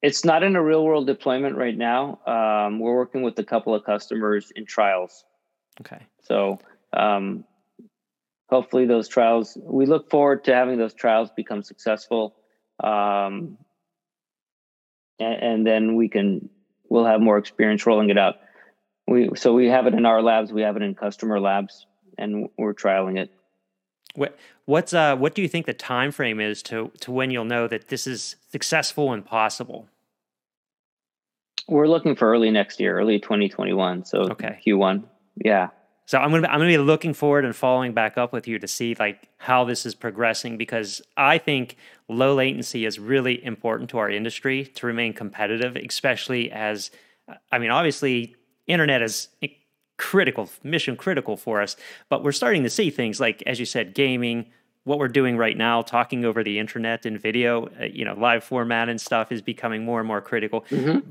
It's 0.02 0.26
not 0.26 0.42
in 0.42 0.56
a 0.56 0.64
real 0.64 0.84
world 0.84 1.06
deployment 1.06 1.56
right 1.58 1.78
now. 1.78 2.20
Um, 2.26 2.80
we're 2.80 2.96
working 2.96 3.22
with 3.22 3.38
a 3.38 3.44
couple 3.44 3.76
of 3.76 3.84
customers 3.84 4.52
in 4.56 4.66
trials. 4.66 5.24
Okay. 5.80 6.02
So 6.24 6.60
um, 6.92 7.46
hopefully 8.50 8.88
those 8.88 9.08
trials. 9.08 9.56
We 9.62 9.86
look 9.86 10.10
forward 10.10 10.44
to 10.46 10.56
having 10.56 10.80
those 10.80 10.96
trials 10.96 11.30
become 11.36 11.62
successful, 11.62 12.36
um, 12.84 13.60
and, 15.20 15.44
and 15.44 15.68
then 15.68 15.96
we 15.96 16.10
can 16.10 16.50
we'll 16.92 17.06
have 17.06 17.22
more 17.22 17.38
experience 17.38 17.86
rolling 17.88 18.10
it 18.10 18.18
out. 18.18 18.36
We 19.08 19.30
so 19.36 19.54
we 19.54 19.68
have 19.68 19.88
it 19.88 19.94
in 19.94 20.06
our 20.06 20.22
labs, 20.22 20.52
we 20.52 20.62
have 20.62 20.76
it 20.76 20.84
in 20.84 20.94
customer 20.94 21.40
labs, 21.40 21.88
and 22.18 22.50
we're 22.58 22.74
trialing 22.74 23.18
it. 23.18 23.32
What 24.14 24.38
what's 24.66 24.94
uh 24.94 25.16
what 25.16 25.34
do 25.34 25.42
you 25.42 25.48
think 25.48 25.66
the 25.66 25.74
time 25.74 26.12
frame 26.12 26.40
is 26.40 26.62
to 26.64 26.92
to 27.00 27.12
when 27.12 27.32
you'll 27.32 27.46
know 27.46 27.68
that 27.68 27.88
this 27.88 28.06
is 28.06 28.36
successful 28.52 29.14
and 29.14 29.26
possible? 29.26 29.88
We're 31.68 31.88
looking 31.88 32.16
for 32.16 32.30
early 32.30 32.52
next 32.52 32.80
year, 32.82 33.00
early 33.00 33.20
2021. 33.20 34.04
So 34.04 34.20
okay. 34.32 34.60
Q1. 34.66 35.04
Yeah. 35.38 35.70
So 36.12 36.18
I'm 36.18 36.30
gonna 36.30 36.46
I'm 36.50 36.60
gonna 36.60 36.68
be 36.68 36.78
looking 36.78 37.14
forward 37.14 37.46
and 37.46 37.56
following 37.56 37.94
back 37.94 38.18
up 38.18 38.34
with 38.34 38.46
you 38.46 38.60
to 38.60 38.68
see 38.68 38.98
like 39.00 39.30
how 39.38 39.64
this 39.64 39.86
is 39.86 39.96
progressing 39.96 40.58
because 40.58 41.02
I 41.16 41.38
think 41.38 41.78
low 42.10 42.36
latency 42.36 42.86
is 42.86 43.00
really 43.00 43.42
important 43.46 43.90
to 43.92 43.98
our 43.98 44.10
industry 44.10 44.66
to 44.66 44.88
remain 44.88 45.14
competitive, 45.14 45.78
especially 45.78 46.52
as 46.52 46.92
I 47.50 47.60
mean 47.60 47.72
obviously 47.72 48.36
internet 48.68 49.02
is 49.02 49.30
critical 49.96 50.50
mission 50.64 50.98
critical 50.98 51.38
for 51.38 51.62
us, 51.62 51.78
but 52.10 52.26
we're 52.26 52.34
starting 52.34 52.64
to 52.64 52.70
see 52.70 52.90
things 52.90 53.22
like 53.22 53.42
as 53.46 53.58
you 53.58 53.66
said 53.66 53.94
gaming, 53.94 54.48
what 54.84 55.00
we're 55.00 55.08
doing 55.08 55.38
right 55.38 55.56
now, 55.56 55.82
talking 55.82 56.26
over 56.26 56.44
the 56.44 56.60
internet 56.60 57.06
and 57.06 57.22
video, 57.22 57.68
uh, 57.80 57.86
you 57.86 58.04
know, 58.04 58.16
live 58.16 58.44
format 58.44 58.90
and 58.90 59.00
stuff 59.00 59.32
is 59.32 59.42
becoming 59.42 59.86
more 59.86 60.00
and 60.00 60.08
more 60.10 60.20
critical. 60.20 60.66
Mm-hmm. 60.72 61.08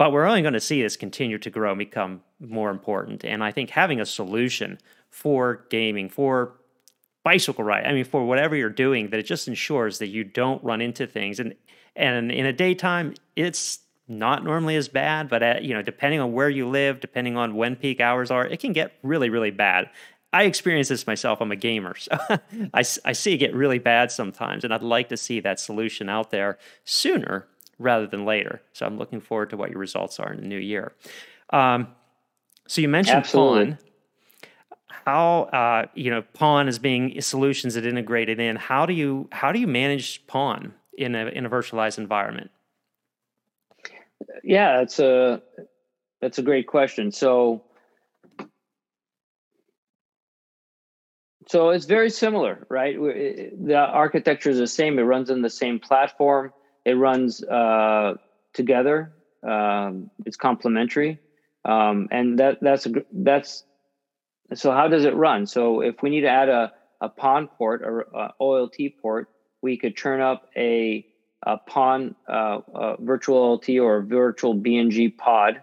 But 0.00 0.12
we're 0.12 0.24
only 0.24 0.40
going 0.40 0.54
to 0.54 0.60
see 0.60 0.80
this 0.80 0.96
continue 0.96 1.36
to 1.36 1.50
grow 1.50 1.72
and 1.72 1.78
become 1.78 2.22
more 2.40 2.70
important. 2.70 3.22
And 3.22 3.44
I 3.44 3.52
think 3.52 3.68
having 3.68 4.00
a 4.00 4.06
solution 4.06 4.78
for 5.10 5.66
gaming, 5.68 6.08
for 6.08 6.54
bicycle 7.22 7.64
ride, 7.64 7.84
I 7.84 7.92
mean, 7.92 8.06
for 8.06 8.24
whatever 8.24 8.56
you're 8.56 8.70
doing, 8.70 9.10
that 9.10 9.20
it 9.20 9.24
just 9.24 9.46
ensures 9.46 9.98
that 9.98 10.06
you 10.06 10.24
don't 10.24 10.64
run 10.64 10.80
into 10.80 11.06
things. 11.06 11.38
And 11.38 11.54
and 11.94 12.32
in 12.32 12.46
a 12.46 12.52
daytime, 12.54 13.12
it's 13.36 13.80
not 14.08 14.42
normally 14.42 14.76
as 14.76 14.88
bad, 14.88 15.28
but 15.28 15.42
at, 15.42 15.64
you 15.64 15.74
know, 15.74 15.82
depending 15.82 16.18
on 16.18 16.32
where 16.32 16.48
you 16.48 16.66
live, 16.66 17.00
depending 17.00 17.36
on 17.36 17.54
when 17.54 17.76
peak 17.76 18.00
hours 18.00 18.30
are, 18.30 18.46
it 18.46 18.58
can 18.58 18.72
get 18.72 18.94
really, 19.02 19.28
really 19.28 19.50
bad. 19.50 19.90
I 20.32 20.44
experience 20.44 20.88
this 20.88 21.06
myself. 21.06 21.42
I'm 21.42 21.52
a 21.52 21.56
gamer, 21.56 21.94
so 21.98 22.16
I, 22.72 22.84
I 23.04 23.12
see 23.12 23.34
it 23.34 23.36
get 23.36 23.52
really 23.54 23.78
bad 23.78 24.10
sometimes, 24.10 24.64
and 24.64 24.72
I'd 24.72 24.82
like 24.82 25.10
to 25.10 25.18
see 25.18 25.40
that 25.40 25.60
solution 25.60 26.08
out 26.08 26.30
there 26.30 26.56
sooner 26.86 27.48
rather 27.80 28.06
than 28.06 28.24
later. 28.24 28.60
So 28.72 28.86
I'm 28.86 28.98
looking 28.98 29.20
forward 29.20 29.50
to 29.50 29.56
what 29.56 29.70
your 29.70 29.80
results 29.80 30.20
are 30.20 30.32
in 30.32 30.40
the 30.40 30.46
new 30.46 30.58
year. 30.58 30.92
Um, 31.48 31.88
so 32.68 32.80
you 32.80 32.88
mentioned 32.88 33.16
Absolutely. 33.16 33.72
PON. 33.72 33.78
How 35.06 35.42
uh, 35.44 35.86
you 35.94 36.10
know 36.10 36.22
PON 36.34 36.68
is 36.68 36.78
being 36.78 37.20
solutions 37.20 37.74
that 37.74 37.86
integrated 37.86 38.38
in. 38.38 38.56
How 38.56 38.86
do 38.86 38.92
you 38.92 39.28
how 39.32 39.50
do 39.50 39.58
you 39.58 39.66
manage 39.66 40.24
PON 40.26 40.74
in 40.96 41.14
a 41.14 41.26
in 41.26 41.46
a 41.46 41.50
virtualized 41.50 41.98
environment? 41.98 42.50
Yeah, 44.44 44.78
that's 44.78 44.98
a 44.98 45.42
that's 46.20 46.38
a 46.38 46.42
great 46.42 46.66
question. 46.66 47.12
So 47.12 47.64
so 51.48 51.70
it's 51.70 51.86
very 51.86 52.10
similar, 52.10 52.66
right? 52.68 52.96
The 52.96 53.74
architecture 53.74 54.50
is 54.50 54.58
the 54.58 54.66
same. 54.66 54.98
It 54.98 55.02
runs 55.02 55.30
on 55.30 55.40
the 55.42 55.50
same 55.50 55.80
platform. 55.80 56.52
It 56.90 56.94
runs 56.94 57.42
uh, 57.42 58.14
together. 58.52 59.12
Um, 59.42 60.10
it's 60.26 60.36
complementary, 60.36 61.18
um, 61.64 62.08
and 62.10 62.38
that 62.38 62.58
that's 62.60 62.86
a, 62.86 62.92
that's 63.12 63.64
so. 64.54 64.72
How 64.72 64.88
does 64.88 65.04
it 65.04 65.14
run? 65.14 65.46
So 65.46 65.80
if 65.80 66.02
we 66.02 66.10
need 66.10 66.22
to 66.22 66.28
add 66.28 66.48
a 66.48 66.72
a 67.00 67.08
PON 67.08 67.48
port 67.48 67.82
or 67.82 68.00
a 68.12 68.34
OLT 68.40 68.98
port, 69.00 69.28
we 69.62 69.76
could 69.76 69.96
turn 69.96 70.20
up 70.20 70.50
a 70.56 71.06
a 71.42 71.56
PON 71.56 72.14
uh, 72.28 72.58
a 72.74 72.96
virtual 73.00 73.58
OLT 73.58 73.82
or 73.82 74.02
virtual 74.02 74.54
BNG 74.54 75.16
pod 75.16 75.62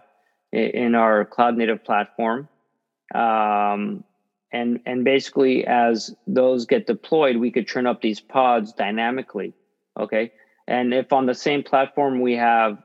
in 0.50 0.94
our 0.94 1.24
cloud 1.24 1.56
native 1.56 1.84
platform. 1.84 2.48
Um, 3.14 4.04
and 4.52 4.80
and 4.86 5.04
basically 5.04 5.66
as 5.66 6.14
those 6.26 6.66
get 6.66 6.86
deployed 6.86 7.36
we 7.36 7.50
could 7.50 7.68
turn 7.68 7.86
up 7.86 8.00
these 8.00 8.20
pods 8.20 8.72
dynamically 8.72 9.52
okay 9.98 10.32
and 10.68 10.92
if 10.92 11.12
on 11.12 11.24
the 11.24 11.34
same 11.34 11.62
platform 11.62 12.20
we 12.20 12.36
have 12.36 12.78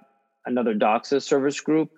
another 0.45 0.73
DOCSIS 0.73 1.23
service 1.23 1.59
group, 1.59 1.91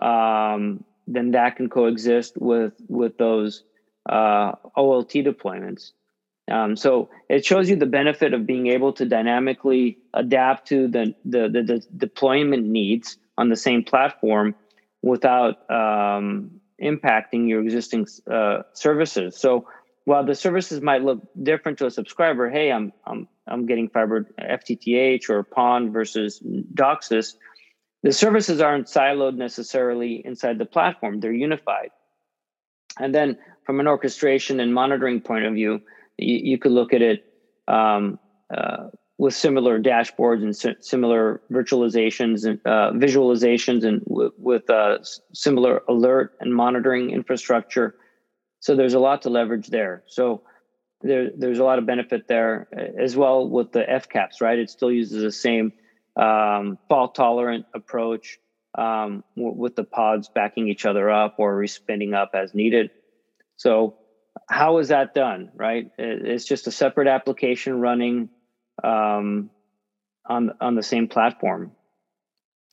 um, 0.00 0.84
then 1.06 1.32
that 1.32 1.56
can 1.56 1.68
coexist 1.68 2.32
with 2.40 2.72
with 2.88 3.18
those 3.18 3.62
uh, 4.08 4.52
OLT 4.76 5.24
deployments. 5.24 5.92
Um, 6.50 6.76
so 6.76 7.10
it 7.28 7.44
shows 7.44 7.68
you 7.68 7.76
the 7.76 7.84
benefit 7.84 8.32
of 8.32 8.46
being 8.46 8.68
able 8.68 8.94
to 8.94 9.04
dynamically 9.04 9.98
adapt 10.14 10.68
to 10.68 10.88
the 10.88 11.14
the, 11.26 11.48
the, 11.48 11.62
the 11.62 11.86
deployment 11.96 12.66
needs 12.66 13.18
on 13.36 13.50
the 13.50 13.56
same 13.56 13.84
platform 13.84 14.54
without 15.02 15.70
um, 15.70 16.60
impacting 16.82 17.48
your 17.48 17.60
existing 17.60 18.06
uh, 18.30 18.62
services. 18.72 19.36
So 19.36 19.66
while 20.06 20.24
the 20.24 20.34
services 20.34 20.80
might 20.80 21.02
look 21.02 21.20
different 21.42 21.76
to 21.78 21.86
a 21.86 21.90
subscriber, 21.90 22.48
hey, 22.48 22.72
I'm 22.72 22.94
I'm 23.06 23.28
I'm 23.48 23.66
getting 23.66 23.88
fiber 23.88 24.26
FTTH 24.40 25.28
or 25.28 25.42
PON 25.42 25.92
versus 25.92 26.40
DOCSIS. 26.74 27.34
The 28.02 28.12
services 28.12 28.60
aren't 28.60 28.86
siloed 28.86 29.34
necessarily 29.34 30.22
inside 30.24 30.58
the 30.58 30.66
platform; 30.66 31.20
they're 31.20 31.32
unified. 31.32 31.90
And 32.98 33.14
then, 33.14 33.38
from 33.64 33.80
an 33.80 33.86
orchestration 33.86 34.60
and 34.60 34.72
monitoring 34.72 35.20
point 35.20 35.44
of 35.44 35.54
view, 35.54 35.80
you, 36.16 36.36
you 36.36 36.58
could 36.58 36.72
look 36.72 36.92
at 36.92 37.02
it 37.02 37.24
um, 37.66 38.18
uh, 38.54 38.88
with 39.18 39.34
similar 39.34 39.80
dashboards 39.80 40.42
and 40.42 40.56
si- 40.56 40.76
similar 40.80 41.42
virtualizations 41.50 42.46
and 42.46 42.60
uh, 42.64 42.92
visualizations 42.92 43.84
and 43.84 44.04
w- 44.04 44.32
with 44.38 44.70
uh, 44.70 44.98
similar 45.32 45.82
alert 45.88 46.34
and 46.40 46.54
monitoring 46.54 47.10
infrastructure. 47.10 47.96
So 48.60 48.74
there's 48.76 48.94
a 48.94 49.00
lot 49.00 49.22
to 49.22 49.30
leverage 49.30 49.68
there. 49.68 50.04
So 50.06 50.42
there, 51.00 51.30
there's 51.36 51.58
a 51.58 51.64
lot 51.64 51.78
of 51.78 51.86
benefit 51.86 52.26
there 52.28 52.68
as 52.98 53.16
well 53.16 53.48
with 53.48 53.72
the 53.72 53.80
FCAPS, 53.80 54.40
right? 54.40 54.58
It 54.58 54.70
still 54.70 54.90
uses 54.90 55.22
the 55.22 55.32
same 55.32 55.72
um, 56.16 56.78
fault 56.88 57.14
tolerant 57.14 57.66
approach 57.74 58.38
um, 58.76 59.24
with 59.36 59.76
the 59.76 59.84
pods 59.84 60.28
backing 60.28 60.68
each 60.68 60.84
other 60.86 61.10
up 61.10 61.36
or 61.38 61.56
respinning 61.56 62.14
up 62.14 62.30
as 62.34 62.54
needed. 62.54 62.90
So 63.56 63.96
how 64.48 64.78
is 64.78 64.88
that 64.88 65.14
done, 65.14 65.50
right? 65.54 65.90
It's 65.98 66.44
just 66.44 66.66
a 66.66 66.70
separate 66.70 67.08
application 67.08 67.80
running 67.80 68.28
um, 68.82 69.50
on 70.26 70.52
on 70.60 70.74
the 70.74 70.82
same 70.82 71.08
platform. 71.08 71.72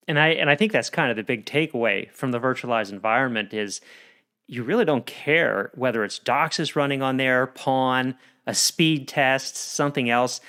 And 0.08 0.20
I 0.20 0.30
and 0.30 0.50
I 0.50 0.56
think 0.56 0.72
that's 0.72 0.90
kind 0.90 1.10
of 1.10 1.18
the 1.18 1.24
big 1.24 1.46
takeaway 1.46 2.12
from 2.12 2.32
the 2.32 2.40
virtualized 2.40 2.92
environment 2.92 3.54
is 3.54 3.82
you 4.48 4.64
really 4.64 4.86
don't 4.86 5.06
care 5.06 5.72
whether 5.76 6.04
it's 6.04 6.20
DOCSIS 6.20 6.76
running 6.76 7.02
on 7.02 7.18
there, 7.18 7.48
PON, 7.48 8.16
a 8.46 8.54
speed 8.54 9.08
test, 9.08 9.56
something 9.56 10.10
else. 10.10 10.40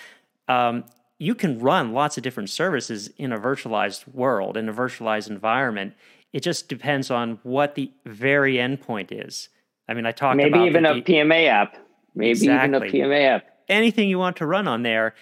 Um, 0.48 0.84
you 1.18 1.34
can 1.34 1.58
run 1.58 1.92
lots 1.92 2.16
of 2.16 2.22
different 2.22 2.50
services 2.50 3.08
in 3.16 3.32
a 3.32 3.38
virtualized 3.38 4.06
world, 4.12 4.56
in 4.56 4.68
a 4.68 4.72
virtualized 4.72 5.30
environment. 5.30 5.94
It 6.32 6.40
just 6.42 6.68
depends 6.68 7.10
on 7.10 7.38
what 7.42 7.74
the 7.74 7.90
very 8.04 8.56
endpoint 8.56 9.08
is. 9.10 9.48
I 9.88 9.94
mean, 9.94 10.04
I 10.04 10.12
talked 10.12 10.36
maybe 10.36 10.58
even 10.60 10.82
the, 10.82 10.96
a 10.96 11.02
PMA 11.02 11.48
app, 11.48 11.76
maybe 12.14 12.30
exactly. 12.30 12.88
even 12.88 13.04
a 13.04 13.08
PMA 13.08 13.24
app. 13.28 13.46
Anything 13.68 14.08
you 14.08 14.18
want 14.18 14.36
to 14.36 14.46
run 14.46 14.68
on 14.68 14.82
there, 14.82 15.14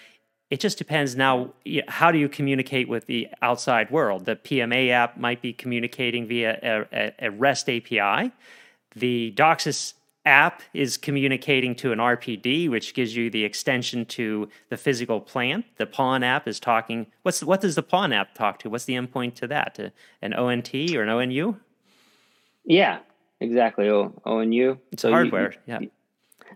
it 0.49 0.59
just 0.59 0.77
depends 0.77 1.15
now. 1.15 1.53
How 1.87 2.11
do 2.11 2.17
you 2.17 2.27
communicate 2.27 2.89
with 2.89 3.05
the 3.05 3.27
outside 3.41 3.89
world? 3.89 4.25
The 4.25 4.35
PMA 4.35 4.89
app 4.89 5.17
might 5.17 5.41
be 5.41 5.53
communicating 5.53 6.27
via 6.27 6.59
a, 6.61 6.97
a, 6.97 7.27
a 7.27 7.31
REST 7.31 7.69
API. 7.69 8.31
The 8.95 9.33
DOCSIS 9.35 9.93
app 10.25 10.63
is 10.73 10.97
communicating 10.97 11.75
to 11.75 11.91
an 11.91 11.99
RPD, 11.99 12.69
which 12.69 12.93
gives 12.93 13.15
you 13.15 13.29
the 13.29 13.43
extension 13.43 14.05
to 14.05 14.49
the 14.69 14.77
physical 14.77 15.21
plant. 15.21 15.65
The 15.77 15.85
PON 15.85 16.23
app 16.23 16.47
is 16.47 16.59
talking. 16.59 17.07
What's 17.21 17.43
what 17.43 17.61
does 17.61 17.75
the 17.75 17.83
PON 17.83 18.11
app 18.11 18.33
talk 18.33 18.59
to? 18.59 18.69
What's 18.69 18.85
the 18.85 18.95
endpoint 18.95 19.35
to 19.35 19.47
that? 19.47 19.79
An 20.21 20.33
ONT 20.33 20.73
or 20.73 21.03
an 21.03 21.09
ONU? 21.09 21.57
Yeah, 22.65 22.99
exactly. 23.39 23.89
O, 23.89 24.13
ONU. 24.25 24.79
It's 24.91 25.03
so 25.03 25.11
hardware. 25.11 25.53
You, 25.65 25.73
yeah. 25.73 25.79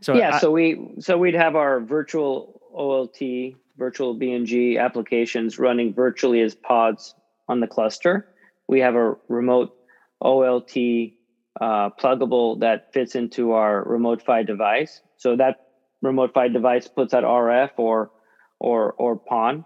So 0.02 0.16
yeah, 0.16 0.36
I, 0.36 0.40
so 0.40 0.52
we 0.52 0.96
so 1.00 1.18
we'd 1.18 1.36
have 1.36 1.56
our 1.56 1.80
virtual 1.80 2.62
OLT, 2.76 3.56
virtual 3.78 4.16
BNG 4.16 4.80
applications 4.80 5.60
running 5.60 5.94
virtually 5.94 6.42
as 6.42 6.56
pods 6.56 7.14
on 7.48 7.60
the 7.60 7.68
cluster. 7.68 8.28
We 8.68 8.80
have 8.80 8.96
a 8.96 9.16
remote 9.28 9.76
OLT 10.22 11.14
uh, 11.60 11.90
pluggable 11.90 12.60
that 12.60 12.94
fits 12.94 13.16
into 13.16 13.52
our 13.52 13.84
remote 13.84 14.22
PHY 14.22 14.44
device. 14.44 15.02
So 15.18 15.36
that 15.36 15.68
remote 16.02 16.34
PHY 16.34 16.50
device 16.50 16.88
puts 16.88 17.14
out 17.14 17.24
RF 17.24 17.72
or 17.78 18.12
or 18.60 18.94
or 18.94 19.18
PON, 19.18 19.66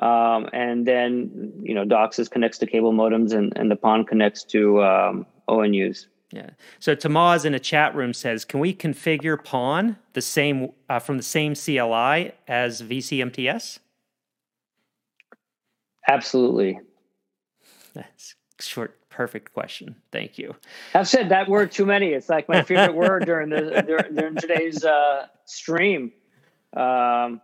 um, 0.00 0.48
and 0.52 0.86
then 0.86 1.52
you 1.62 1.74
know 1.74 1.84
DOCSIS 1.84 2.30
connects 2.30 2.58
to 2.58 2.66
cable 2.66 2.92
modems, 2.92 3.32
and 3.32 3.52
and 3.56 3.70
the 3.70 3.76
PON 3.76 4.04
connects 4.04 4.44
to 4.44 4.82
um, 4.82 5.26
ONUs. 5.48 6.06
Yeah. 6.32 6.50
So 6.80 6.96
Tamaz 6.96 7.44
in 7.44 7.54
a 7.54 7.60
chat 7.60 7.94
room 7.94 8.12
says, 8.12 8.44
"Can 8.44 8.60
we 8.60 8.74
configure 8.74 9.42
PON 9.42 9.96
the 10.14 10.22
same 10.22 10.72
uh, 10.88 10.98
from 10.98 11.16
the 11.16 11.22
same 11.22 11.54
CLI 11.54 12.32
as 12.48 12.82
VCMTS?" 12.82 13.78
Absolutely. 16.08 16.80
That's 17.94 18.34
short 18.60 18.98
perfect 19.14 19.54
question. 19.54 19.94
Thank 20.10 20.38
you. 20.38 20.56
I've 20.92 21.08
said 21.08 21.28
that 21.28 21.48
word 21.48 21.70
too 21.70 21.86
many. 21.86 22.08
It's 22.08 22.28
like 22.28 22.48
my 22.48 22.62
favorite 22.62 22.94
word 22.94 23.24
during 23.26 23.50
the 23.50 23.82
during, 23.86 24.14
during 24.14 24.34
today's 24.36 24.84
uh, 24.84 25.26
stream. 25.44 26.12
Um, 26.76 27.40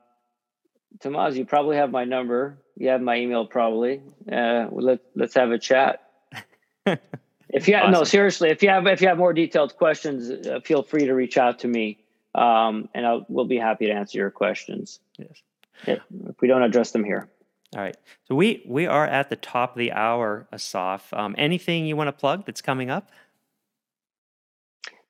Tamaz, 0.98 1.36
you 1.36 1.44
probably 1.44 1.76
have 1.76 1.92
my 1.92 2.04
number. 2.04 2.58
You 2.76 2.88
have 2.88 3.00
my 3.00 3.16
email, 3.16 3.46
probably. 3.46 4.02
Uh, 4.30 4.66
let 4.72 5.00
let's 5.14 5.34
have 5.34 5.52
a 5.52 5.58
chat. 5.58 6.02
if 6.86 7.68
you 7.68 7.74
have, 7.74 7.84
awesome. 7.84 7.92
no 7.92 8.04
seriously, 8.04 8.50
if 8.50 8.62
you 8.62 8.68
have 8.68 8.86
if 8.86 9.00
you 9.00 9.08
have 9.08 9.18
more 9.18 9.32
detailed 9.32 9.76
questions, 9.76 10.46
uh, 10.46 10.60
feel 10.60 10.82
free 10.82 11.06
to 11.06 11.14
reach 11.14 11.38
out 11.38 11.60
to 11.60 11.68
me, 11.68 11.98
um, 12.34 12.88
and 12.94 13.06
I 13.06 13.20
will 13.28 13.46
be 13.46 13.58
happy 13.58 13.86
to 13.86 13.92
answer 13.92 14.18
your 14.18 14.30
questions. 14.30 14.98
Yes. 15.18 15.42
If, 15.86 16.00
if 16.28 16.40
we 16.40 16.48
don't 16.48 16.62
address 16.62 16.90
them 16.90 17.04
here. 17.04 17.28
All 17.76 17.82
right. 17.82 17.96
So 18.24 18.34
we 18.34 18.64
we 18.66 18.86
are 18.86 19.06
at 19.06 19.30
the 19.30 19.36
top 19.36 19.72
of 19.72 19.78
the 19.78 19.92
hour, 19.92 20.48
Asaf. 20.52 21.12
Um, 21.12 21.36
anything 21.38 21.86
you 21.86 21.94
want 21.96 22.08
to 22.08 22.12
plug 22.12 22.44
that's 22.44 22.60
coming 22.60 22.90
up? 22.90 23.10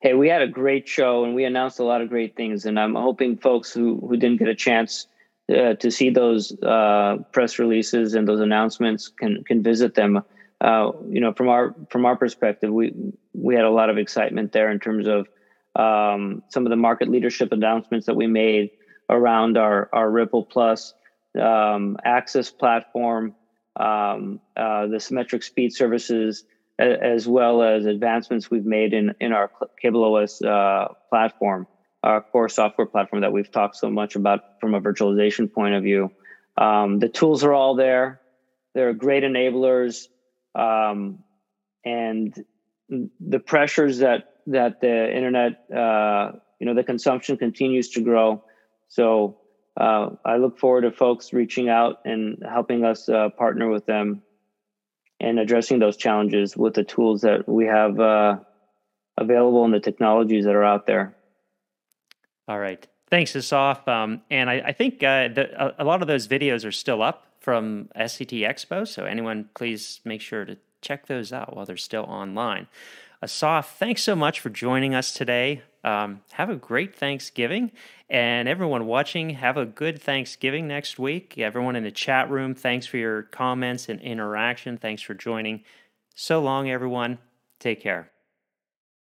Hey, 0.00 0.14
we 0.14 0.28
had 0.28 0.42
a 0.42 0.48
great 0.48 0.88
show 0.88 1.24
and 1.24 1.34
we 1.34 1.44
announced 1.44 1.78
a 1.78 1.84
lot 1.84 2.02
of 2.02 2.08
great 2.10 2.36
things, 2.36 2.66
and 2.66 2.78
I'm 2.78 2.94
hoping 2.94 3.38
folks 3.38 3.72
who 3.72 3.98
who 4.00 4.16
didn't 4.16 4.38
get 4.38 4.48
a 4.48 4.54
chance 4.54 5.06
uh, 5.50 5.74
to 5.74 5.90
see 5.90 6.10
those 6.10 6.52
uh, 6.62 7.18
press 7.32 7.58
releases 7.58 8.14
and 8.14 8.28
those 8.28 8.40
announcements 8.40 9.08
can 9.08 9.42
can 9.44 9.62
visit 9.62 9.94
them. 9.94 10.22
Uh, 10.60 10.92
you 11.08 11.20
know, 11.22 11.32
from 11.32 11.48
our 11.48 11.74
from 11.88 12.04
our 12.04 12.16
perspective, 12.16 12.70
we 12.70 12.92
we 13.32 13.54
had 13.54 13.64
a 13.64 13.70
lot 13.70 13.88
of 13.88 13.96
excitement 13.96 14.52
there 14.52 14.70
in 14.70 14.80
terms 14.80 15.06
of 15.06 15.28
um, 15.76 16.42
some 16.50 16.66
of 16.66 16.70
the 16.70 16.76
market 16.76 17.08
leadership 17.08 17.52
announcements 17.52 18.04
that 18.04 18.16
we 18.16 18.26
made 18.26 18.70
around 19.08 19.56
our 19.56 19.88
our 19.94 20.10
Ripple 20.10 20.44
Plus 20.44 20.92
um, 21.38 21.96
access 22.04 22.50
platform, 22.50 23.34
um, 23.78 24.40
uh, 24.56 24.86
the 24.86 24.98
symmetric 25.00 25.42
speed 25.42 25.72
services, 25.72 26.44
as 26.78 27.28
well 27.28 27.62
as 27.62 27.84
advancements 27.84 28.50
we've 28.50 28.64
made 28.64 28.94
in, 28.94 29.14
in 29.20 29.32
our 29.32 29.50
CableOS 29.82 30.44
uh, 30.44 30.88
platform, 31.10 31.66
our 32.02 32.22
core 32.22 32.48
software 32.48 32.86
platform 32.86 33.20
that 33.20 33.32
we've 33.32 33.50
talked 33.50 33.76
so 33.76 33.90
much 33.90 34.16
about 34.16 34.60
from 34.60 34.74
a 34.74 34.80
virtualization 34.80 35.52
point 35.52 35.74
of 35.74 35.82
view. 35.82 36.10
Um, 36.56 36.98
the 36.98 37.08
tools 37.08 37.44
are 37.44 37.52
all 37.52 37.74
there. 37.74 38.20
They're 38.74 38.94
great 38.94 39.24
enablers. 39.24 40.08
Um, 40.54 41.22
and 41.84 42.34
the 42.88 43.38
pressures 43.38 43.98
that, 43.98 44.36
that 44.46 44.80
the 44.80 45.14
internet, 45.16 45.70
uh, 45.70 46.32
you 46.58 46.66
know, 46.66 46.74
the 46.74 46.84
consumption 46.84 47.36
continues 47.36 47.90
to 47.90 48.00
grow. 48.00 48.42
So 48.88 49.39
uh, 49.80 50.10
I 50.26 50.36
look 50.36 50.58
forward 50.58 50.82
to 50.82 50.90
folks 50.90 51.32
reaching 51.32 51.70
out 51.70 52.00
and 52.04 52.42
helping 52.46 52.84
us 52.84 53.08
uh, 53.08 53.30
partner 53.30 53.70
with 53.70 53.86
them 53.86 54.22
and 55.18 55.38
addressing 55.38 55.78
those 55.78 55.96
challenges 55.96 56.54
with 56.54 56.74
the 56.74 56.84
tools 56.84 57.22
that 57.22 57.48
we 57.48 57.64
have 57.64 57.98
uh, 57.98 58.36
available 59.16 59.64
and 59.64 59.72
the 59.72 59.80
technologies 59.80 60.44
that 60.44 60.54
are 60.54 60.64
out 60.64 60.86
there. 60.86 61.16
All 62.46 62.58
right. 62.58 62.86
Thanks, 63.08 63.34
Asaf. 63.34 63.88
Um, 63.88 64.20
and 64.30 64.50
I, 64.50 64.62
I 64.66 64.72
think 64.72 65.02
uh, 65.02 65.28
the, 65.28 65.48
a, 65.56 65.82
a, 65.82 65.84
lot 65.84 66.02
of 66.02 66.08
those 66.08 66.28
videos 66.28 66.66
are 66.66 66.72
still 66.72 67.02
up 67.02 67.26
from 67.40 67.88
SCTE 67.96 68.40
Expo. 68.48 68.86
So, 68.86 69.04
anyone, 69.06 69.48
please 69.54 70.00
make 70.04 70.20
sure 70.20 70.44
to 70.44 70.58
check 70.82 71.06
those 71.06 71.32
out 71.32 71.56
while 71.56 71.64
they're 71.64 71.78
still 71.78 72.04
online. 72.04 72.66
Asaf, 73.22 73.78
thanks 73.78 74.02
so 74.02 74.14
much 74.14 74.40
for 74.40 74.50
joining 74.50 74.94
us 74.94 75.12
today. 75.12 75.62
Um, 75.82 76.20
have 76.32 76.50
a 76.50 76.56
great 76.56 76.94
Thanksgiving. 76.94 77.72
And 78.08 78.48
everyone 78.48 78.86
watching, 78.86 79.30
have 79.30 79.56
a 79.56 79.64
good 79.64 80.00
Thanksgiving 80.00 80.66
next 80.68 80.98
week. 80.98 81.38
Everyone 81.38 81.76
in 81.76 81.84
the 81.84 81.90
chat 81.90 82.30
room, 82.30 82.54
thanks 82.54 82.86
for 82.86 82.96
your 82.96 83.22
comments 83.22 83.88
and 83.88 84.00
interaction. 84.00 84.76
Thanks 84.76 85.02
for 85.02 85.14
joining. 85.14 85.64
So 86.14 86.40
long, 86.40 86.68
everyone. 86.70 87.18
Take 87.58 87.80
care. 87.80 88.10